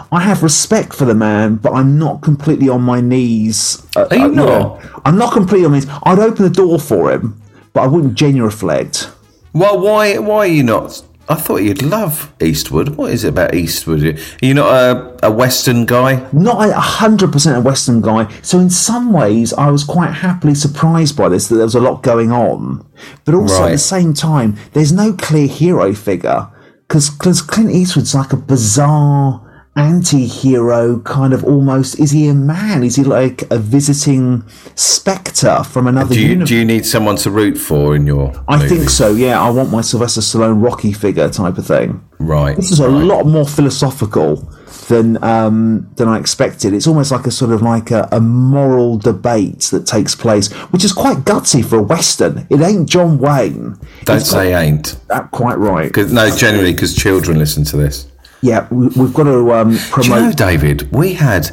I 0.10 0.22
have 0.22 0.44
respect 0.44 0.94
for 0.94 1.04
the 1.04 1.14
man, 1.14 1.56
but 1.56 1.74
I'm 1.74 2.00
not 2.00 2.22
completely 2.22 2.70
on 2.70 2.82
my 2.82 3.02
knees. 3.02 3.86
Uh, 3.98 4.08
Are 4.10 4.16
you 4.16 4.24
uh, 4.24 4.28
not? 4.30 4.82
yeah. 4.82 4.90
I'm 5.04 5.18
not 5.18 5.34
completely 5.34 5.66
on 5.66 5.72
my 5.72 5.80
knees. 5.80 5.90
I'd 6.04 6.20
open 6.20 6.44
the 6.44 6.50
door 6.50 6.80
for 6.80 7.12
him, 7.12 7.42
but 7.74 7.82
I 7.82 7.88
wouldn't 7.88 8.14
genuflect. 8.16 9.10
Well, 9.52 9.78
why 9.82 10.18
why 10.20 10.38
are 10.38 10.48
you 10.48 10.64
not? 10.64 11.04
I 11.28 11.36
thought 11.36 11.64
you'd 11.64 11.82
love 11.82 12.34
Eastwood. 12.40 12.90
What 12.90 13.12
is 13.12 13.24
it 13.24 13.30
about 13.30 13.56
Eastwood? 13.56 14.04
Are 14.04 14.46
you 14.46 14.54
not 14.54 14.68
a, 14.68 15.28
a 15.28 15.32
Western 15.32 15.86
guy? 15.86 16.28
Not 16.32 16.70
a 16.70 16.74
hundred 16.74 17.32
percent 17.32 17.58
a 17.58 17.62
Western 17.62 18.02
guy. 18.02 18.32
So 18.42 18.60
in 18.60 18.70
some 18.70 19.12
ways, 19.12 19.52
I 19.54 19.72
was 19.72 19.84
quite 19.84 20.12
happily 20.12 20.54
surprised 20.54 21.18
by 21.18 21.30
this 21.30 21.48
that 21.48 21.56
there 21.56 21.66
was 21.66 21.76
a 21.76 21.80
lot 21.80 22.04
going 22.04 22.32
on, 22.32 22.86
but 23.24 23.34
also 23.34 23.66
at 23.66 23.72
the 23.72 23.78
same 23.78 24.14
time, 24.14 24.56
there's 24.74 24.92
no 24.92 25.14
clear 25.14 25.48
hero 25.48 25.94
figure 25.94 26.48
because 26.88 27.42
Clint 27.42 27.72
Eastwood's 27.72 28.14
like 28.14 28.32
a 28.32 28.38
bizarre 28.38 29.45
anti-hero 29.76 31.00
kind 31.00 31.34
of 31.34 31.44
almost 31.44 32.00
is 32.00 32.12
he 32.12 32.28
a 32.28 32.34
man 32.34 32.84
is 32.84 32.96
he 32.96 33.04
like 33.04 33.44
a 33.52 33.58
visiting 33.58 34.42
spectre 34.76 35.64
from 35.64 35.88
another 35.88 36.14
Do 36.14 36.22
you, 36.22 36.28
universe 36.30 36.50
do 36.50 36.56
you 36.56 36.66
need 36.66 36.86
someone 36.86 37.18
to 37.18 37.30
root 37.32 37.58
for 37.58 37.96
in 37.96 38.08
your? 38.08 38.34
I 38.48 38.68
think 38.68 38.90
so 38.90 39.14
yeah 39.14 39.42
I 39.42 39.50
want 39.50 39.72
my 39.72 39.82
Sylvester 39.82 40.22
Stallone 40.22 40.64
Rocky 40.64 40.94
figure 40.94 41.30
type 41.30 41.58
of 41.58 41.66
thing 41.66 42.02
Right. 42.20 42.56
this 42.56 42.72
is 42.72 42.80
a 42.80 42.88
lot 42.88 43.26
more 43.26 43.46
philosophical 43.46 44.50
than 44.88 45.22
um, 45.24 45.90
than 45.96 46.08
I 46.08 46.20
expected. 46.20 46.74
It's 46.74 46.86
almost 46.88 47.12
like 47.12 47.26
a 47.26 47.32
sort 47.32 47.52
of 47.52 47.62
like 47.62 47.92
a, 47.92 48.08
a 48.12 48.20
moral 48.20 48.98
debate 48.98 49.62
that 49.72 49.88
takes 49.88 50.16
place, 50.16 50.52
which 50.72 50.84
is 50.84 50.94
quite 50.94 51.18
gutsy 51.20 51.66
for 51.66 51.78
a 51.78 51.82
western. 51.82 52.46
It 52.50 52.62
ain't 52.62 52.88
John 52.88 53.18
Wayne. 53.18 53.78
Don't 54.04 54.18
It's 54.18 54.30
say 54.30 54.54
ain't. 54.54 54.96
that 55.08 55.32
quite 55.32 55.58
right. 55.58 55.96
no, 55.96 56.36
generally, 56.36 56.72
because 56.72 56.96
children 56.96 57.40
listen 57.40 57.64
to 57.66 57.78
this. 57.78 58.08
Yeah, 58.46 58.68
we, 58.70 58.88
we've 58.90 59.14
got 59.14 59.24
to 59.24 59.52
um, 59.54 59.70
Do 59.72 59.76
you 59.76 59.82
promote. 59.92 60.22
know, 60.22 60.32
David? 60.34 60.92
We 60.92 61.14
had 61.14 61.50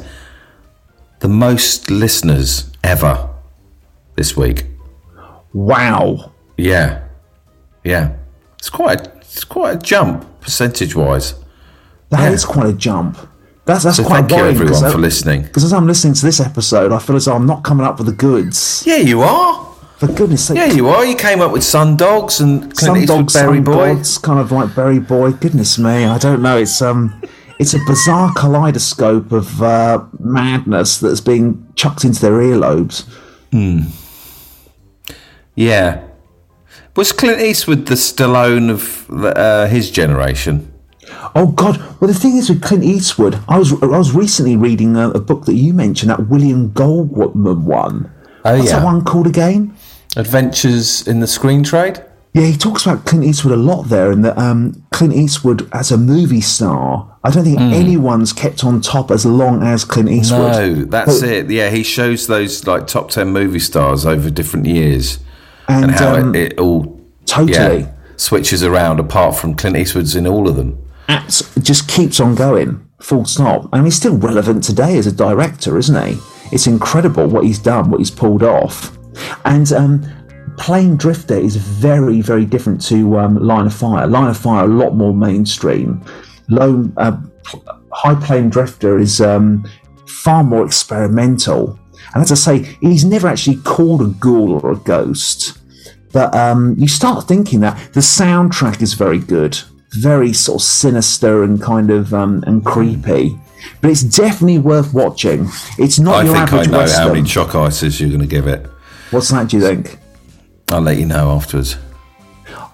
the 1.19 1.27
most 1.27 1.89
listeners 1.89 2.69
ever 2.83 3.29
this 4.15 4.37
week. 4.37 4.65
wow, 5.53 6.31
Yeah, 6.57 7.01
yeah. 7.83 8.13
It's 8.59 8.69
quite 8.69 9.07
a, 9.07 9.11
it's 9.21 9.43
quite 9.43 9.75
a 9.77 9.79
jump 9.79 10.25
percentage 10.41 10.95
wise. 10.95 11.33
that 12.09 12.31
is 12.31 12.43
Yeah. 12.45 12.53
quite 12.53 12.67
a 12.67 12.73
jump. 12.73 13.17
That's 13.65 13.83
that's 13.83 13.97
So 13.97 14.03
quite 14.03 14.27
thank 14.27 14.31
you 14.31 14.37
everyone 14.37 14.57
because 14.81 14.91
for 14.93 14.99
listening. 14.99 15.43
Because 15.43 15.63
as 15.63 15.73
I'm 15.73 15.87
listening 15.87 16.13
to 16.15 16.25
this 16.25 16.39
episode, 16.39 16.91
I 16.91 16.99
feel 16.99 17.15
as 17.15 17.25
though 17.25 17.33
I'm 17.35 17.45
not 17.47 17.63
coming 17.63 17.85
up 17.85 17.97
with 17.97 18.07
the 18.07 18.13
goods. 18.13 18.83
Yeah, 18.85 18.97
you 18.97 19.21
are. 19.21 19.72
For 20.03 20.11
goodness 20.11 20.47
sake, 20.47 20.57
Yeah, 20.57 20.65
you 20.65 20.89
are. 20.89 21.05
You 21.05 21.15
came 21.15 21.39
up 21.39 21.53
with 21.53 21.63
Sun 21.63 21.95
Dogs 21.95 22.41
and 22.41 22.75
Clint 22.75 22.77
some 22.77 23.05
dogs, 23.05 23.33
Berry 23.33 23.61
Boy. 23.61 23.95
It's 23.95 24.17
kind 24.17 24.37
of 24.37 24.51
like 24.51 24.75
Berry 24.75 24.99
Boy. 24.99 25.31
Goodness 25.31 25.79
me, 25.79 26.03
I 26.03 26.17
don't 26.17 26.41
know. 26.41 26.57
It's 26.57 26.81
um, 26.81 27.21
it's 27.57 27.73
a 27.73 27.79
bizarre 27.87 28.33
kaleidoscope 28.35 29.31
of 29.31 29.63
uh, 29.63 30.03
madness 30.19 30.99
that's 30.99 31.21
being 31.21 31.65
chucked 31.75 32.03
into 32.03 32.19
their 32.19 32.33
earlobes. 32.33 33.07
Hmm. 33.51 33.83
Yeah. 35.55 36.03
Was 36.97 37.13
Clint 37.13 37.39
Eastwood 37.39 37.85
the 37.85 37.95
Stallone 37.95 38.69
of 38.69 39.09
uh, 39.09 39.67
his 39.67 39.89
generation? 39.89 40.73
Oh 41.33 41.47
God! 41.47 41.77
Well, 42.01 42.11
the 42.11 42.13
thing 42.13 42.35
is 42.35 42.49
with 42.49 42.61
Clint 42.61 42.83
Eastwood, 42.83 43.39
I 43.47 43.57
was 43.57 43.71
I 43.81 43.85
was 43.85 44.11
recently 44.11 44.57
reading 44.57 44.97
a, 44.97 45.11
a 45.11 45.21
book 45.21 45.45
that 45.45 45.55
you 45.55 45.73
mentioned, 45.73 46.09
that 46.09 46.27
William 46.27 46.73
Goldman 46.73 47.63
one. 47.63 48.11
Oh, 48.43 48.57
What's 48.57 48.69
yeah. 48.69 48.79
that 48.79 48.85
one 48.85 49.05
called 49.05 49.27
again? 49.27 49.73
Adventures 50.15 51.07
in 51.07 51.19
the 51.19 51.27
Screen 51.27 51.63
Trade? 51.63 52.03
Yeah, 52.33 52.45
he 52.47 52.57
talks 52.57 52.85
about 52.85 53.05
Clint 53.05 53.23
Eastwood 53.25 53.53
a 53.53 53.57
lot 53.61 53.83
there, 53.83 54.11
and 54.11 54.25
that 54.25 54.35
um, 54.39 54.83
Clint 54.91 55.13
Eastwood 55.13 55.69
as 55.71 55.91
a 55.91 55.97
movie 55.97 56.41
star. 56.41 57.15
I 57.23 57.29
don't 57.29 57.43
think 57.43 57.59
anyone's 57.59 58.33
kept 58.33 58.63
on 58.63 58.81
top 58.81 59.11
as 59.11 59.23
long 59.25 59.61
as 59.61 59.85
Clint 59.85 60.09
Eastwood. 60.09 60.51
No, 60.51 60.73
that's 60.85 61.21
But- 61.21 61.29
it. 61.29 61.49
Yeah, 61.51 61.69
he 61.69 61.83
shows 61.83 62.25
those 62.27 62.65
like 62.65 62.87
top 62.87 63.11
10 63.11 63.29
movie 63.29 63.59
stars 63.59 64.05
over 64.05 64.29
different 64.31 64.65
years 64.65 65.19
and, 65.67 65.85
and 65.85 65.93
how 65.93 66.15
um, 66.15 66.33
it, 66.35 66.53
it 66.53 66.59
all 66.59 66.99
totally. 67.27 67.81
yeah, 67.81 67.91
switches 68.17 68.63
around 68.63 68.99
apart 68.99 69.35
from 69.35 69.53
Clint 69.55 69.77
Eastwood's 69.77 70.15
in 70.15 70.25
all 70.25 70.49
of 70.49 70.55
them. 70.55 70.79
Acts 71.07 71.53
just 71.59 71.87
keeps 71.87 72.19
on 72.19 72.33
going, 72.33 72.83
full 72.99 73.25
stop. 73.25 73.69
And 73.71 73.85
he's 73.85 73.95
still 73.95 74.17
relevant 74.17 74.63
today 74.63 74.97
as 74.97 75.05
a 75.05 75.11
director, 75.11 75.77
isn't 75.77 76.07
he? 76.07 76.17
It's 76.51 76.65
incredible 76.65 77.27
what 77.27 77.45
he's 77.45 77.59
done, 77.59 77.91
what 77.91 77.99
he's 77.99 78.11
pulled 78.11 78.41
off. 78.41 78.97
And 79.45 79.71
um, 79.73 80.03
Plains 80.57 80.97
Drifter 80.99 81.37
is 81.37 81.55
very, 81.55 82.21
very 82.21 82.45
different 82.45 82.81
to 82.87 83.17
um, 83.19 83.35
Line 83.35 83.67
of 83.67 83.73
Fire. 83.73 84.07
Line 84.07 84.29
of 84.29 84.37
Fire, 84.37 84.65
a 84.65 84.67
lot 84.67 84.95
more 84.95 85.13
mainstream. 85.13 86.03
Low, 86.49 86.89
uh, 86.97 87.17
High 87.91 88.15
Plains 88.25 88.51
Drifter 88.51 88.99
is 88.99 89.21
um, 89.21 89.65
far 90.07 90.43
more 90.43 90.65
experimental. 90.65 91.79
And 92.13 92.21
as 92.23 92.31
I 92.31 92.35
say, 92.35 92.77
he's 92.81 93.05
never 93.05 93.27
actually 93.27 93.57
called 93.57 94.01
a 94.01 94.07
ghoul 94.19 94.53
or 94.63 94.71
a 94.71 94.77
ghost. 94.77 95.57
But 96.11 96.35
um, 96.35 96.75
you 96.77 96.87
start 96.87 97.27
thinking 97.27 97.61
that 97.61 97.93
the 97.93 98.01
soundtrack 98.01 98.81
is 98.81 98.93
very 98.93 99.17
good, 99.17 99.57
very 99.93 100.31
sort 100.31 100.61
of 100.61 100.65
sinister 100.65 101.43
and 101.43 101.59
kind 101.61 101.89
of 101.89 102.13
um, 102.13 102.43
and 102.45 102.63
creepy. 102.63 103.39
But 103.81 103.89
it's 103.89 104.03
definitely 104.03 104.59
worth 104.59 104.93
watching. 104.93 105.47
It's 105.79 105.97
not 105.99 106.15
I 106.15 106.23
your 106.25 106.35
think 106.35 106.53
I 106.53 106.57
average 106.57 106.69
know 106.69 106.77
western. 106.79 107.07
how 107.07 107.13
many 107.13 107.27
chalk 107.27 107.55
ices 107.55 107.99
you're 107.99 108.09
going 108.09 108.21
to 108.21 108.27
give 108.27 108.45
it. 108.45 108.69
What's 109.13 109.29
that? 109.29 109.47
Do 109.49 109.57
you 109.57 109.63
think? 109.63 109.99
I'll 110.71 110.81
let 110.81 110.97
you 110.97 111.05
know 111.05 111.29
afterwards. 111.31 111.77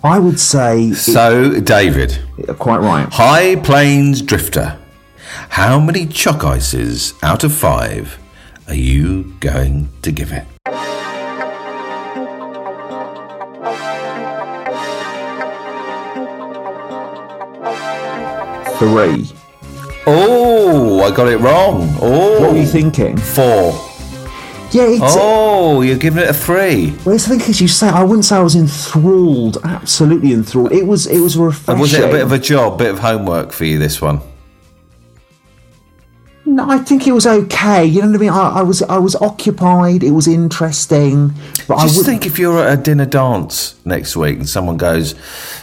I 0.03 0.19
would 0.19 0.39
say 0.39 0.93
So, 0.93 1.59
David, 1.59 2.17
quite 2.57 2.77
right. 2.79 3.11
High 3.11 3.57
Plains 3.57 4.21
Drifter. 4.21 4.79
How 5.49 5.81
many 5.81 6.05
chalk 6.05 6.45
ices 6.45 7.13
out 7.21 7.43
of 7.43 7.53
five 7.53 8.17
are 8.69 8.73
you 8.73 9.35
going 9.41 9.89
to 10.03 10.11
give 10.13 10.31
it? 10.31 10.45
Three. 18.79 19.25
Oh, 20.07 21.03
I 21.03 21.13
got 21.13 21.27
it 21.27 21.37
wrong. 21.39 21.93
Oh, 22.01 22.39
What 22.39 22.53
were 22.53 22.57
you 22.57 22.65
thinking? 22.65 23.17
Four. 23.17 23.73
Yeah, 24.71 24.83
it's. 24.83 25.15
Oh, 25.17 25.81
you're 25.81 25.97
giving 25.97 26.23
it 26.23 26.29
a 26.29 26.33
three. 26.33 26.95
Well, 27.03 27.15
it's 27.15 27.25
the 27.25 27.37
thing 27.37 27.49
is, 27.49 27.59
you 27.59 27.67
say 27.67 27.89
I 27.89 28.03
wouldn't 28.03 28.25
say 28.25 28.35
I 28.35 28.41
was 28.41 28.55
enthralled. 28.55 29.57
Absolutely 29.63 30.31
enthralled. 30.33 30.71
It 30.71 30.85
was. 30.85 31.07
It 31.07 31.19
was 31.19 31.37
refreshing. 31.37 31.73
And 31.73 31.81
was 31.81 31.93
it 31.93 32.03
a 32.03 32.11
bit 32.11 32.21
of 32.21 32.31
a 32.31 32.39
job, 32.39 32.77
bit 32.77 32.91
of 32.91 32.99
homework 32.99 33.51
for 33.51 33.65
you, 33.65 33.79
this 33.79 33.99
one? 34.01 34.21
No, 36.51 36.67
I 36.67 36.79
think 36.79 37.05
it 37.05 37.11
was 37.11 37.27
okay. 37.27 37.85
You 37.85 38.01
know 38.01 38.07
what 38.07 38.15
I 38.15 38.19
mean? 38.19 38.29
I, 38.31 38.49
I 38.59 38.61
was. 38.63 38.81
I 38.83 38.97
was 38.97 39.15
occupied. 39.17 40.03
It 40.03 40.11
was 40.11 40.27
interesting, 40.27 41.31
but 41.67 41.75
I 41.75 41.83
Just 41.83 41.97
would. 41.97 42.05
think 42.07 42.25
if 42.25 42.39
you're 42.39 42.59
at 42.65 42.79
a 42.79 42.81
dinner 42.81 43.05
dance 43.05 43.75
next 43.85 44.15
week 44.15 44.37
and 44.39 44.49
someone 44.49 44.75
goes, 44.77 45.13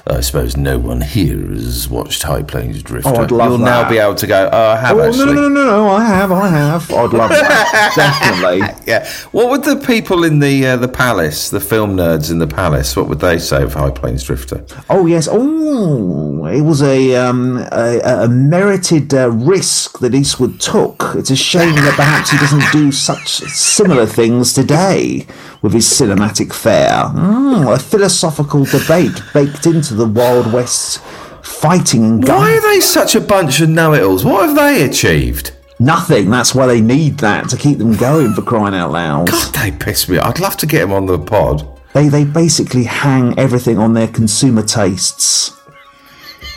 I 0.07 0.21
suppose 0.21 0.57
no 0.57 0.79
one 0.79 1.01
here 1.01 1.39
has 1.39 1.89
watched 1.89 2.23
High 2.23 2.43
Plains 2.45 2.85
Drifter. 2.85 3.09
Oh, 3.11 3.17
I'd 3.17 3.31
love 3.33 3.51
You'll 3.51 3.59
now 3.59 3.89
be 3.89 3.99
able 3.99 4.15
to 4.15 4.27
go, 4.29 4.49
oh, 4.53 4.59
I 4.71 4.77
have 4.77 4.97
Oh, 4.97 5.01
no, 5.01 5.09
actually. 5.09 5.27
no, 5.27 5.33
no, 5.35 5.49
no, 5.49 5.65
no! 5.65 5.89
I 5.91 6.05
have, 6.05 6.31
I 6.31 6.49
have. 6.49 6.91
I'd 6.93 7.13
love 7.13 7.31
that. 7.31 7.93
Definitely. 7.97 8.85
Yeah. 8.87 9.09
What 9.33 9.51
would 9.51 9.65
the 9.65 9.77
people 9.85 10.23
in 10.23 10.39
the 10.39 10.67
uh, 10.67 10.77
the 10.77 10.89
palace, 10.89 11.51
the 11.51 11.61
film 11.61 11.97
nerds 11.97 12.31
in 12.31 12.39
the 12.39 12.47
palace, 12.47 12.97
what 12.97 13.09
would 13.09 13.19
they 13.21 13.39
say 13.41 13.65
of 13.65 13.75
High 13.75 13.91
Plains 13.91 14.23
Drifter? 14.23 14.65
Oh 14.89 15.07
yes. 15.07 15.27
Oh, 15.31 16.47
it 16.47 16.63
was 16.63 16.81
a 16.81 17.17
um, 17.17 17.57
a, 17.73 17.99
a 18.05 18.29
merited 18.29 19.13
uh, 19.13 19.31
risk 19.33 19.99
that 19.99 20.15
Eastwood 20.15 20.61
took 20.61 20.76
took. 20.77 21.15
It's 21.17 21.31
a 21.31 21.37
shame 21.37 21.75
that 21.75 21.95
perhaps 21.97 22.31
he 22.31 22.37
doesn't 22.37 22.71
do 22.71 22.93
such 22.93 23.29
similar 23.29 24.05
things 24.05 24.53
today 24.53 25.27
with 25.63 25.73
his 25.73 25.87
cinematic 25.87 26.53
fare. 26.53 27.05
Mm, 27.15 27.75
a 27.75 27.79
philosophical 27.79 28.65
debate 28.65 29.23
baked 29.33 29.65
into 29.65 29.95
the 29.95 30.07
Wild 30.07 30.53
West 30.53 30.99
fighting 31.43 32.05
and 32.05 32.27
gun. 32.27 32.37
Why 32.37 32.57
are 32.57 32.61
they 32.61 32.81
such 32.81 33.15
a 33.15 33.21
bunch 33.21 33.61
of 33.61 33.71
know-it-alls? 33.71 34.25
What 34.25 34.49
have 34.49 34.57
they 34.57 34.85
achieved? 34.85 35.53
Nothing. 35.79 36.29
That's 36.29 36.55
why 36.55 36.67
they 36.67 36.83
need 36.83 37.19
that 37.19 37.49
to 37.51 37.57
keep 37.57 37.79
them 37.79 37.97
going 37.97 38.35
for 38.35 38.43
crying 38.43 38.75
out 38.75 38.93
loud. 38.93 39.31
God, 39.31 39.55
they 39.55 39.71
piss 39.71 40.09
me. 40.11 40.19
I'd 40.19 40.41
love 40.41 40.59
to 40.59 40.67
get 40.67 40.81
them 40.81 40.93
on 40.93 41.07
the 41.07 41.19
pod. 41.19 41.67
They 41.95 42.09
they 42.09 42.25
basically 42.25 42.85
hang 42.85 43.39
everything 43.39 43.79
on 43.79 43.95
their 43.95 44.09
consumer 44.09 44.63
tastes. 44.63 45.56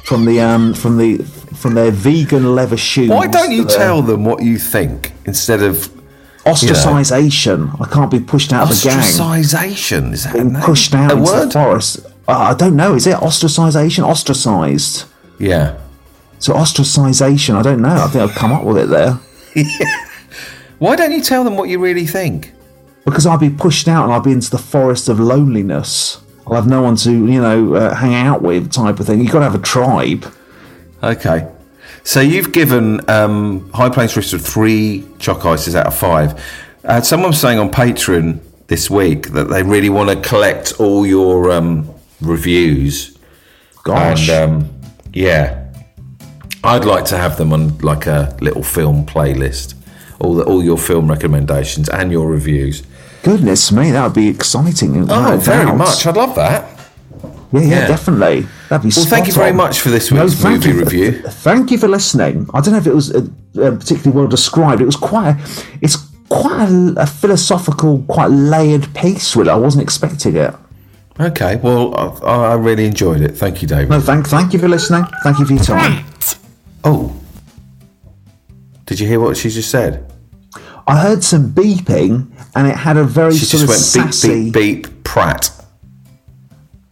From 0.10 0.26
the 0.26 0.40
um 0.42 0.74
from 0.74 0.98
the 0.98 1.20
from 1.62 1.76
their 1.76 1.92
vegan 1.92 2.56
leather 2.56 2.78
shoes. 2.78 3.10
Why 3.12 3.28
don't 3.28 3.52
you 3.52 3.64
tell 3.66 4.02
them 4.02 4.26
what 4.26 4.42
you 4.44 4.58
think 4.58 5.14
instead 5.26 5.62
of 5.62 5.88
ostracization? 6.46 7.80
I 7.80 7.86
can't 7.94 8.10
be 8.10 8.20
pushed 8.20 8.52
out 8.52 8.64
of 8.64 8.70
the 8.70 8.90
gang. 8.90 8.98
ostracization? 8.98 10.14
Is 10.14 10.24
that 10.24 10.34
Being 10.34 10.56
pushed 10.56 10.96
out 10.96 11.12
a 11.12 11.18
into 11.18 11.32
word? 11.32 11.46
the 11.50 11.52
forest. 11.52 12.00
Uh, 12.28 12.32
I 12.32 12.54
don't 12.56 12.76
know. 12.76 12.96
Is 12.96 13.06
it 13.06 13.18
ostracization? 13.18 14.04
Ostracized. 14.04 15.06
Yeah. 15.38 15.78
So 16.40 16.54
ostracization. 16.54 17.54
I 17.56 17.62
don't 17.62 17.82
know. 17.82 17.90
I 18.04 18.08
think 18.08 18.24
I've 18.30 18.36
come 18.36 18.52
up 18.52 18.64
with 18.64 18.78
it 18.80 18.90
there. 18.90 19.20
Why 20.80 20.96
don't 20.96 21.12
you 21.12 21.22
tell 21.22 21.44
them 21.44 21.56
what 21.56 21.70
you 21.70 21.78
really 21.80 22.08
think? 22.08 22.54
because 23.06 23.26
I'll 23.26 23.40
be 23.40 23.50
pushed 23.50 23.88
out 23.88 24.04
and 24.04 24.14
I'll 24.14 24.22
be 24.22 24.32
into 24.32 24.50
the 24.52 24.60
forest 24.60 25.10
of 25.10 25.20
loneliness. 25.20 26.22
I'll 26.50 26.56
have 26.56 26.68
no 26.68 26.82
one 26.82 26.96
to, 26.98 27.12
you 27.12 27.40
know, 27.40 27.76
uh, 27.76 27.94
hang 27.94 28.16
out 28.16 28.42
with, 28.42 28.72
type 28.72 29.00
of 29.00 29.06
thing. 29.06 29.22
You've 29.22 29.32
got 29.32 29.40
to 29.40 29.46
have 29.46 29.56
a 29.56 29.64
tribe. 29.64 30.26
Okay. 31.04 31.48
So 32.04 32.22
you've 32.22 32.52
given 32.52 33.08
um, 33.10 33.70
High 33.72 33.90
Plains 33.90 34.14
Bristol 34.14 34.40
three 34.40 35.06
chalk 35.20 35.46
ices 35.46 35.76
out 35.76 35.86
of 35.86 35.96
five. 35.96 36.44
Uh, 36.84 37.02
someone 37.02 37.30
was 37.30 37.40
saying 37.40 37.60
on 37.60 37.70
Patreon 37.70 38.40
this 38.68 38.90
week 38.90 39.30
that 39.30 39.46
they 39.46 39.62
really 39.62 39.90
want 39.90 40.10
to 40.10 40.28
collect 40.28 40.80
all 40.80 41.06
your 41.06 41.52
um, 41.52 41.94
reviews. 42.20 43.18
Gosh. 43.84 44.28
And 44.30 44.52
um, 44.52 44.82
yeah, 45.14 45.72
I'd 46.64 46.86
like 46.86 47.06
to 47.06 47.18
have 47.18 47.38
them 47.38 47.54
on 47.54 47.78
like 47.80 48.08
a 48.08 48.36
little 48.42 48.64
film 48.64 49.06
playlist. 49.06 49.76
All 50.20 50.34
the, 50.34 50.44
all 50.44 50.64
your 50.64 50.78
film 50.78 51.10
recommendations 51.10 51.90
and 51.90 52.12
your 52.12 52.28
reviews. 52.28 52.84
Goodness 53.24 53.72
me, 53.72 53.92
that 53.92 54.04
would 54.04 54.14
be 54.14 54.28
exciting. 54.30 55.10
Oh, 55.10 55.38
very 55.38 55.66
doubt. 55.66 55.78
much. 55.78 56.06
I'd 56.08 56.16
love 56.18 56.36
that. 56.36 56.70
Yeah, 57.52 57.60
yeah, 57.62 57.68
Yeah. 57.68 57.88
definitely. 57.88 58.48
That'd 58.70 58.90
be 58.90 58.94
Well, 58.96 59.06
thank 59.06 59.26
you 59.26 59.32
spot 59.34 59.42
very 59.42 59.52
on. 59.52 59.58
much 59.58 59.80
for 59.82 59.90
this 59.90 60.12
week's 60.12 60.36
thank 60.36 60.64
movie 60.66 60.70
you- 60.70 60.80
review. 60.80 61.12
Thank 61.30 61.72
you 61.72 61.78
for 61.78 61.88
listening. 61.88 62.48
I 62.54 62.62
don't 62.62 62.74
know 62.74 62.80
if 62.80 62.88
it 62.88 62.94
was 62.96 63.12
uh, 63.14 63.20
uh, 63.60 63.72
particularly 63.72 64.12
well 64.12 64.28
described. 64.28 64.82
It 64.82 64.86
was 64.86 64.96
quite. 64.96 65.30
A, 65.32 65.38
it's 65.82 65.98
quite 66.30 66.70
a, 66.70 66.94
a 66.98 67.06
philosophical, 67.08 68.04
quite 68.08 68.28
layered 68.30 68.94
piece. 68.94 69.36
Really, 69.36 69.50
I 69.50 69.56
wasn't 69.56 69.82
expecting 69.84 70.36
it. 70.38 70.54
Okay, 71.20 71.58
well, 71.58 71.94
I, 72.24 72.52
I 72.52 72.54
really 72.54 72.86
enjoyed 72.86 73.22
it. 73.22 73.36
Thank 73.36 73.62
you, 73.62 73.68
David. 73.68 73.90
No, 73.90 74.00
thank, 74.00 74.28
thank 74.28 74.54
you 74.54 74.60
for 74.60 74.70
listening. 74.70 75.06
Thank 75.24 75.40
you 75.40 75.46
for 75.46 75.54
your 75.54 75.64
time. 75.64 76.06
Oh, 76.86 77.14
did 78.86 79.00
you 79.00 79.08
hear 79.08 79.20
what 79.20 79.36
she 79.36 79.50
just 79.50 79.70
said? 79.70 80.09
I 80.90 80.98
heard 80.98 81.24
some 81.24 81.52
beeping, 81.52 82.32
and 82.56 82.68
it 82.68 82.76
had 82.76 82.98
a 82.98 83.04
very 83.04 83.34
She 83.36 83.46
sort 83.46 83.62
just 83.62 83.64
of 83.64 83.70
went 83.70 84.14
sassy. 84.14 84.46
beep, 84.46 84.54
beep, 84.54 84.84
beep, 84.88 85.04
Pratt. 85.04 85.52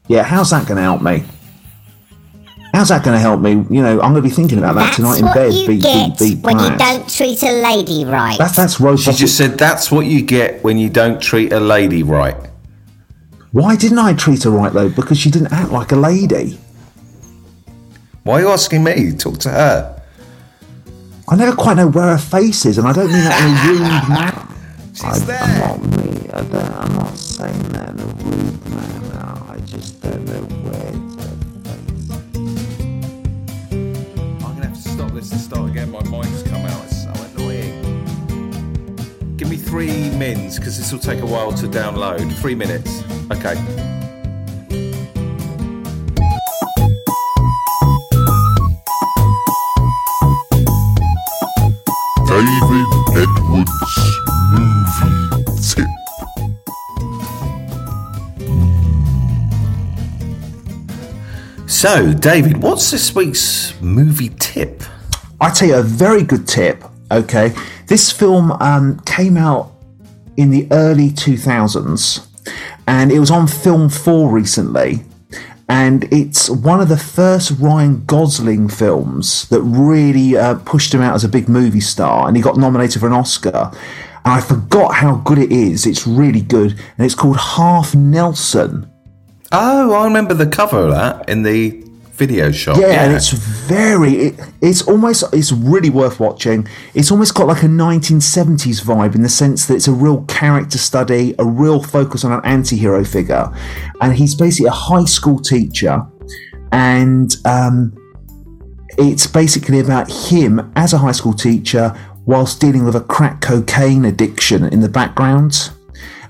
Yeah, 0.08 0.24
how's 0.24 0.52
that 0.52 0.68
going 0.68 0.78
to 0.78 0.84
help 0.84 1.02
me? 1.02 1.24
How's 2.74 2.90
that 2.90 3.04
going 3.04 3.16
to 3.16 3.20
help 3.20 3.42
me? 3.42 3.52
You 3.76 3.82
know, 3.82 4.00
I'm 4.02 4.12
going 4.14 4.16
to 4.16 4.22
be 4.22 4.30
thinking 4.30 4.60
about 4.60 4.74
that 4.76 4.86
That's 4.86 4.96
tonight 4.98 5.20
in 5.20 5.26
what 5.26 5.34
bed. 5.34 5.54
you 5.54 5.68
beep, 5.68 5.82
get 5.82 6.20
beep, 6.20 6.36
beep, 6.36 6.44
when 6.44 6.60
you 6.60 6.78
don't 6.78 7.10
treat 7.10 7.42
a 7.42 7.52
lady 7.52 8.06
right. 8.06 8.38
That's 8.38 8.56
that's 8.56 8.80
robotic. 8.80 9.06
She 9.16 9.20
just 9.20 9.36
said 9.36 9.58
that's 9.58 9.92
what 9.92 10.06
you 10.06 10.22
get 10.22 10.64
when 10.64 10.78
you 10.78 10.90
don't 10.90 11.20
treat 11.20 11.52
a 11.52 11.60
lady 11.60 12.04
right. 12.04 12.36
Why 13.52 13.76
didn't 13.76 13.98
I 13.98 14.14
treat 14.14 14.44
her 14.44 14.52
right 14.52 14.72
though? 14.72 14.90
Because 14.90 15.18
she 15.18 15.32
didn't 15.32 15.52
act 15.52 15.72
like 15.72 15.92
a 15.92 15.96
lady. 15.96 16.60
Why 18.24 18.36
are 18.36 18.42
you 18.42 18.50
asking 18.50 18.84
me? 18.84 19.14
Talk 19.14 19.40
to 19.40 19.50
her. 19.50 19.97
I 21.30 21.36
never 21.36 21.56
quite 21.56 21.76
know 21.76 21.88
where 21.88 22.06
her 22.06 22.18
face 22.18 22.66
is, 22.66 22.78
and 22.78 22.88
I 22.88 22.94
don't 22.94 23.12
mean 23.12 23.24
that 23.24 23.44
in 23.44 23.52
a 23.52 23.74
rude 23.74 24.10
manner. 24.10 24.48
She's 24.94 25.26
there. 25.26 25.42
I'm 25.44 25.60
not 25.60 26.06
me. 26.06 26.30
I 26.30 26.42
don't, 26.42 26.56
I'm 26.56 26.96
not 26.96 27.18
saying 27.18 27.64
that 27.74 27.90
in 27.90 28.00
a 28.00 28.06
rude 28.06 28.70
manner. 28.70 29.44
I 29.50 29.60
just 29.66 30.02
don't 30.02 30.24
know 30.26 30.42
where 30.70 30.94
her 30.94 31.28
I'm 34.46 34.54
gonna 34.56 34.68
have 34.68 34.74
to 34.74 34.90
stop 34.90 35.12
this 35.12 35.32
and 35.34 35.42
start 35.42 35.70
again. 35.70 35.92
My 35.92 36.02
mic's 36.04 36.44
come 36.44 36.66
out. 36.66 36.84
It's 36.86 37.04
so 37.04 37.12
annoying. 37.36 37.76
Give 39.36 39.50
me 39.50 39.58
three 39.58 40.10
mins 40.12 40.58
because 40.58 40.78
this 40.78 40.94
will 40.94 41.00
take 41.00 41.20
a 41.22 41.26
while 41.26 41.52
to 41.54 41.68
download. 41.68 42.32
Three 42.38 42.56
minutes. 42.56 43.04
Okay. 43.32 43.56
David 52.38 52.86
Edwards 53.16 53.72
movie 54.52 55.44
tip. 55.60 55.88
So, 61.68 62.14
David, 62.14 62.62
what's 62.62 62.92
this 62.92 63.16
week's 63.16 63.74
movie 63.82 64.30
tip? 64.38 64.84
I 65.42 65.50
tell 65.50 65.70
you 65.70 65.78
a 65.78 65.82
very 65.82 66.22
good 66.22 66.48
tip. 66.48 66.84
Okay, 67.12 67.56
this 67.88 68.12
film 68.12 68.52
um, 68.52 69.00
came 69.00 69.36
out 69.36 69.72
in 70.36 70.52
the 70.52 70.68
early 70.70 71.10
2000s, 71.10 72.28
and 72.88 73.12
it 73.12 73.20
was 73.20 73.32
on 73.32 73.48
Film 73.48 73.90
Four 73.90 74.30
recently. 74.30 75.04
And 75.70 76.06
it's 76.14 76.50
one 76.50 76.80
of 76.80 76.88
the 76.88 76.98
first 76.98 77.52
Ryan 77.60 78.06
Gosling 78.06 78.70
films 78.70 79.50
that 79.50 79.62
really 79.62 80.38
uh, 80.38 80.56
pushed 80.60 80.94
him 80.94 81.02
out 81.02 81.16
as 81.16 81.24
a 81.24 81.30
big 81.30 81.50
movie 81.50 81.82
star, 81.82 82.28
and 82.28 82.38
he 82.38 82.44
got 82.44 82.58
nominated 82.58 83.02
for 83.02 83.08
an 83.08 83.14
Oscar. 83.14 83.72
And 84.24 84.34
I 84.34 84.42
forgot 84.42 84.96
how 84.96 85.16
good 85.18 85.38
it 85.38 85.52
is. 85.52 85.86
It's 85.86 86.08
really 86.08 86.42
good, 86.42 86.72
and 86.72 87.06
it's 87.06 87.16
called 87.16 87.38
Half 87.38 87.96
Nelson. 87.96 88.90
Oh, 89.52 89.94
I 89.94 90.04
remember 90.06 90.34
the 90.34 90.48
cover 90.48 90.80
of 90.80 90.92
that 90.92 91.30
in 91.30 91.44
the 91.44 91.87
video 92.18 92.52
shop. 92.52 92.78
Yeah, 92.78 93.06
and 93.06 93.14
it's 93.14 93.30
very. 93.32 94.14
It, 94.16 94.40
it's 94.62 94.82
almost. 94.82 95.24
It's 95.34 95.52
really 95.52 95.90
worth 95.90 96.20
watching. 96.20 96.68
It's 96.94 97.12
almost 97.12 97.36
got 97.36 97.48
like 97.48 97.64
a 97.64 97.68
1970s 97.68 98.84
vibe 98.84 99.16
in 99.16 99.22
the 99.22 99.30
sense 99.30 99.66
that 99.68 99.76
it's 99.76 99.88
a 99.88 99.94
real 99.94 100.24
character 100.26 100.78
study, 100.78 101.36
a 101.40 101.46
real 101.46 101.82
focus 101.82 102.26
on 102.26 102.32
an 102.32 102.42
anti-hero 102.44 103.06
figure, 103.06 103.50
and 104.02 104.14
he's 104.14 104.36
basically 104.36 104.68
a 104.68 104.72
high 104.72 105.06
school 105.06 105.40
teacher, 105.40 106.06
and 106.72 107.36
um, 107.46 107.96
it's 108.98 109.28
basically 109.28 109.80
about 109.80 110.12
him 110.12 110.72
as 110.76 110.94
a 110.94 110.98
high 110.98 111.12
school 111.12 111.34
teacher 111.34 111.96
whilst 112.26 112.60
dealing 112.60 112.84
with 112.84 112.96
a 112.96 113.02
crack 113.02 113.42
cocaine 113.42 114.06
addiction 114.06 114.66
in 114.66 114.82
the 114.82 114.90
background. 114.90 115.72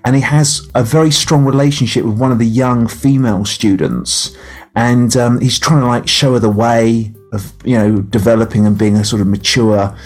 And 0.05 0.15
he 0.15 0.21
has 0.21 0.69
a 0.75 0.83
very 0.83 1.11
strong 1.11 1.43
relationship 1.43 2.05
with 2.05 2.17
one 2.17 2.31
of 2.31 2.39
the 2.39 2.45
young 2.45 2.87
female 2.87 3.43
students. 3.43 4.37
And 4.77 5.17
um, 5.17 5.41
he's 5.41 5.57
trying 5.57 5.81
to 5.81 5.87
like 5.87 6.07
show 6.07 6.33
her 6.33 6.39
the 6.39 6.51
way 6.51 7.11
of, 7.33 7.51
you 7.65 7.75
know, 7.75 7.97
developing 7.99 8.67
and 8.67 8.77
being 8.77 8.95
a 8.95 9.03
sort 9.03 9.21
of 9.21 9.27
mature 9.27 9.97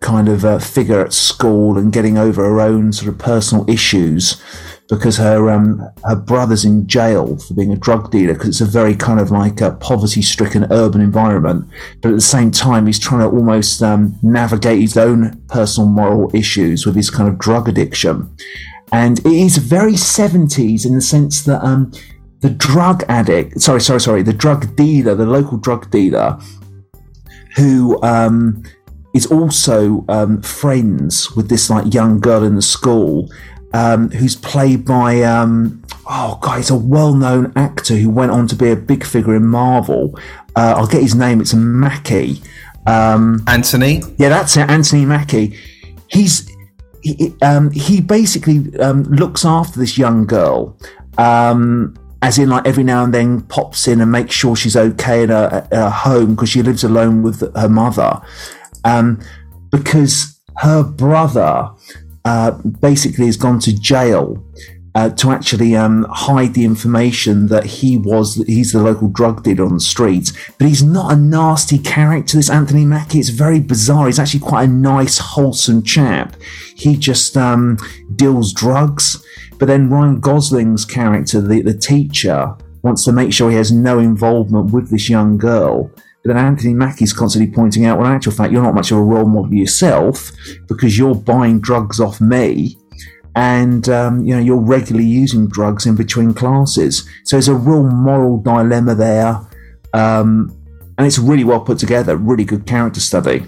kind 0.00 0.30
of 0.30 0.46
uh, 0.46 0.58
figure 0.58 1.04
at 1.04 1.12
school 1.12 1.76
and 1.76 1.92
getting 1.92 2.16
over 2.16 2.42
her 2.42 2.60
own 2.60 2.90
sort 2.92 3.12
of 3.12 3.18
personal 3.18 3.68
issues 3.68 4.42
because 4.88 5.18
her 5.18 5.50
um, 5.50 5.86
her 6.04 6.16
brother's 6.16 6.64
in 6.64 6.86
jail 6.86 7.36
for 7.36 7.52
being 7.52 7.72
a 7.72 7.76
drug 7.76 8.10
dealer 8.10 8.32
because 8.32 8.48
it's 8.48 8.60
a 8.62 8.66
very 8.66 8.94
kind 8.94 9.20
of 9.20 9.30
like 9.30 9.60
a 9.60 9.72
poverty 9.72 10.22
stricken 10.22 10.66
urban 10.70 11.02
environment. 11.02 11.68
But 12.00 12.08
at 12.08 12.14
the 12.14 12.20
same 12.22 12.50
time, 12.50 12.86
he's 12.86 12.98
trying 12.98 13.20
to 13.20 13.36
almost 13.36 13.82
um, 13.82 14.18
navigate 14.22 14.80
his 14.80 14.96
own 14.96 15.38
personal 15.48 15.88
moral 15.88 16.34
issues 16.34 16.86
with 16.86 16.96
his 16.96 17.10
kind 17.10 17.28
of 17.28 17.38
drug 17.38 17.68
addiction. 17.68 18.34
And 18.90 19.18
it 19.18 19.26
is 19.26 19.58
very 19.58 19.94
70s 19.94 20.86
in 20.86 20.94
the 20.94 21.00
sense 21.00 21.42
that 21.44 21.62
um, 21.64 21.92
the 22.44 22.50
drug 22.50 23.02
addict, 23.08 23.58
sorry, 23.58 23.80
sorry, 23.80 24.02
sorry, 24.02 24.22
the 24.22 24.30
drug 24.30 24.76
dealer, 24.76 25.14
the 25.14 25.24
local 25.24 25.56
drug 25.56 25.90
dealer, 25.90 26.38
who 27.56 27.98
um, 28.02 28.62
is 29.14 29.24
also 29.24 30.04
um, 30.10 30.42
friends 30.42 31.34
with 31.34 31.48
this 31.48 31.70
like 31.70 31.94
young 31.94 32.20
girl 32.20 32.42
in 32.44 32.54
the 32.54 32.60
school, 32.60 33.32
um, 33.72 34.10
who's 34.10 34.36
played 34.36 34.84
by 34.84 35.22
um, 35.22 35.82
oh 36.06 36.38
god, 36.42 36.58
he's 36.58 36.68
a 36.68 36.76
well-known 36.76 37.50
actor 37.56 37.94
who 37.94 38.10
went 38.10 38.30
on 38.30 38.46
to 38.48 38.54
be 38.54 38.70
a 38.70 38.76
big 38.76 39.06
figure 39.06 39.34
in 39.34 39.46
Marvel. 39.46 40.14
Uh, 40.54 40.74
I'll 40.76 40.86
get 40.86 41.00
his 41.00 41.14
name. 41.14 41.40
It's 41.40 41.54
Mackie. 41.54 42.42
Um, 42.86 43.42
Anthony. 43.46 44.02
yeah, 44.18 44.28
that's 44.28 44.54
it, 44.58 44.68
Anthony 44.68 45.06
Mackie. 45.06 45.58
He's 46.08 46.46
he, 47.00 47.34
um, 47.40 47.70
he 47.70 48.02
basically 48.02 48.78
um, 48.80 49.04
looks 49.04 49.46
after 49.46 49.80
this 49.80 49.96
young 49.96 50.26
girl, 50.26 50.76
um, 51.16 51.96
as 52.24 52.38
in 52.38 52.48
like 52.48 52.66
every 52.66 52.82
now 52.82 53.04
and 53.04 53.12
then 53.12 53.42
pops 53.42 53.86
in 53.86 54.00
and 54.00 54.10
makes 54.10 54.34
sure 54.34 54.56
she's 54.56 54.76
okay 54.76 55.24
at 55.24 55.28
her, 55.28 55.68
her 55.70 55.90
home 55.90 56.34
because 56.34 56.48
she 56.48 56.62
lives 56.62 56.82
alone 56.82 57.22
with 57.22 57.40
her 57.54 57.68
mother, 57.68 58.18
um, 58.84 59.20
because 59.70 60.40
her 60.56 60.82
brother 60.82 61.68
uh, 62.24 62.52
basically 62.80 63.26
has 63.26 63.36
gone 63.36 63.58
to 63.58 63.78
jail 63.78 64.42
uh, 64.94 65.10
to 65.10 65.30
actually 65.30 65.74
um, 65.74 66.06
hide 66.08 66.54
the 66.54 66.64
information 66.64 67.48
that 67.48 67.64
he 67.64 67.98
was 67.98 68.36
he's 68.46 68.72
the 68.72 68.82
local 68.82 69.08
drug 69.08 69.42
dealer 69.42 69.64
on 69.64 69.74
the 69.74 69.80
street. 69.80 70.32
But 70.58 70.68
he's 70.68 70.82
not 70.82 71.12
a 71.12 71.16
nasty 71.16 71.78
character. 71.78 72.36
This 72.36 72.50
Anthony 72.50 72.84
Mackie. 72.84 73.18
It's 73.18 73.30
very 73.30 73.60
bizarre. 73.60 74.06
He's 74.06 74.18
actually 74.18 74.40
quite 74.40 74.64
a 74.64 74.72
nice, 74.72 75.18
wholesome 75.18 75.82
chap. 75.82 76.36
He 76.76 76.96
just 76.96 77.36
um, 77.36 77.78
deals 78.14 78.52
drugs. 78.52 79.24
But 79.58 79.66
then 79.66 79.88
Ryan 79.88 80.20
Gosling's 80.20 80.84
character, 80.84 81.40
the, 81.40 81.62
the 81.62 81.74
teacher, 81.74 82.54
wants 82.82 83.04
to 83.04 83.12
make 83.12 83.32
sure 83.32 83.50
he 83.50 83.56
has 83.56 83.72
no 83.72 83.98
involvement 83.98 84.72
with 84.72 84.90
this 84.90 85.08
young 85.08 85.38
girl. 85.38 85.90
But 86.22 86.34
then 86.34 86.44
Anthony 86.44 86.74
Mackie's 86.74 87.12
constantly 87.12 87.52
pointing 87.52 87.84
out, 87.84 87.98
well, 87.98 88.08
in 88.08 88.14
actual 88.14 88.32
fact, 88.32 88.52
you're 88.52 88.62
not 88.62 88.74
much 88.74 88.90
of 88.90 88.98
a 88.98 89.02
role 89.02 89.26
model 89.26 89.52
yourself 89.52 90.32
because 90.68 90.96
you're 90.96 91.14
buying 91.14 91.60
drugs 91.60 92.00
off 92.00 92.20
me 92.20 92.78
and 93.36 93.88
um, 93.88 94.24
you 94.24 94.34
know 94.34 94.40
you're 94.40 94.56
regularly 94.56 95.06
using 95.08 95.46
drugs 95.48 95.86
in 95.86 95.96
between 95.96 96.34
classes. 96.34 97.08
So 97.24 97.36
there's 97.36 97.48
a 97.48 97.54
real 97.54 97.82
moral 97.84 98.38
dilemma 98.38 98.94
there, 98.94 99.40
um, 99.92 100.56
and 100.98 101.06
it's 101.06 101.18
really 101.18 101.44
well 101.44 101.60
put 101.60 101.78
together. 101.78 102.16
Really 102.16 102.44
good 102.44 102.66
character 102.66 103.00
study. 103.00 103.44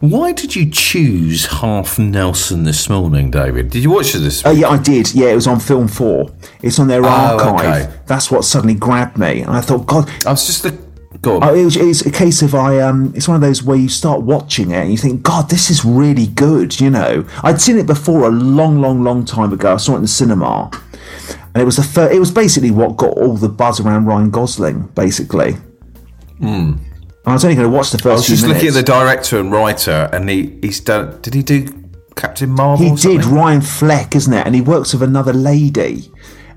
Why 0.00 0.32
did 0.32 0.54
you 0.54 0.70
choose 0.70 1.46
Half 1.46 1.98
Nelson 1.98 2.64
this 2.64 2.88
morning, 2.90 3.30
David? 3.30 3.70
Did 3.70 3.82
you 3.82 3.90
watch 3.90 4.14
it 4.14 4.18
this? 4.18 4.44
Uh, 4.44 4.50
yeah, 4.50 4.68
I 4.68 4.76
did. 4.76 5.14
Yeah, 5.14 5.28
it 5.28 5.34
was 5.34 5.46
on 5.46 5.58
Film 5.58 5.88
Four. 5.88 6.30
It's 6.62 6.78
on 6.78 6.86
their 6.86 7.02
Oh, 7.02 7.08
archive. 7.08 7.86
okay. 7.86 8.00
That's 8.06 8.30
what 8.30 8.44
suddenly 8.44 8.74
grabbed 8.74 9.16
me, 9.16 9.40
and 9.40 9.50
I 9.52 9.62
thought, 9.62 9.86
God, 9.86 10.10
I 10.26 10.30
was 10.32 10.46
just 10.46 10.64
a. 10.66 10.76
Go 11.22 11.36
on. 11.36 11.44
Oh, 11.44 11.54
it 11.54 11.64
was, 11.64 11.76
it's 11.76 12.04
a 12.04 12.10
case 12.10 12.42
of 12.42 12.54
I 12.54 12.80
um 12.80 13.12
it's 13.14 13.26
one 13.28 13.34
of 13.36 13.40
those 13.40 13.62
where 13.62 13.76
you 13.76 13.88
start 13.88 14.22
watching 14.22 14.70
it 14.70 14.76
and 14.76 14.90
you 14.90 14.98
think 14.98 15.22
God 15.22 15.48
this 15.48 15.70
is 15.70 15.84
really 15.84 16.26
good 16.26 16.80
you 16.80 16.90
know 16.90 17.24
I'd 17.42 17.60
seen 17.60 17.78
it 17.78 17.86
before 17.86 18.26
a 18.26 18.30
long 18.30 18.80
long 18.80 19.02
long 19.02 19.24
time 19.24 19.52
ago 19.52 19.74
I 19.74 19.76
saw 19.76 19.92
it 19.94 19.96
in 19.96 20.02
the 20.02 20.08
cinema 20.08 20.70
and 21.54 21.62
it 21.62 21.64
was 21.64 21.76
the 21.76 21.82
first, 21.82 22.14
it 22.14 22.18
was 22.18 22.30
basically 22.30 22.70
what 22.70 22.96
got 22.96 23.16
all 23.16 23.34
the 23.36 23.48
buzz 23.48 23.80
around 23.80 24.06
Ryan 24.06 24.30
Gosling 24.30 24.82
basically 24.94 25.56
and 26.40 26.80
I 27.24 27.32
was 27.32 27.44
only 27.44 27.56
going 27.56 27.68
to 27.68 27.76
watch 27.76 27.90
the 27.90 27.98
Hmm. 27.98 28.08
I 28.08 28.12
first 28.12 28.28
was 28.28 28.38
just 28.38 28.42
minutes 28.42 28.62
looking 28.64 28.76
at 28.76 28.86
the 28.86 28.92
director 28.92 29.40
and 29.40 29.50
writer, 29.50 30.08
and 30.12 30.28
he 30.28 30.58
he's 30.62 30.78
done. 30.80 31.20
Did 31.22 31.34
he 31.34 31.42
do 31.42 31.66
Captain 32.14 32.50
Marvel? 32.50 32.86
he 32.86 32.94
did? 32.94 33.24
Ryan 33.24 33.60
Fleck 33.62 34.14
isn't 34.14 34.32
it 34.32 34.46
and 34.46 34.54
he 34.54 34.60
works 34.60 34.92
with 34.92 35.02
another 35.02 35.32
lady 35.32 36.10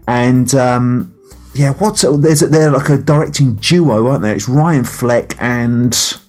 and 0.08 0.54
um 0.56 1.14
yeah 1.54 1.74
what's 1.74 2.04
it, 2.04 2.22
there's 2.22 2.42
they're 2.42 2.72
like 2.72 2.90
a 2.90 2.98
directing 2.98 3.56
duo 3.56 4.08
aren't 4.08 4.22
they 4.22 4.32
it's 4.34 4.48
Ryan 4.50 4.84
Fleck 4.84 5.36
and 5.42 5.94
so 5.94 6.20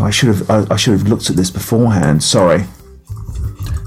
I 0.00 0.10
should 0.10 0.28
have 0.28 0.50
I, 0.50 0.74
I 0.74 0.76
should 0.76 0.92
have 0.98 1.08
looked 1.08 1.30
at 1.30 1.36
this 1.36 1.50
beforehand 1.50 2.22
sorry 2.22 2.64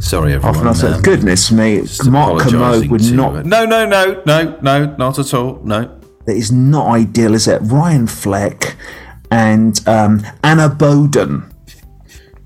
Sorry, 0.05 0.33
everyone. 0.33 0.67
an 0.67 0.67
hour. 0.67 0.93
um, 0.93 1.01
Goodness 1.01 1.51
me, 1.51 1.81
Mark 2.05 2.45
apologising 2.45 2.91
would 2.91 3.11
not. 3.11 3.43
No, 3.43 3.65
no, 3.65 3.87
no, 3.87 4.21
no, 4.23 4.59
no, 4.61 4.95
not 4.97 5.17
at 5.17 5.33
all. 5.33 5.59
No. 5.63 5.99
That 6.27 6.35
is 6.35 6.51
not 6.51 6.85
ideal, 6.89 7.33
is 7.33 7.47
it? 7.47 7.57
Ryan 7.63 8.05
Fleck 8.05 8.75
and 9.31 9.81
um, 9.87 10.21
Anna 10.43 10.69
Boden. 10.69 11.51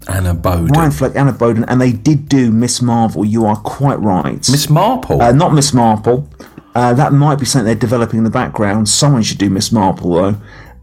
Anna 0.08 0.34
Boden. 0.34 0.68
Ryan 0.68 0.91
Fleck, 0.91 1.16
Anna 1.16 1.34
Boden, 1.34 1.66
and 1.66 1.80
they 1.80 1.91
did 1.91 2.30
do 2.30 2.52
Miss 2.52 2.82
Marvel. 2.82 3.26
You 3.26 3.45
are 3.45 3.58
quite 3.58 4.00
right. 4.00 4.38
Miss 4.50 4.70
Marple. 4.70 5.22
Uh, 5.22 5.32
not 5.32 5.54
Miss 5.54 5.74
Marple. 5.74 6.28
Uh, 6.76 6.93
that 6.93 7.14
might 7.14 7.39
be 7.39 7.45
something 7.45 7.66
they're 7.66 7.76
developing 7.76 8.20
in 8.20 8.24
the 8.24 8.30
background. 8.30 8.88
Someone 8.88 9.24
should 9.24 9.38
do 9.38 9.50
Miss 9.50 9.72
Marple 9.72 10.14
though. 10.14 10.36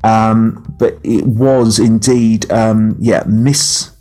Um, 0.04 0.74
but 0.78 0.98
it 1.02 1.24
was 1.26 1.78
indeed, 1.78 2.50
um, 2.52 2.96
yeah, 2.98 3.24
Miss. 3.26 3.92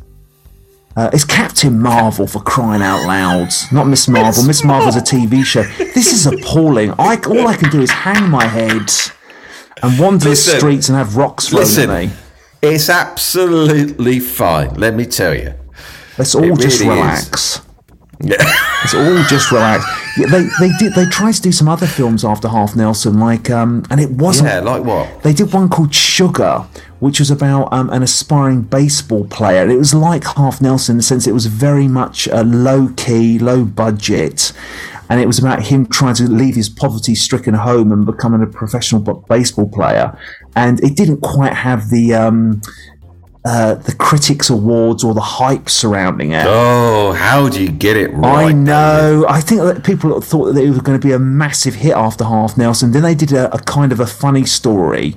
Uh, 0.96 1.10
it's 1.12 1.26
Captain 1.26 1.82
Marvel 1.82 2.26
for 2.26 2.42
crying 2.42 2.82
out 2.82 3.06
loud, 3.06 3.50
not 3.72 3.88
Miss 3.88 4.08
Marvel. 4.08 4.44
Miss 4.44 4.64
Marvel's 4.64 4.96
a 4.96 5.02
TV 5.02 5.44
show. 5.44 5.64
This 5.64 6.14
is 6.14 6.26
appalling. 6.26 6.92
I 6.92 7.18
all 7.28 7.48
I 7.48 7.56
can 7.56 7.70
do 7.70 7.82
is 7.82 7.92
hang 7.92 8.30
my 8.30 8.46
head 8.46 8.90
and 9.82 10.00
wander 10.00 10.30
Listen, 10.30 10.54
the 10.54 10.60
streets 10.60 10.90
and 10.90 10.98
have 10.98 11.18
rocks 11.18 11.50
thrown 11.50 11.62
Listen, 11.62 11.90
at 11.90 12.06
me. 12.08 12.14
It's 12.62 12.90
absolutely 12.90 14.20
fine. 14.20 14.74
Let 14.76 14.96
me 14.96 15.06
tell 15.06 15.34
you. 15.34 15.54
Let's 16.18 16.34
all 16.36 16.44
It 16.44 16.60
just 16.60 16.80
really 16.82 16.92
is. 16.94 16.98
relax. 16.98 17.62
Yeah. 18.22 18.38
It's 18.86 18.94
all 18.94 19.24
just 19.24 19.52
relax. 19.52 19.84
Yeah, 20.16 20.28
they 20.28 20.48
they 20.60 20.70
did 20.78 20.94
they 20.94 21.06
tried 21.06 21.32
to 21.34 21.42
do 21.42 21.52
some 21.52 21.68
other 21.68 21.88
films 21.88 22.24
after 22.24 22.48
Half 22.48 22.76
Nelson, 22.76 23.20
like 23.20 23.50
um, 23.50 23.84
and 23.90 24.00
it 24.00 24.12
wasn't. 24.12 24.48
Yeah, 24.50 24.60
like 24.60 24.84
what? 24.84 25.24
They 25.24 25.34
did 25.34 25.52
one 25.52 25.70
called 25.70 25.92
Sugar, 25.96 26.68
which 27.00 27.18
was 27.18 27.32
about 27.32 27.74
um, 27.74 27.90
an 27.90 28.04
aspiring 28.04 28.62
baseball 28.62 29.26
player. 29.26 29.64
And 29.64 29.72
it 29.72 29.78
was 29.78 29.96
like 29.96 30.24
Half 30.24 30.62
Nelson 30.62 30.94
in 30.94 30.98
the 30.98 31.04
sense 31.04 31.26
it 31.26 31.32
was 31.34 31.48
very 31.48 31.88
much 31.88 32.28
a 32.28 32.44
low 32.44 32.90
key, 32.96 33.40
low 33.40 33.66
budget. 33.66 34.54
And 35.10 35.20
it 35.20 35.28
was 35.28 35.38
about 35.40 35.64
him 35.64 35.86
trying 35.86 36.16
to 36.16 36.24
leave 36.24 36.56
his 36.56 36.68
poverty 36.70 37.14
stricken 37.16 37.54
home 37.54 37.92
and 37.92 38.06
becoming 38.06 38.42
a 38.42 38.48
professional 38.48 39.02
baseball 39.30 39.70
player. 39.70 40.18
And 40.56 40.80
it 40.84 40.96
didn't 40.96 41.22
quite 41.22 41.54
have 41.54 41.90
the. 41.90 42.14
Um, 42.14 42.62
uh, 43.48 43.76
the 43.76 43.94
critics 43.94 44.50
awards 44.50 45.04
or 45.04 45.14
the 45.14 45.22
hype 45.22 45.70
surrounding 45.70 46.32
it. 46.32 46.44
Oh, 46.48 47.12
how 47.12 47.48
do 47.48 47.62
you 47.64 47.70
get 47.70 47.96
it 47.96 48.08
right? 48.14 48.48
I 48.48 48.52
know. 48.52 49.24
I 49.30 49.40
think 49.40 49.62
that 49.62 49.84
people 49.84 50.20
thought 50.20 50.54
that 50.54 50.64
it 50.64 50.70
was 50.72 50.80
going 50.80 51.00
to 51.00 51.08
be 51.08 51.14
a 51.14 51.20
massive 51.20 51.76
hit 51.76 51.94
after 51.96 52.24
Half 52.24 52.58
Nelson. 52.58 52.92
Then 52.92 53.04
they 53.04 53.14
did 53.14 53.32
a, 53.34 53.54
a 53.54 53.60
kind 53.60 53.92
of 53.92 54.00
a 54.00 54.08
funny 54.08 54.46
story, 54.46 55.16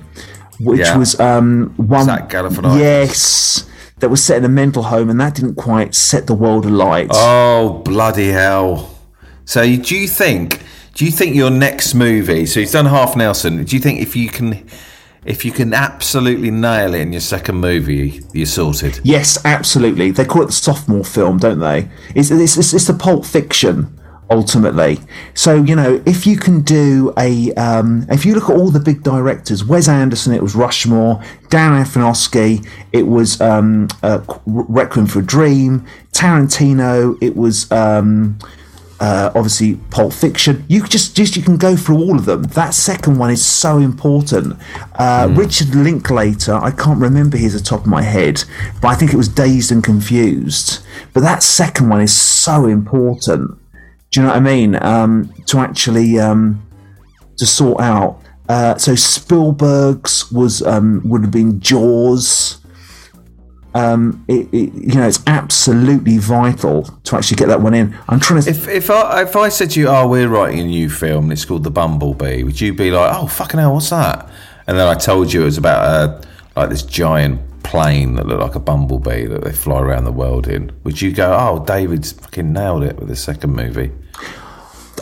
which 0.59 0.81
Yeah. 0.81 0.95
was 0.97 1.19
um, 1.19 1.73
one. 1.77 2.05
Zach 2.05 2.29
Galifianakis. 2.29 2.77
Yes, 2.77 3.67
that 3.97 4.09
was 4.09 4.23
set 4.23 4.37
in 4.37 4.45
a 4.45 4.49
mental 4.49 4.83
home, 4.83 5.09
and 5.09 5.19
that 5.19 5.33
didn't 5.33 5.55
quite 5.55 5.95
set 5.95 6.27
the 6.27 6.35
world 6.35 6.67
alight. 6.67 7.07
Oh 7.11 7.81
bloody 7.83 8.27
hell! 8.27 8.95
So 9.49 9.63
do 9.63 9.95
you 9.97 10.07
think? 10.07 10.61
Do 10.93 11.05
you 11.05 11.09
think 11.09 11.35
your 11.35 11.49
next 11.49 11.95
movie? 11.95 12.45
So 12.45 12.59
he's 12.59 12.71
done 12.71 12.85
Half 12.85 13.15
Nelson. 13.15 13.63
Do 13.63 13.75
you 13.75 13.81
think 13.81 13.99
if 13.99 14.15
you 14.15 14.29
can, 14.29 14.69
if 15.25 15.43
you 15.43 15.51
can 15.51 15.73
absolutely 15.73 16.51
nail 16.51 16.93
it 16.93 17.01
in 17.01 17.11
your 17.11 17.21
second 17.21 17.55
movie, 17.55 18.21
you're 18.31 18.45
sorted? 18.45 18.99
Yes, 19.03 19.43
absolutely. 19.43 20.11
They 20.11 20.23
call 20.23 20.43
it 20.43 20.47
the 20.47 20.51
sophomore 20.51 21.03
film, 21.03 21.39
don't 21.39 21.57
they? 21.57 21.89
It's 22.13 22.29
it's, 22.29 22.57
it's, 22.57 22.75
it's 22.75 22.85
the 22.85 22.93
Pulp 22.93 23.25
Fiction 23.25 23.99
ultimately. 24.29 24.99
So 25.33 25.55
you 25.55 25.75
know, 25.75 26.03
if 26.05 26.27
you 26.27 26.37
can 26.37 26.61
do 26.61 27.11
a, 27.17 27.51
um, 27.55 28.05
if 28.11 28.27
you 28.27 28.35
look 28.35 28.51
at 28.51 28.55
all 28.55 28.69
the 28.69 28.79
big 28.79 29.01
directors, 29.01 29.65
Wes 29.65 29.87
Anderson, 29.87 30.31
it 30.31 30.43
was 30.43 30.53
Rushmore, 30.53 31.23
Dan 31.49 31.83
Aronofsky, 31.83 32.63
it 32.93 33.07
was 33.07 33.41
um, 33.41 33.87
uh, 34.03 34.23
Requiem 34.45 35.07
for 35.07 35.21
a 35.21 35.25
Dream, 35.25 35.87
Tarantino, 36.11 37.17
it 37.19 37.35
was. 37.35 37.71
Um, 37.71 38.37
uh, 38.99 39.31
obviously 39.33 39.75
Pulp 39.91 40.13
Fiction. 40.13 40.65
You 40.67 40.85
just 40.85 41.15
just 41.15 41.35
you 41.37 41.43
can 41.43 41.57
go 41.57 41.75
through 41.75 41.97
all 41.97 42.17
of 42.17 42.25
them. 42.25 42.43
That 42.43 42.73
second 42.73 43.17
one 43.17 43.31
is 43.31 43.43
so 43.43 43.77
important. 43.77 44.57
Uh, 44.95 45.27
Richard 45.31 45.73
Linklater, 45.73 46.55
I 46.55 46.71
can't 46.71 46.99
remember 46.99 47.37
his 47.37 47.55
at 47.55 47.61
the 47.61 47.67
top 47.67 47.81
of 47.81 47.87
my 47.87 48.01
head, 48.01 48.43
but 48.81 48.89
I 48.89 48.95
think 48.95 49.13
it 49.13 49.17
was 49.17 49.29
Dazed 49.29 49.71
and 49.71 49.83
Confused. 49.83 50.83
But 51.13 51.21
that 51.21 51.43
second 51.43 51.89
one 51.89 52.01
is 52.01 52.13
so 52.13 52.65
important. 52.65 53.57
Do 54.11 54.19
you 54.19 54.25
know 54.25 54.33
what 54.33 54.37
I 54.37 54.41
mean? 54.41 54.83
Um, 54.83 55.33
to 55.47 55.59
actually 55.59 56.19
um, 56.19 56.65
to 57.37 57.45
sort 57.45 57.81
out. 57.81 58.21
Uh, 58.49 58.75
so 58.77 58.95
Spielberg's 58.95 60.31
was 60.31 60.61
um, 60.63 61.01
would 61.05 61.21
have 61.21 61.31
been 61.31 61.59
Jaws. 61.59 62.59
Um, 63.73 64.25
it, 64.27 64.47
it, 64.51 64.73
you 64.73 64.95
know, 64.95 65.07
it's 65.07 65.21
absolutely 65.27 66.17
vital 66.17 66.83
to 67.03 67.15
actually 67.15 67.37
get 67.37 67.47
that 67.49 67.61
one 67.61 67.73
in. 67.73 67.95
I'm 68.07 68.19
trying 68.19 68.41
to. 68.41 68.49
If 68.49 68.67
if 68.67 68.89
I 68.89 69.21
if 69.21 69.35
I 69.35 69.49
said 69.49 69.71
to 69.71 69.79
you, 69.79 69.87
"Oh, 69.89 70.07
we're 70.07 70.27
writing 70.27 70.59
a 70.59 70.63
new 70.63 70.89
film, 70.89 71.25
and 71.25 71.33
it's 71.33 71.45
called 71.45 71.63
The 71.63 71.71
Bumblebee," 71.71 72.43
would 72.43 72.59
you 72.59 72.73
be 72.73 72.91
like, 72.91 73.15
"Oh, 73.15 73.27
fucking 73.27 73.59
hell, 73.59 73.75
what's 73.75 73.89
that?" 73.91 74.29
And 74.67 74.77
then 74.77 74.87
I 74.87 74.95
told 74.95 75.31
you 75.31 75.41
it 75.43 75.45
was 75.45 75.57
about 75.57 75.83
a 75.85 76.27
like 76.59 76.69
this 76.69 76.83
giant 76.83 77.41
plane 77.63 78.15
that 78.15 78.25
looked 78.25 78.41
like 78.41 78.55
a 78.55 78.59
bumblebee 78.59 79.25
that 79.27 79.43
they 79.43 79.51
fly 79.51 79.79
around 79.79 80.05
the 80.05 80.11
world 80.11 80.47
in. 80.47 80.71
Would 80.83 81.01
you 81.01 81.11
go, 81.11 81.37
"Oh, 81.39 81.63
David's 81.63 82.11
fucking 82.11 82.51
nailed 82.51 82.83
it 82.83 82.97
with 82.99 83.09
his 83.09 83.19
second 83.19 83.53
movie"? 83.55 83.91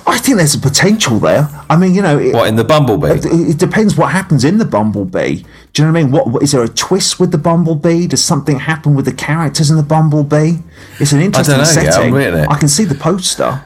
I 0.10 0.18
think 0.18 0.38
there's 0.38 0.56
a 0.56 0.60
potential 0.60 1.20
there. 1.20 1.50
I 1.70 1.76
mean, 1.76 1.94
you 1.94 2.02
know, 2.02 2.18
it, 2.18 2.34
What 2.34 2.48
in 2.48 2.56
the 2.56 2.64
Bumblebee? 2.64 3.08
it, 3.10 3.26
it 3.26 3.58
depends 3.58 3.98
what 3.98 4.12
happens 4.12 4.44
in 4.46 4.58
the 4.58 4.66
Bumblebee. 4.66 5.44
Do 5.74 5.82
you 5.82 5.86
know 5.86 5.92
what 5.94 6.00
I 6.00 6.04
mean? 6.04 6.12
What, 6.12 6.28
what 6.30 6.44
is 6.44 6.54
there 6.54 6.64
a 6.64 6.68
twist 6.70 7.20
with 7.20 7.32
the 7.32 7.38
Bumblebee? 7.38 8.08
Does 8.08 8.24
something 8.24 8.58
happen 8.60 8.96
with 8.96 9.06
the 9.06 9.14
characters 9.14 9.70
in 9.70 9.76
the 9.78 9.84
Bumblebee? 9.84 10.60
It's 11.00 11.12
an 11.12 11.22
interesting 11.22 11.58
know, 11.58 11.64
yeah, 11.64 11.64
I'm 11.64 11.92
setting. 11.92 12.16
it. 12.16 12.48
I 12.50 12.58
can 12.58 12.70
see 12.70 12.86
the 12.86 12.96
poster. 12.96 13.64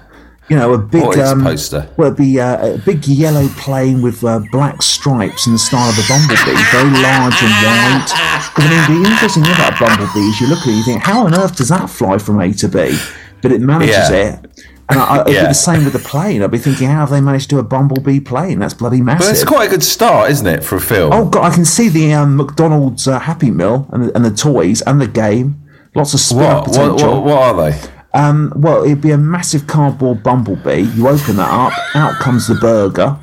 You 0.50 0.58
know, 0.58 0.74
a 0.74 0.78
big 0.78 1.04
What 1.04 1.18
um, 1.20 1.44
poster? 1.44 1.88
Well, 1.96 2.08
it'd 2.08 2.18
be 2.18 2.38
uh, 2.40 2.74
a 2.74 2.78
big 2.80 3.08
yellow 3.08 3.48
plane 3.50 4.02
with 4.02 4.22
uh, 4.24 4.42
black 4.52 4.82
stripes 4.82 5.46
in 5.48 5.54
the 5.54 5.60
style 5.60 5.90
of 5.90 5.98
a 5.98 6.06
bumblebee, 6.10 6.60
very 6.74 6.90
large 6.92 7.38
and 7.40 7.54
wide. 7.64 8.04
Because 8.50 8.66
I 8.66 8.88
mean, 8.90 9.04
the 9.04 9.10
interesting 9.12 9.44
thing 9.44 9.54
about 9.54 9.80
a 9.80 9.86
bumblebee 9.86 10.28
is 10.28 10.42
you 10.42 10.48
look 10.48 10.60
at 10.60 10.68
it, 10.68 10.72
you 10.72 10.84
think, 10.84 11.04
how 11.04 11.26
on 11.26 11.34
earth 11.36 11.56
does 11.56 11.70
that 11.70 11.90
fly 11.90 12.18
from 12.18 12.42
A 12.42 12.52
to 12.56 12.68
B? 12.68 12.98
But 13.42 13.54
it 13.54 13.62
manages 13.62 13.96
Yeah. 13.96 14.12
it. 14.44 14.51
And 14.92 15.00
I, 15.00 15.04
I, 15.18 15.30
Yeah. 15.30 15.42
be 15.44 15.48
the 15.48 15.54
same 15.54 15.84
with 15.86 15.94
the 15.94 16.00
plane. 16.00 16.44
I'd 16.44 16.52
be 16.52 16.58
thinking, 16.58 16.88
how 16.90 17.00
have 17.00 17.10
they 17.10 17.22
managed 17.22 17.50
to 17.50 17.56
do 17.56 17.60
a 17.60 17.64
Bumblebee 17.64 18.20
plane? 18.20 18.60
That's 18.60 18.74
bloody 18.74 19.02
massive. 19.02 19.28
But 19.28 19.32
it's 19.32 19.44
quite 19.44 19.68
a 19.68 19.70
good 19.72 19.84
start, 19.84 20.30
isn't 20.32 20.46
it, 20.48 20.64
for 20.64 20.76
a 20.76 20.82
film? 20.82 21.12
Oh 21.14 21.26
god, 21.26 21.52
I 21.52 21.56
can 21.56 21.66
see 21.66 21.90
the 21.90 22.14
um, 22.14 22.36
McDonald's 22.36 23.08
uh, 23.08 23.20
Happy 23.20 23.50
Meal 23.52 23.88
and 23.92 24.06
the, 24.06 24.16
and 24.16 24.24
the 24.26 24.32
toys 24.32 24.82
and 24.82 25.00
the 25.02 25.08
game. 25.08 25.58
Lots 25.96 26.14
of 26.14 26.20
spin-off 26.20 26.68
what, 26.68 26.78
what, 26.78 26.90
potential. 26.90 27.22
what, 27.22 27.24
what 27.24 27.38
are 27.42 27.72
they? 27.72 27.80
Um, 28.14 28.52
well, 28.56 28.84
it'd 28.84 29.02
be 29.02 29.12
a 29.12 29.18
massive 29.18 29.68
cardboard 29.68 30.22
bumblebee. 30.24 30.82
You 30.82 31.08
open 31.08 31.38
that 31.38 31.50
up, 31.50 31.74
out 31.96 32.14
comes 32.20 32.48
the 32.48 32.56
burger. 32.56 33.18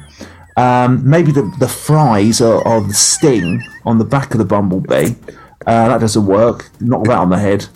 Um, 0.56 1.08
maybe 1.08 1.30
the, 1.30 1.42
the 1.60 1.68
fries 1.68 2.40
are, 2.40 2.66
are 2.66 2.80
the 2.80 2.94
sting 2.94 3.62
on 3.84 3.98
the 3.98 4.04
back 4.04 4.32
of 4.32 4.38
the 4.38 4.44
bumblebee. 4.44 5.14
Uh, 5.66 5.88
that 5.88 6.00
doesn't 6.00 6.26
work. 6.26 6.70
Knock 6.80 7.04
that 7.04 7.18
on 7.18 7.30
the 7.30 7.38
head. 7.38 7.66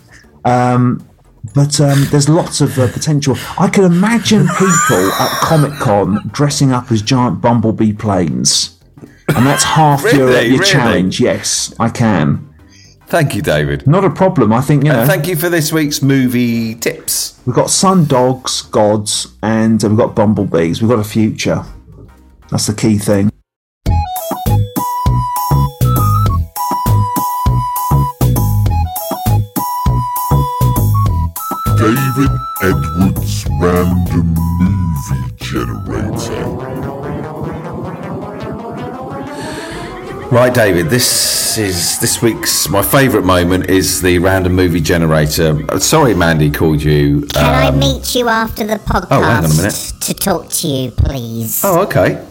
Um, 0.45 1.07
but 1.55 1.80
um, 1.80 2.07
there's 2.11 2.28
lots 2.28 2.61
of 2.61 2.78
uh, 2.78 2.90
potential. 2.93 3.36
I 3.59 3.68
can 3.68 3.84
imagine 3.84 4.47
people 4.59 5.12
at 5.12 5.40
Comic 5.40 5.72
Con 5.80 6.28
dressing 6.32 6.72
up 6.72 6.90
as 6.93 7.03
giant 7.03 7.40
bumblebee 7.40 7.93
planes. 7.95 8.78
And 9.28 9.47
that's 9.47 9.64
half 9.64 10.03
your, 10.03 10.26
Really? 10.28 10.47
your 10.49 10.59
Really? 10.59 10.70
challenge. 10.70 11.20
Yes, 11.20 11.74
I 11.80 11.88
can. 11.88 12.49
Thank 13.07 13.34
you, 13.34 13.43
David. 13.43 13.86
Not 13.86 14.05
a 14.05 14.11
problem. 14.11 14.53
I 14.53 14.61
think, 14.61 14.84
you 14.84 14.93
know. 14.93 15.01
And 15.01 15.09
thank 15.11 15.26
you 15.26 15.36
for 15.36 15.49
this 15.49 15.72
week's 15.72 16.01
movie 16.03 16.74
tips. 16.74 17.38
We've 17.47 17.55
got 17.57 17.70
sun 17.70 18.05
dogs, 18.07 18.62
gods, 18.62 19.28
and 19.43 19.82
we've 19.82 19.97
got 19.97 20.14
bumblebees. 20.14 20.80
We've 20.80 20.90
got 20.90 20.99
a 21.01 21.05
future. 21.05 21.64
That's 22.51 22.66
the 22.66 22.74
key 22.74 22.99
thing. 22.99 23.32
Right, 40.33 40.55
David. 40.55 40.87
This 40.87 41.59
is 41.59 41.99
this 41.99 42.22
week's 42.22 42.66
my 42.66 42.80
favourite 42.80 43.26
moment 43.26 43.68
is 43.68 44.01
the 44.01 44.18
random 44.18 44.55
movie 44.55 44.80
generator. 44.80 45.61
Uh, 45.68 45.78
Sorry, 45.78 46.14
Mandy 46.14 46.51
called 46.51 46.83
you. 46.83 47.26
Can 47.35 47.45
I 47.45 47.66
um, 47.66 47.78
meet 47.78 48.14
you 48.14 48.30
after 48.30 48.64
the 48.64 48.76
podcast 48.76 49.09
oh, 49.11 49.22
hang 49.22 49.45
on 49.45 49.51
a 49.51 49.55
minute. 49.55 49.93
to 50.01 50.14
talk 50.14 50.49
to 50.49 50.68
you, 50.68 50.91
please? 50.91 51.61
Oh, 51.62 51.83
okay. 51.83 52.26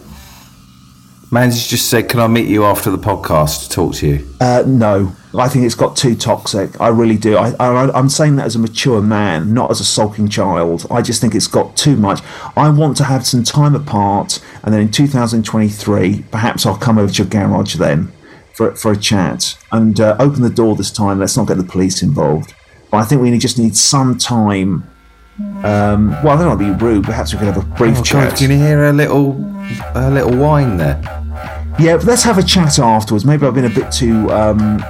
Mandy's 1.30 1.68
just 1.68 1.92
said, 1.92 2.10
"Can 2.10 2.22
I 2.22 2.26
meet 2.26 2.48
you 2.48 2.66
after 2.66 2.90
the 2.90 2.98
podcast 2.98 3.66
to 3.66 3.70
talk 3.70 3.94
to 3.98 4.08
you?" 4.08 4.28
Uh, 4.40 4.64
no, 4.66 5.16
I 5.34 5.48
think 5.48 5.66
it's 5.66 5.76
got 5.76 5.96
too 5.96 6.16
toxic. 6.16 6.80
I 6.82 6.90
really 6.90 7.18
do. 7.18 7.38
I, 7.38 7.52
I, 7.60 7.98
I'm 7.98 8.10
saying 8.10 8.36
that 8.36 8.46
as 8.46 8.56
a 8.56 8.60
mature 8.60 9.02
man, 9.02 9.54
not 9.54 9.72
as 9.72 9.80
a 9.80 9.86
sulking 9.86 10.28
child. 10.28 10.86
I 10.92 11.02
just 11.02 11.22
think 11.22 11.36
it's 11.36 11.48
got 11.48 11.78
too 11.78 11.96
much. 11.96 12.20
I 12.58 12.70
want 12.70 12.98
to 12.98 13.06
have 13.06 13.26
some 13.26 13.44
time 13.44 13.74
apart, 13.74 14.42
and 14.64 14.74
then 14.74 14.82
in 14.82 14.92
2023, 14.92 16.26
perhaps 16.32 16.66
I'll 16.66 16.78
come 16.78 16.98
over 16.98 17.12
to 17.14 17.24
your 17.24 17.30
garage 17.30 17.76
then 17.76 18.12
for, 18.54 18.76
for 18.76 18.92
a 18.92 18.98
chat 18.98 19.58
and 19.72 20.00
uh, 20.02 20.18
open 20.20 20.42
the 20.42 20.50
door 20.50 20.76
this 20.76 20.92
time. 20.92 21.20
Let's 21.20 21.38
not 21.38 21.48
get 21.48 21.58
the 21.58 21.64
police 21.64 22.04
involved. 22.04 22.54
But 22.90 22.98
I 22.98 23.04
think 23.06 23.22
we 23.22 23.38
just 23.38 23.58
need 23.58 23.76
some 23.78 24.18
time. 24.18 24.88
Um, 25.64 26.10
well, 26.24 26.30
I 26.30 26.38
don't 26.38 26.48
want 26.48 26.60
to 26.60 26.74
be 26.78 26.84
rude. 26.86 27.06
Perhaps 27.06 27.32
we 27.32 27.40
could 27.40 27.48
have 27.48 27.58
a 27.58 27.76
brief 27.78 28.00
Oh, 28.00 28.04
chat. 28.04 28.30
God, 28.32 28.38
can 28.38 28.52
you 28.52 28.58
hear 28.58 28.84
a 28.86 28.92
little, 28.94 29.32
a 29.96 30.12
little 30.12 30.38
whine 30.38 30.76
there? 30.76 31.02
Yeah, 31.80 31.96
let's 32.04 32.24
have 32.24 32.38
a 32.38 32.44
chat 32.44 32.78
afterwards. 32.80 33.24
Maybe 33.24 33.48
I've 33.48 33.56
been 33.56 33.66
a 33.66 33.70
bit 33.70 33.92
too 33.94 34.30
um, 34.30 34.84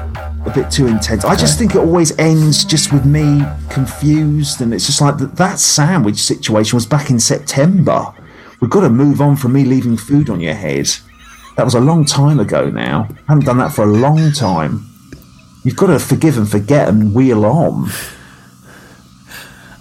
a 0.45 0.51
bit 0.53 0.71
too 0.71 0.87
intense. 0.87 1.23
I 1.23 1.35
just 1.35 1.57
think 1.57 1.75
it 1.75 1.79
always 1.79 2.17
ends 2.17 2.65
just 2.65 2.91
with 2.91 3.05
me 3.05 3.43
confused, 3.69 4.61
and 4.61 4.73
it's 4.73 4.85
just 4.85 5.01
like 5.01 5.17
that, 5.17 5.35
that 5.35 5.59
sandwich 5.59 6.17
situation 6.17 6.75
was 6.75 6.85
back 6.85 7.09
in 7.09 7.19
September. 7.19 8.13
We've 8.59 8.69
got 8.71 8.81
to 8.81 8.89
move 8.89 9.21
on 9.21 9.35
from 9.35 9.53
me 9.53 9.63
leaving 9.63 9.97
food 9.97 10.29
on 10.29 10.39
your 10.39 10.53
head. 10.53 10.87
That 11.57 11.63
was 11.63 11.75
a 11.75 11.79
long 11.79 12.05
time 12.05 12.39
ago 12.39 12.69
now. 12.69 13.07
I 13.09 13.33
haven't 13.33 13.45
done 13.45 13.57
that 13.57 13.73
for 13.73 13.83
a 13.83 13.87
long 13.91 14.31
time. 14.31 14.87
You've 15.63 15.75
got 15.75 15.87
to 15.87 15.99
forgive 15.99 16.37
and 16.37 16.49
forget 16.49 16.87
and 16.87 17.13
wheel 17.13 17.45
on. 17.45 17.89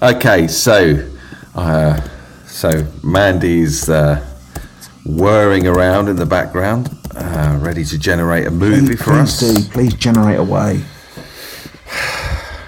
Okay, 0.02 0.46
so, 0.46 1.08
uh, 1.54 2.00
so 2.46 2.86
Mandy's 3.02 3.88
uh, 3.88 4.26
whirring 5.06 5.66
around 5.66 6.08
in 6.08 6.16
the 6.16 6.26
background, 6.26 6.90
uh, 7.14 7.58
ready 7.60 7.84
to 7.84 7.98
generate 7.98 8.46
a 8.46 8.50
movie 8.50 8.86
Please, 8.94 8.98
for 8.98 9.12
please 9.12 9.42
us. 9.42 9.54
do. 9.54 9.68
Please 9.70 9.94
generate 9.94 10.38
away. 10.38 10.82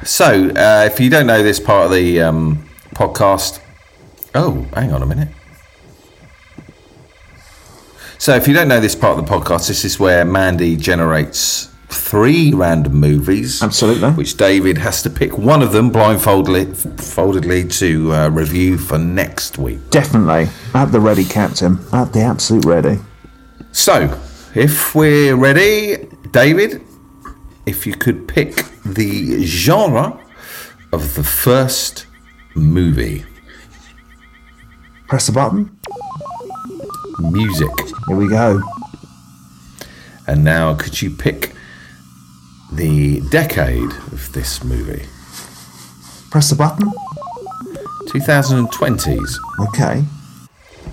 So, 0.05 0.51
uh, 0.51 0.89
if 0.91 0.99
you 0.99 1.11
don't 1.11 1.27
know 1.27 1.43
this 1.43 1.61
part 1.61 1.87
of 1.87 1.93
the 1.93 2.21
um, 2.23 2.69
podcast, 2.95 3.61
oh, 4.35 4.67
hang 4.75 4.93
on 4.93 5.03
a 5.03 5.07
minute. 5.07 5.29
So, 8.19 8.35
if 8.35 8.49
you 8.49 8.55
don't 8.55 8.69
know 8.69 8.81
this 8.81 8.95
part 8.97 9.19
of 9.19 9.25
the 9.25 9.33
podcast, 9.33 9.69
this 9.69 9.85
is 9.85 9.99
where 10.01 10.25
Mandy 10.25 10.77
generates 10.77 11.69
three 11.89 12.53
random 12.53 12.95
movies. 12.95 13.63
Absolutely. 13.63 14.11
Which 14.11 14.37
David 14.37 14.79
has 14.79 15.03
to 15.03 15.11
pick 15.11 15.39
one 15.39 15.63
of 15.63 15.73
them 15.73 15.91
blindfoldedly 15.91 17.79
to 17.79 18.13
uh, 18.13 18.29
review 18.31 18.79
for 18.79 18.99
next 18.99 19.59
week. 19.59 19.91
Definitely. 19.91 20.49
At 20.75 20.87
the 20.87 21.01
ready, 21.01 21.25
Captain. 21.25 21.79
At 21.93 22.13
the 22.13 22.21
absolute 22.21 22.65
ready. 22.65 22.99
So, 23.73 24.19
if 24.55 24.95
we're 24.95 25.35
ready, 25.37 26.09
David, 26.31 26.83
if 27.67 27.87
you 27.87 27.95
could 27.95 28.29
pick 28.29 28.65
the 28.85 29.45
genre 29.45 30.19
of 30.93 31.15
the 31.15 31.25
first 31.25 32.07
movie. 32.55 33.25
Press 35.09 35.27
the 35.27 35.33
button. 35.33 35.79
music. 37.21 37.71
Here 38.09 38.17
we 38.17 38.29
go. 38.29 38.61
And 40.27 40.45
now, 40.45 40.75
could 40.75 41.01
you 41.01 41.11
pick 41.11 41.53
the 42.73 43.21
decade 43.31 43.91
of 44.13 44.33
this 44.33 44.63
movie? 44.65 45.07
Press 46.31 46.51
the 46.51 46.57
button. 46.57 46.91
2020s. 48.09 49.37
Okay. 49.69 50.05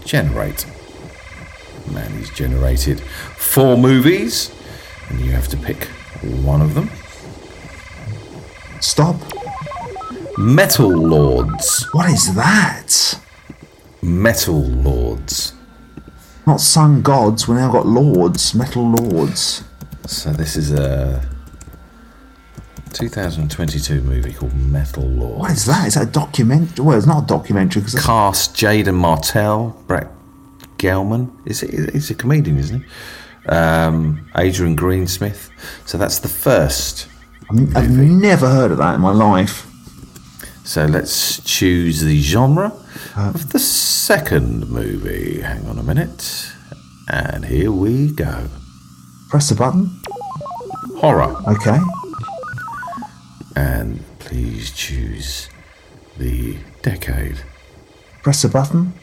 Generate. 0.06 0.66
Man, 1.92 2.12
he's 2.18 2.30
generated 2.30 3.00
four 3.00 3.78
movies, 3.78 4.52
and 5.10 5.20
you 5.20 5.32
have 5.32 5.48
to 5.50 5.58
pick 5.58 5.86
one 6.44 6.62
of 6.62 6.76
them. 6.76 6.90
Stop. 8.82 9.16
Metal 10.38 10.90
Lords. 10.90 11.88
What 11.92 12.10
is 12.10 12.34
that? 12.36 13.20
Metal 14.02 14.62
Lords. 14.62 15.54
Not 16.48 16.62
sun 16.62 17.02
gods. 17.02 17.48
We 17.48 17.56
now 17.56 17.72
got 17.72 17.86
lords. 17.86 18.56
Metal 18.56 18.84
lords. 18.84 19.64
So 20.08 20.32
this 20.32 20.56
is 20.56 20.72
a 20.72 21.24
2022 22.94 24.02
movie 24.02 24.34
called 24.34 24.56
Metal 24.56 25.04
Lords. 25.04 25.40
What 25.40 25.52
is 25.52 25.66
that? 25.66 25.88
Is 25.88 25.94
that 25.94 26.08
a 26.08 26.12
documentary? 26.12 26.84
Well, 26.84 26.98
it's 26.98 27.06
not 27.06 27.26
a 27.26 27.28
documentary 27.28 27.82
because 27.84 28.04
Cast 28.04 28.56
Jaeden 28.56 28.96
Martell, 28.96 29.80
Brett 29.86 30.08
Gelman. 30.80 31.30
Is 31.46 31.62
it? 31.64 31.94
He's 31.94 32.10
a 32.10 32.16
comedian, 32.16 32.58
isn't 32.58 32.82
he? 32.82 33.50
Um, 33.50 34.30
Adrian 34.36 34.76
Greensmith. 34.76 35.50
So 35.86 35.98
that's 35.98 36.20
the 36.20 36.28
first. 36.28 37.08
I've 37.76 37.90
never 37.90 38.48
heard 38.48 38.72
of 38.72 38.78
that 38.78 38.96
in 38.96 39.02
my 39.02 39.12
life. 39.12 39.66
So 40.64 40.86
let's 40.86 41.42
choose 41.44 42.02
the 42.02 42.20
genre 42.22 42.72
of 43.18 43.52
the 43.52 43.60
second 43.60 44.70
movie. 44.70 45.42
Hang 45.42 45.66
on 45.66 45.80
a 45.80 45.84
minute. 45.84 46.52
And 47.08 47.46
here 47.46 47.72
we 47.72 48.12
go. 48.12 48.50
Press 49.30 49.50
the 49.50 49.56
button. 49.56 49.90
Horror. 50.98 51.36
Okay. 51.48 51.80
And 53.56 54.04
please 54.20 54.72
choose 54.72 55.50
the 56.20 56.58
decade. 56.84 57.42
Press 58.22 58.44
the 58.44 58.50
button. 58.50 58.94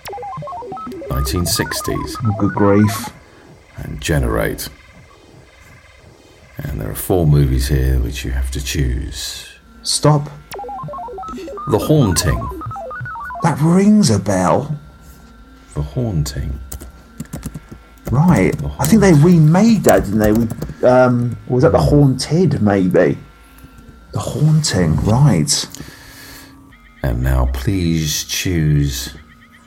1960s. 1.09 2.16
Oh, 2.24 2.34
good 2.38 2.54
grief. 2.54 3.11
and 3.78 4.00
generate. 4.00 4.68
And 6.57 6.80
there 6.80 6.90
are 6.90 6.94
four 6.94 7.26
movies 7.26 7.68
here 7.68 7.98
which 7.98 8.24
you 8.24 8.30
have 8.30 8.50
to 8.52 8.64
choose. 8.64 9.48
Stop. 9.82 10.30
The 11.68 11.78
Haunting. 11.78 12.38
That 13.42 13.59
rings 13.61 14.09
a 14.11 14.18
bell. 14.18 14.78
The 15.74 15.82
Haunting. 15.82 16.59
Right. 18.11 18.54
I 18.78 18.86
think 18.86 19.02
they 19.02 19.12
remade 19.12 19.84
that, 19.84 20.04
didn't 20.04 20.20
they? 20.20 20.32
We, 20.32 20.48
um, 20.88 21.36
was 21.48 21.62
that 21.64 21.72
the 21.72 21.78
Haunted? 21.78 22.62
Maybe. 22.62 23.18
The 24.12 24.20
Haunting. 24.20 24.96
Right. 25.04 25.66
And 27.02 27.22
now 27.22 27.46
please 27.52 28.24
choose. 28.24 29.14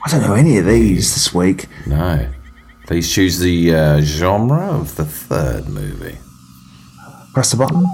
I 0.04 0.10
don't 0.10 0.22
know 0.22 0.34
any 0.34 0.56
of 0.58 0.66
these 0.66 1.14
this 1.14 1.34
week. 1.34 1.66
No. 1.86 2.28
Please 2.86 3.12
choose 3.12 3.38
the 3.38 3.74
uh, 3.74 4.00
genre 4.00 4.70
of 4.70 4.96
the 4.96 5.04
third 5.04 5.68
movie. 5.68 6.18
Press 7.34 7.50
the 7.52 7.58
button. 7.58 7.86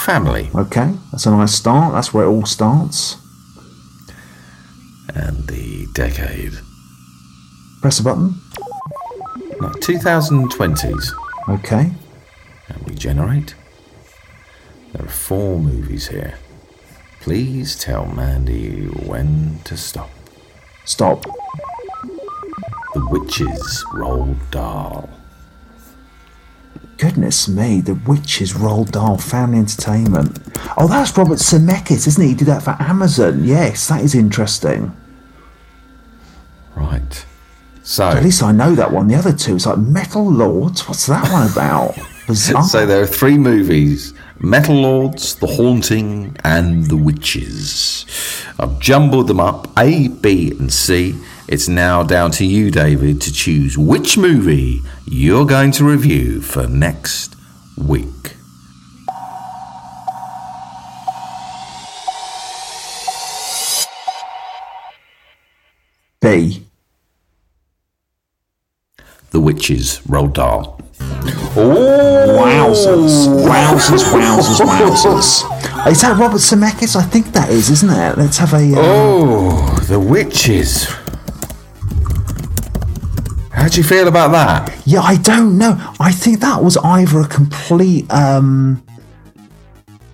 Family. 0.00 0.50
Okay. 0.54 0.92
That's 1.10 1.26
a 1.26 1.30
nice 1.30 1.54
start. 1.54 1.94
That's 1.94 2.12
where 2.12 2.24
it 2.24 2.28
all 2.28 2.44
starts. 2.44 3.16
And 5.14 5.46
the 5.46 5.86
decade. 5.94 6.52
Press 7.80 7.98
the 7.98 8.04
button. 8.04 8.34
No, 9.60 9.68
2020s. 9.68 11.12
Okay. 11.48 11.92
And 12.68 12.86
we 12.86 12.94
generate. 12.94 13.54
There 14.92 15.04
are 15.04 15.08
four 15.08 15.58
movies 15.58 16.08
here. 16.08 16.34
Please 17.22 17.76
tell 17.78 18.06
Mandy 18.06 18.86
when 18.86 19.60
to 19.62 19.76
stop. 19.76 20.10
Stop. 20.84 21.22
The 22.94 23.06
Witches 23.10 23.84
Roald 23.92 24.38
Dahl. 24.50 25.08
Goodness 26.98 27.48
me, 27.48 27.80
The 27.80 27.94
Witches 27.94 28.54
Roald 28.54 28.90
Dahl 28.90 29.18
Family 29.18 29.58
Entertainment. 29.58 30.36
Oh, 30.76 30.88
that's 30.88 31.16
Robert 31.16 31.38
Zemeckis, 31.38 32.08
isn't 32.08 32.20
he? 32.20 32.30
He 32.30 32.34
did 32.34 32.48
that 32.48 32.64
for 32.64 32.76
Amazon. 32.80 33.44
Yes, 33.44 33.86
that 33.86 34.02
is 34.02 34.16
interesting. 34.16 34.94
Right. 36.74 37.24
So, 37.84 38.04
At 38.04 38.24
least 38.24 38.42
I 38.42 38.50
know 38.50 38.74
that 38.74 38.90
one. 38.90 39.06
The 39.06 39.14
other 39.14 39.32
two, 39.32 39.54
it's 39.54 39.66
like 39.66 39.78
Metal 39.78 40.28
Lords. 40.28 40.88
What's 40.88 41.06
that 41.06 41.30
one 41.30 41.48
about? 41.52 41.94
Bizarre. 42.26 42.64
so 42.64 42.84
there 42.84 43.00
are 43.00 43.06
three 43.06 43.38
movies 43.38 44.12
Metal 44.44 44.74
Lords, 44.74 45.36
The 45.36 45.46
Haunting, 45.46 46.36
and 46.42 46.86
The 46.86 46.96
Witches. 46.96 48.04
I've 48.58 48.80
jumbled 48.80 49.28
them 49.28 49.38
up 49.38 49.68
A, 49.78 50.08
B, 50.08 50.50
and 50.50 50.72
C. 50.72 51.14
It's 51.46 51.68
now 51.68 52.02
down 52.02 52.32
to 52.32 52.44
you, 52.44 52.72
David, 52.72 53.20
to 53.20 53.32
choose 53.32 53.78
which 53.78 54.18
movie 54.18 54.82
you're 55.06 55.46
going 55.46 55.70
to 55.72 55.84
review 55.84 56.40
for 56.40 56.66
next 56.66 57.36
week. 57.78 58.34
B. 66.20 66.66
The 69.30 69.40
Witches 69.40 70.00
Roald 70.00 70.34
Dahl. 70.34 70.80
Oh, 71.54 72.38
wowzers. 72.40 73.28
Wowzers, 73.46 74.04
wowzers, 74.12 74.60
wowzers. 74.66 75.86
Is 75.90 76.00
that 76.02 76.16
Robert 76.18 76.38
Zemeckis? 76.38 76.94
I 76.96 77.02
think 77.02 77.32
that 77.32 77.50
is, 77.50 77.68
isn't 77.68 77.90
it? 77.90 78.16
Let's 78.16 78.38
have 78.38 78.52
a. 78.54 78.58
Uh, 78.58 78.76
Oh, 78.76 79.78
The 79.88 79.98
Witches. 79.98 80.86
How 83.52 83.68
do 83.68 83.76
you 83.76 83.82
feel 83.84 84.08
about 84.08 84.30
that? 84.32 84.72
Yeah, 84.86 85.00
I 85.00 85.16
don't 85.16 85.58
know. 85.58 85.76
I 86.00 86.12
think 86.12 86.40
that 86.40 86.62
was 86.62 86.76
either 86.78 87.20
a 87.20 87.26
complete 87.28 88.10
um, 88.12 88.82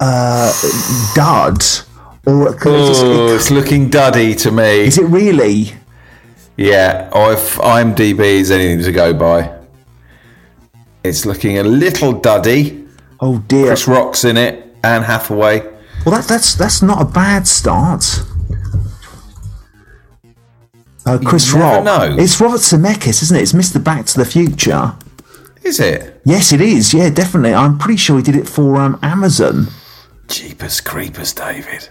uh, 0.00 0.52
dud 1.14 1.62
or 2.26 2.48
it 2.54 2.60
could 2.60 2.86
just- 2.88 3.04
Oh, 3.04 3.34
it's 3.34 3.50
looking 3.50 3.88
duddy 3.90 4.34
to 4.36 4.50
me. 4.50 4.86
is 4.86 4.98
it 4.98 5.04
really? 5.06 5.72
Yeah, 6.56 7.08
or 7.12 7.34
if 7.34 7.56
IMDb 7.58 8.20
is 8.40 8.50
anything 8.50 8.82
to 8.84 8.92
go 8.92 9.12
by. 9.14 9.57
It's 11.08 11.24
looking 11.24 11.58
a 11.58 11.62
little 11.62 12.12
duddy. 12.12 12.86
Oh 13.20 13.38
dear. 13.48 13.66
Chris 13.68 13.88
Rock's 13.88 14.24
in 14.24 14.36
it, 14.36 14.76
Anne 14.84 15.02
Hathaway. 15.02 15.60
Well, 16.04 16.14
that, 16.14 16.26
that's 16.28 16.54
that's 16.54 16.82
not 16.82 17.00
a 17.02 17.04
bad 17.04 17.46
start. 17.46 18.04
Uh, 21.06 21.18
Chris 21.24 21.52
Rock. 21.52 21.84
No, 21.84 22.16
It's 22.18 22.38
Robert 22.38 22.60
Zemeckis, 22.60 23.22
isn't 23.22 23.36
it? 23.36 23.42
It's 23.42 23.52
Mr. 23.54 23.82
Back 23.82 24.04
to 24.06 24.18
the 24.18 24.26
Future. 24.26 24.94
Is 25.62 25.80
it? 25.80 26.20
Yes, 26.26 26.52
it 26.52 26.60
is. 26.60 26.92
Yeah, 26.92 27.08
definitely. 27.08 27.54
I'm 27.54 27.78
pretty 27.78 27.96
sure 27.96 28.18
he 28.18 28.22
did 28.22 28.36
it 28.36 28.46
for 28.46 28.76
um, 28.76 28.98
Amazon. 29.02 29.68
Jeepers 30.28 30.82
Creepers, 30.82 31.32
David. 31.32 31.88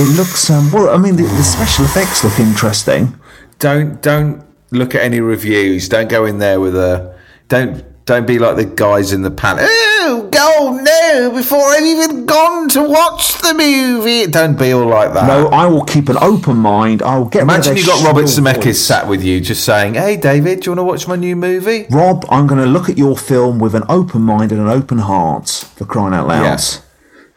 It 0.00 0.16
looks 0.16 0.50
um, 0.50 0.70
well. 0.70 0.90
I 0.90 0.98
mean, 0.98 1.16
the, 1.16 1.22
the 1.22 1.42
special 1.42 1.86
effects 1.86 2.22
look 2.22 2.38
interesting. 2.38 3.18
Don't 3.58 4.00
don't 4.02 4.44
look 4.70 4.94
at 4.94 5.02
any 5.02 5.20
reviews. 5.20 5.88
Don't 5.88 6.08
go 6.08 6.24
in 6.24 6.38
there 6.38 6.60
with 6.60 6.76
a 6.76 7.14
don't 7.48 7.84
don't 8.04 8.26
be 8.26 8.38
like 8.38 8.56
the 8.56 8.64
guys 8.64 9.12
in 9.12 9.20
the 9.20 9.30
panel. 9.30 9.66
Oh, 9.68 10.28
go 10.32 10.80
no! 10.82 11.30
Before 11.30 11.60
I've 11.60 11.82
even 11.84 12.24
gone 12.24 12.68
to 12.70 12.82
watch 12.82 13.36
the 13.42 13.52
movie. 13.52 14.26
Don't 14.26 14.58
be 14.58 14.72
all 14.72 14.86
like 14.86 15.12
that. 15.12 15.26
No, 15.26 15.48
I 15.48 15.66
will 15.66 15.84
keep 15.84 16.08
an 16.08 16.16
open 16.18 16.56
mind. 16.56 17.02
I'll 17.02 17.26
get. 17.26 17.42
Imagine 17.42 17.76
you 17.76 17.84
got 17.84 18.02
Robert 18.06 18.24
Zemeckis 18.24 18.64
voice. 18.64 18.80
sat 18.80 19.06
with 19.08 19.22
you, 19.22 19.40
just 19.42 19.62
saying, 19.64 19.94
"Hey, 19.94 20.16
David, 20.16 20.60
do 20.60 20.70
you 20.70 20.76
want 20.76 20.78
to 20.78 20.84
watch 20.84 21.06
my 21.06 21.16
new 21.16 21.36
movie?" 21.36 21.86
Rob, 21.90 22.24
I'm 22.30 22.46
going 22.46 22.60
to 22.62 22.66
look 22.66 22.88
at 22.88 22.96
your 22.96 23.16
film 23.16 23.58
with 23.58 23.74
an 23.74 23.84
open 23.90 24.22
mind 24.22 24.52
and 24.52 24.60
an 24.62 24.68
open 24.68 24.98
heart. 24.98 25.48
For 25.76 25.84
crying 25.84 26.14
out 26.14 26.28
loud, 26.28 26.44
Yeah. 26.44 26.58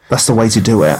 that's 0.08 0.26
the 0.26 0.34
way 0.34 0.48
to 0.48 0.60
do 0.62 0.82
it. 0.84 0.98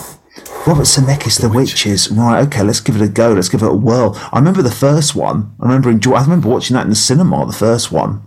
Robert 0.66 0.84
Zemeckis, 0.86 1.40
The 1.40 1.48
Witches. 1.48 2.10
Right, 2.10 2.46
okay, 2.46 2.62
let's 2.62 2.80
give 2.80 2.94
it 2.96 3.02
a 3.02 3.08
go. 3.08 3.32
Let's 3.32 3.48
give 3.48 3.62
it 3.62 3.68
a 3.68 3.74
whirl. 3.74 4.16
I 4.32 4.38
remember 4.38 4.62
the 4.62 4.70
first 4.70 5.14
one. 5.16 5.54
I 5.60 5.64
remember 5.66 5.90
enjoy. 5.90 6.14
I 6.14 6.22
remember 6.22 6.48
watching 6.48 6.74
that 6.74 6.84
in 6.84 6.90
the 6.90 6.94
cinema. 6.96 7.44
The 7.46 7.52
first 7.52 7.90
one. 7.90 8.22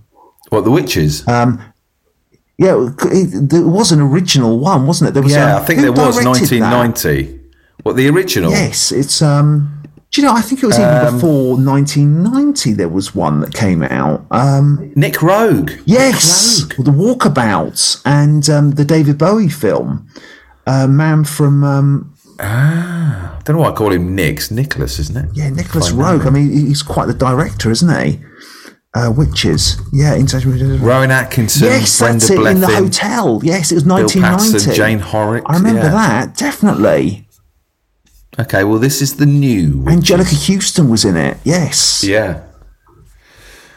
What 0.49 0.65
the 0.65 0.71
witches? 0.71 1.25
Uh, 1.27 1.55
Yeah, 2.57 2.89
it, 3.03 3.53
it 3.53 3.65
was 3.65 3.91
an 3.91 4.01
original 4.01 4.59
one, 4.59 4.85
wasn't 4.85 5.09
it? 5.09 5.13
There 5.13 5.23
was. 5.23 5.31
yeah, 5.33 5.55
um, 5.55 5.61
I 5.61 5.65
think 5.65 5.79
there 5.81 5.91
was 5.91 6.15
directed 6.21 6.61
that? 6.61 6.71
1990. 6.73 7.39
What 7.83 7.95
the 7.95 8.07
original? 8.09 8.51
Yes, 8.51 8.91
it's 8.91 9.21
um. 9.21 9.83
Do 10.11 10.21
you 10.21 10.27
know? 10.27 10.33
I 10.33 10.41
think 10.41 10.61
it 10.63 10.65
was 10.65 10.77
even 10.79 10.89
Um, 10.89 11.13
before 11.15 11.55
1990. 11.57 12.73
There 12.73 12.89
was 12.89 13.15
one 13.15 13.39
that 13.41 13.53
came 13.53 13.81
out. 13.83 14.25
Um, 14.31 14.91
Nic 14.95 15.15
Roeg. 15.15 15.81
yes, 15.85 16.61
Nic 16.63 16.77
Roeg. 16.77 16.85
the 16.85 16.91
Walkabouts 16.91 18.01
and 18.05 18.49
um, 18.49 18.71
the 18.71 18.83
David 18.85 19.17
Bowie 19.17 19.49
film. 19.49 20.07
Uh, 20.67 20.87
man 20.87 21.23
from 21.23 21.63
um, 22.39 22.47
I 22.47 23.41
don't 23.43 23.55
know 23.55 23.61
why 23.61 23.69
I 23.69 23.75
call 23.75 23.91
him 23.91 24.15
Nick. 24.15 24.37
It's 24.37 24.51
Nicholas, 24.51 24.99
isn't 24.99 25.17
it? 25.17 25.29
yeah, 25.35 25.49
Nicolas 25.49 25.91
Roeg. 25.91 26.25
I 26.25 26.29
mean, 26.29 26.51
he's 26.51 26.83
quite 26.83 27.05
the 27.05 27.13
director, 27.13 27.71
isn't 27.71 28.03
he? 28.03 28.19
Uh, 28.93 29.11
Witches. 29.15 29.77
Yeah, 29.91 30.15
in 30.15 30.25
Rowan 30.81 31.11
Atkinson, 31.11 31.67
Yes, 31.67 31.99
Brenda 31.99 32.19
that's 32.19 32.29
it. 32.29 32.45
In 32.45 32.61
the 32.61 32.67
hotel. 32.67 33.41
Yes, 33.43 33.71
it 33.71 33.75
was 33.75 33.83
Bill 33.83 33.95
1990. 33.97 34.53
Paxton, 34.53 34.73
Jane 34.73 34.99
Horrocks. 34.99 35.45
I 35.49 35.57
remember 35.57 35.81
yeah. 35.81 35.89
that 36.25 36.37
definitely. 36.37 37.27
Okay, 38.39 38.63
well, 38.63 38.79
this 38.79 39.01
is 39.01 39.17
the 39.17 39.25
new. 39.25 39.79
Witches. 39.79 40.09
Anjelica 40.09 40.55
Huston 40.55 40.89
was 40.89 41.05
in 41.05 41.17
it. 41.17 41.37
Yes. 41.43 42.03
Yeah. 42.03 42.43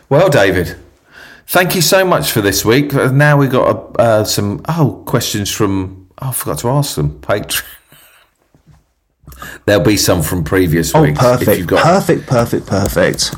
Well, 0.08 0.28
David, 0.28 0.76
thank 1.46 1.74
you 1.74 1.82
so 1.82 2.04
much 2.04 2.32
for 2.32 2.40
this 2.40 2.64
week. 2.64 2.92
Now 2.92 3.36
we've 3.36 3.50
got 3.50 4.00
uh, 4.00 4.24
some 4.24 4.62
oh 4.68 5.02
questions 5.06 5.50
from. 5.50 6.08
Oh, 6.20 6.28
I 6.28 6.32
forgot 6.32 6.58
to 6.60 6.68
ask 6.70 6.96
them. 6.96 7.20
Patreon. 7.20 7.64
There'll 9.66 9.84
be 9.84 9.96
some 9.96 10.22
from 10.22 10.44
previous 10.44 10.94
Oh, 10.94 11.02
weeks. 11.02 11.18
perfect, 11.18 11.50
If 11.50 11.58
you've 11.58 11.66
got, 11.66 11.82
perfect, 11.82 12.26
perfect, 12.26 12.66
perfect. 12.66 13.34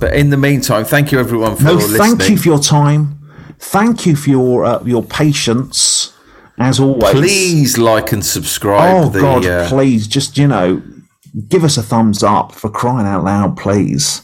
but 0.00 0.14
in 0.14 0.30
the 0.30 0.36
meantime, 0.36 0.84
thank 0.84 1.12
you 1.12 1.18
everyone 1.18 1.56
for 1.56 1.64
No, 1.64 1.72
listening. 1.74 1.98
thank 1.98 2.28
you 2.30 2.36
for 2.36 2.48
your 2.48 2.58
time. 2.58 3.18
Thank 3.58 4.04
you 4.06 4.16
for 4.16 4.30
your 4.30 4.64
uh, 4.64 4.82
your 4.84 5.02
patience, 5.02 6.12
as 6.58 6.78
always. 6.78 7.12
Please 7.14 7.78
like 7.78 8.12
and 8.12 8.24
subscribe. 8.24 9.04
Oh 9.06 9.08
the, 9.08 9.20
God, 9.20 9.46
uh, 9.46 9.68
please, 9.68 10.06
just 10.06 10.36
you 10.36 10.46
know, 10.46 10.82
give 11.48 11.64
us 11.64 11.76
a 11.78 11.82
thumbs 11.82 12.22
up 12.22 12.52
for 12.52 12.68
crying 12.70 13.06
out 13.06 13.24
loud, 13.24 13.56
please. 13.56 14.22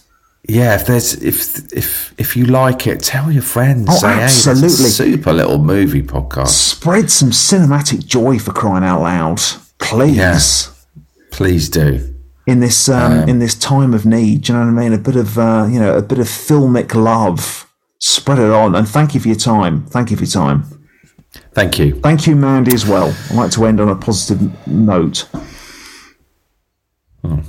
Yeah, 0.48 0.74
if 0.74 0.86
there's 0.86 1.14
if 1.22 1.72
if 1.72 2.12
if 2.18 2.36
you 2.36 2.44
like 2.46 2.86
it, 2.86 3.00
tell 3.00 3.30
your 3.32 3.42
friends. 3.42 3.86
Oh, 3.88 3.94
Say, 3.96 4.12
hey, 4.12 4.20
a 4.20 4.24
absolutely. 4.24 4.68
super 4.68 5.32
little 5.32 5.58
movie 5.58 6.02
podcast. 6.02 6.48
Spread 6.48 7.10
some 7.10 7.30
cinematic 7.30 8.04
joy 8.04 8.38
for 8.38 8.52
crying 8.52 8.84
out 8.84 9.00
loud, 9.02 9.40
please. 9.82 10.16
Yeah. 10.16 10.38
Please 11.30 11.68
do. 11.68 12.14
In 12.46 12.60
this 12.60 12.88
um, 12.88 13.28
in 13.28 13.38
this 13.38 13.54
time 13.54 13.94
of 13.94 14.04
need, 14.04 14.42
do 14.42 14.52
you 14.52 14.58
know 14.58 14.64
what 14.72 14.80
I 14.80 14.82
mean? 14.88 14.92
A 14.92 14.98
bit 14.98 15.16
of 15.16 15.38
uh, 15.38 15.66
you 15.70 15.78
know 15.78 15.96
a 15.96 16.02
bit 16.02 16.18
of 16.18 16.26
filmic 16.26 16.94
love. 16.94 17.68
Spread 18.00 18.38
it 18.40 18.50
on, 18.50 18.74
and 18.74 18.88
thank 18.88 19.14
you 19.14 19.20
for 19.20 19.28
your 19.28 19.36
time. 19.36 19.86
Thank 19.86 20.10
you 20.10 20.16
for 20.16 20.24
your 20.24 20.32
time. 20.32 20.64
Thank 21.54 21.78
you. 21.78 21.94
Thank 22.00 22.26
you, 22.26 22.34
Mandy, 22.34 22.74
as 22.74 22.84
well. 22.84 23.14
I'd 23.30 23.36
like 23.36 23.50
to 23.52 23.64
end 23.64 23.80
on 23.80 23.88
a 23.88 23.94
positive 23.94 24.66
note. 24.66 25.28
Hmm. 27.24 27.40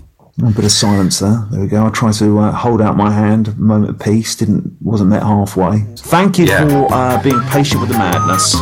A 0.44 0.52
bit 0.52 0.66
of 0.66 0.72
silence 0.72 1.20
there. 1.20 1.48
There 1.52 1.62
we 1.62 1.68
go. 1.68 1.86
I 1.86 1.90
tried 1.90 2.14
to 2.16 2.40
uh, 2.40 2.52
hold 2.52 2.82
out 2.82 2.96
my 2.96 3.12
hand, 3.12 3.48
a 3.48 3.56
moment 3.56 3.90
of 3.92 4.00
peace. 4.00 4.36
Didn't 4.36 4.78
wasn't 4.82 5.10
met 5.10 5.24
halfway. 5.24 5.80
Thank 5.98 6.38
you 6.38 6.46
Yeah. 6.46 6.68
for 6.68 6.94
uh, 6.94 7.22
being 7.24 7.40
patient 7.50 7.82
with 7.82 7.90
the 7.90 7.98
madness. 7.98 8.56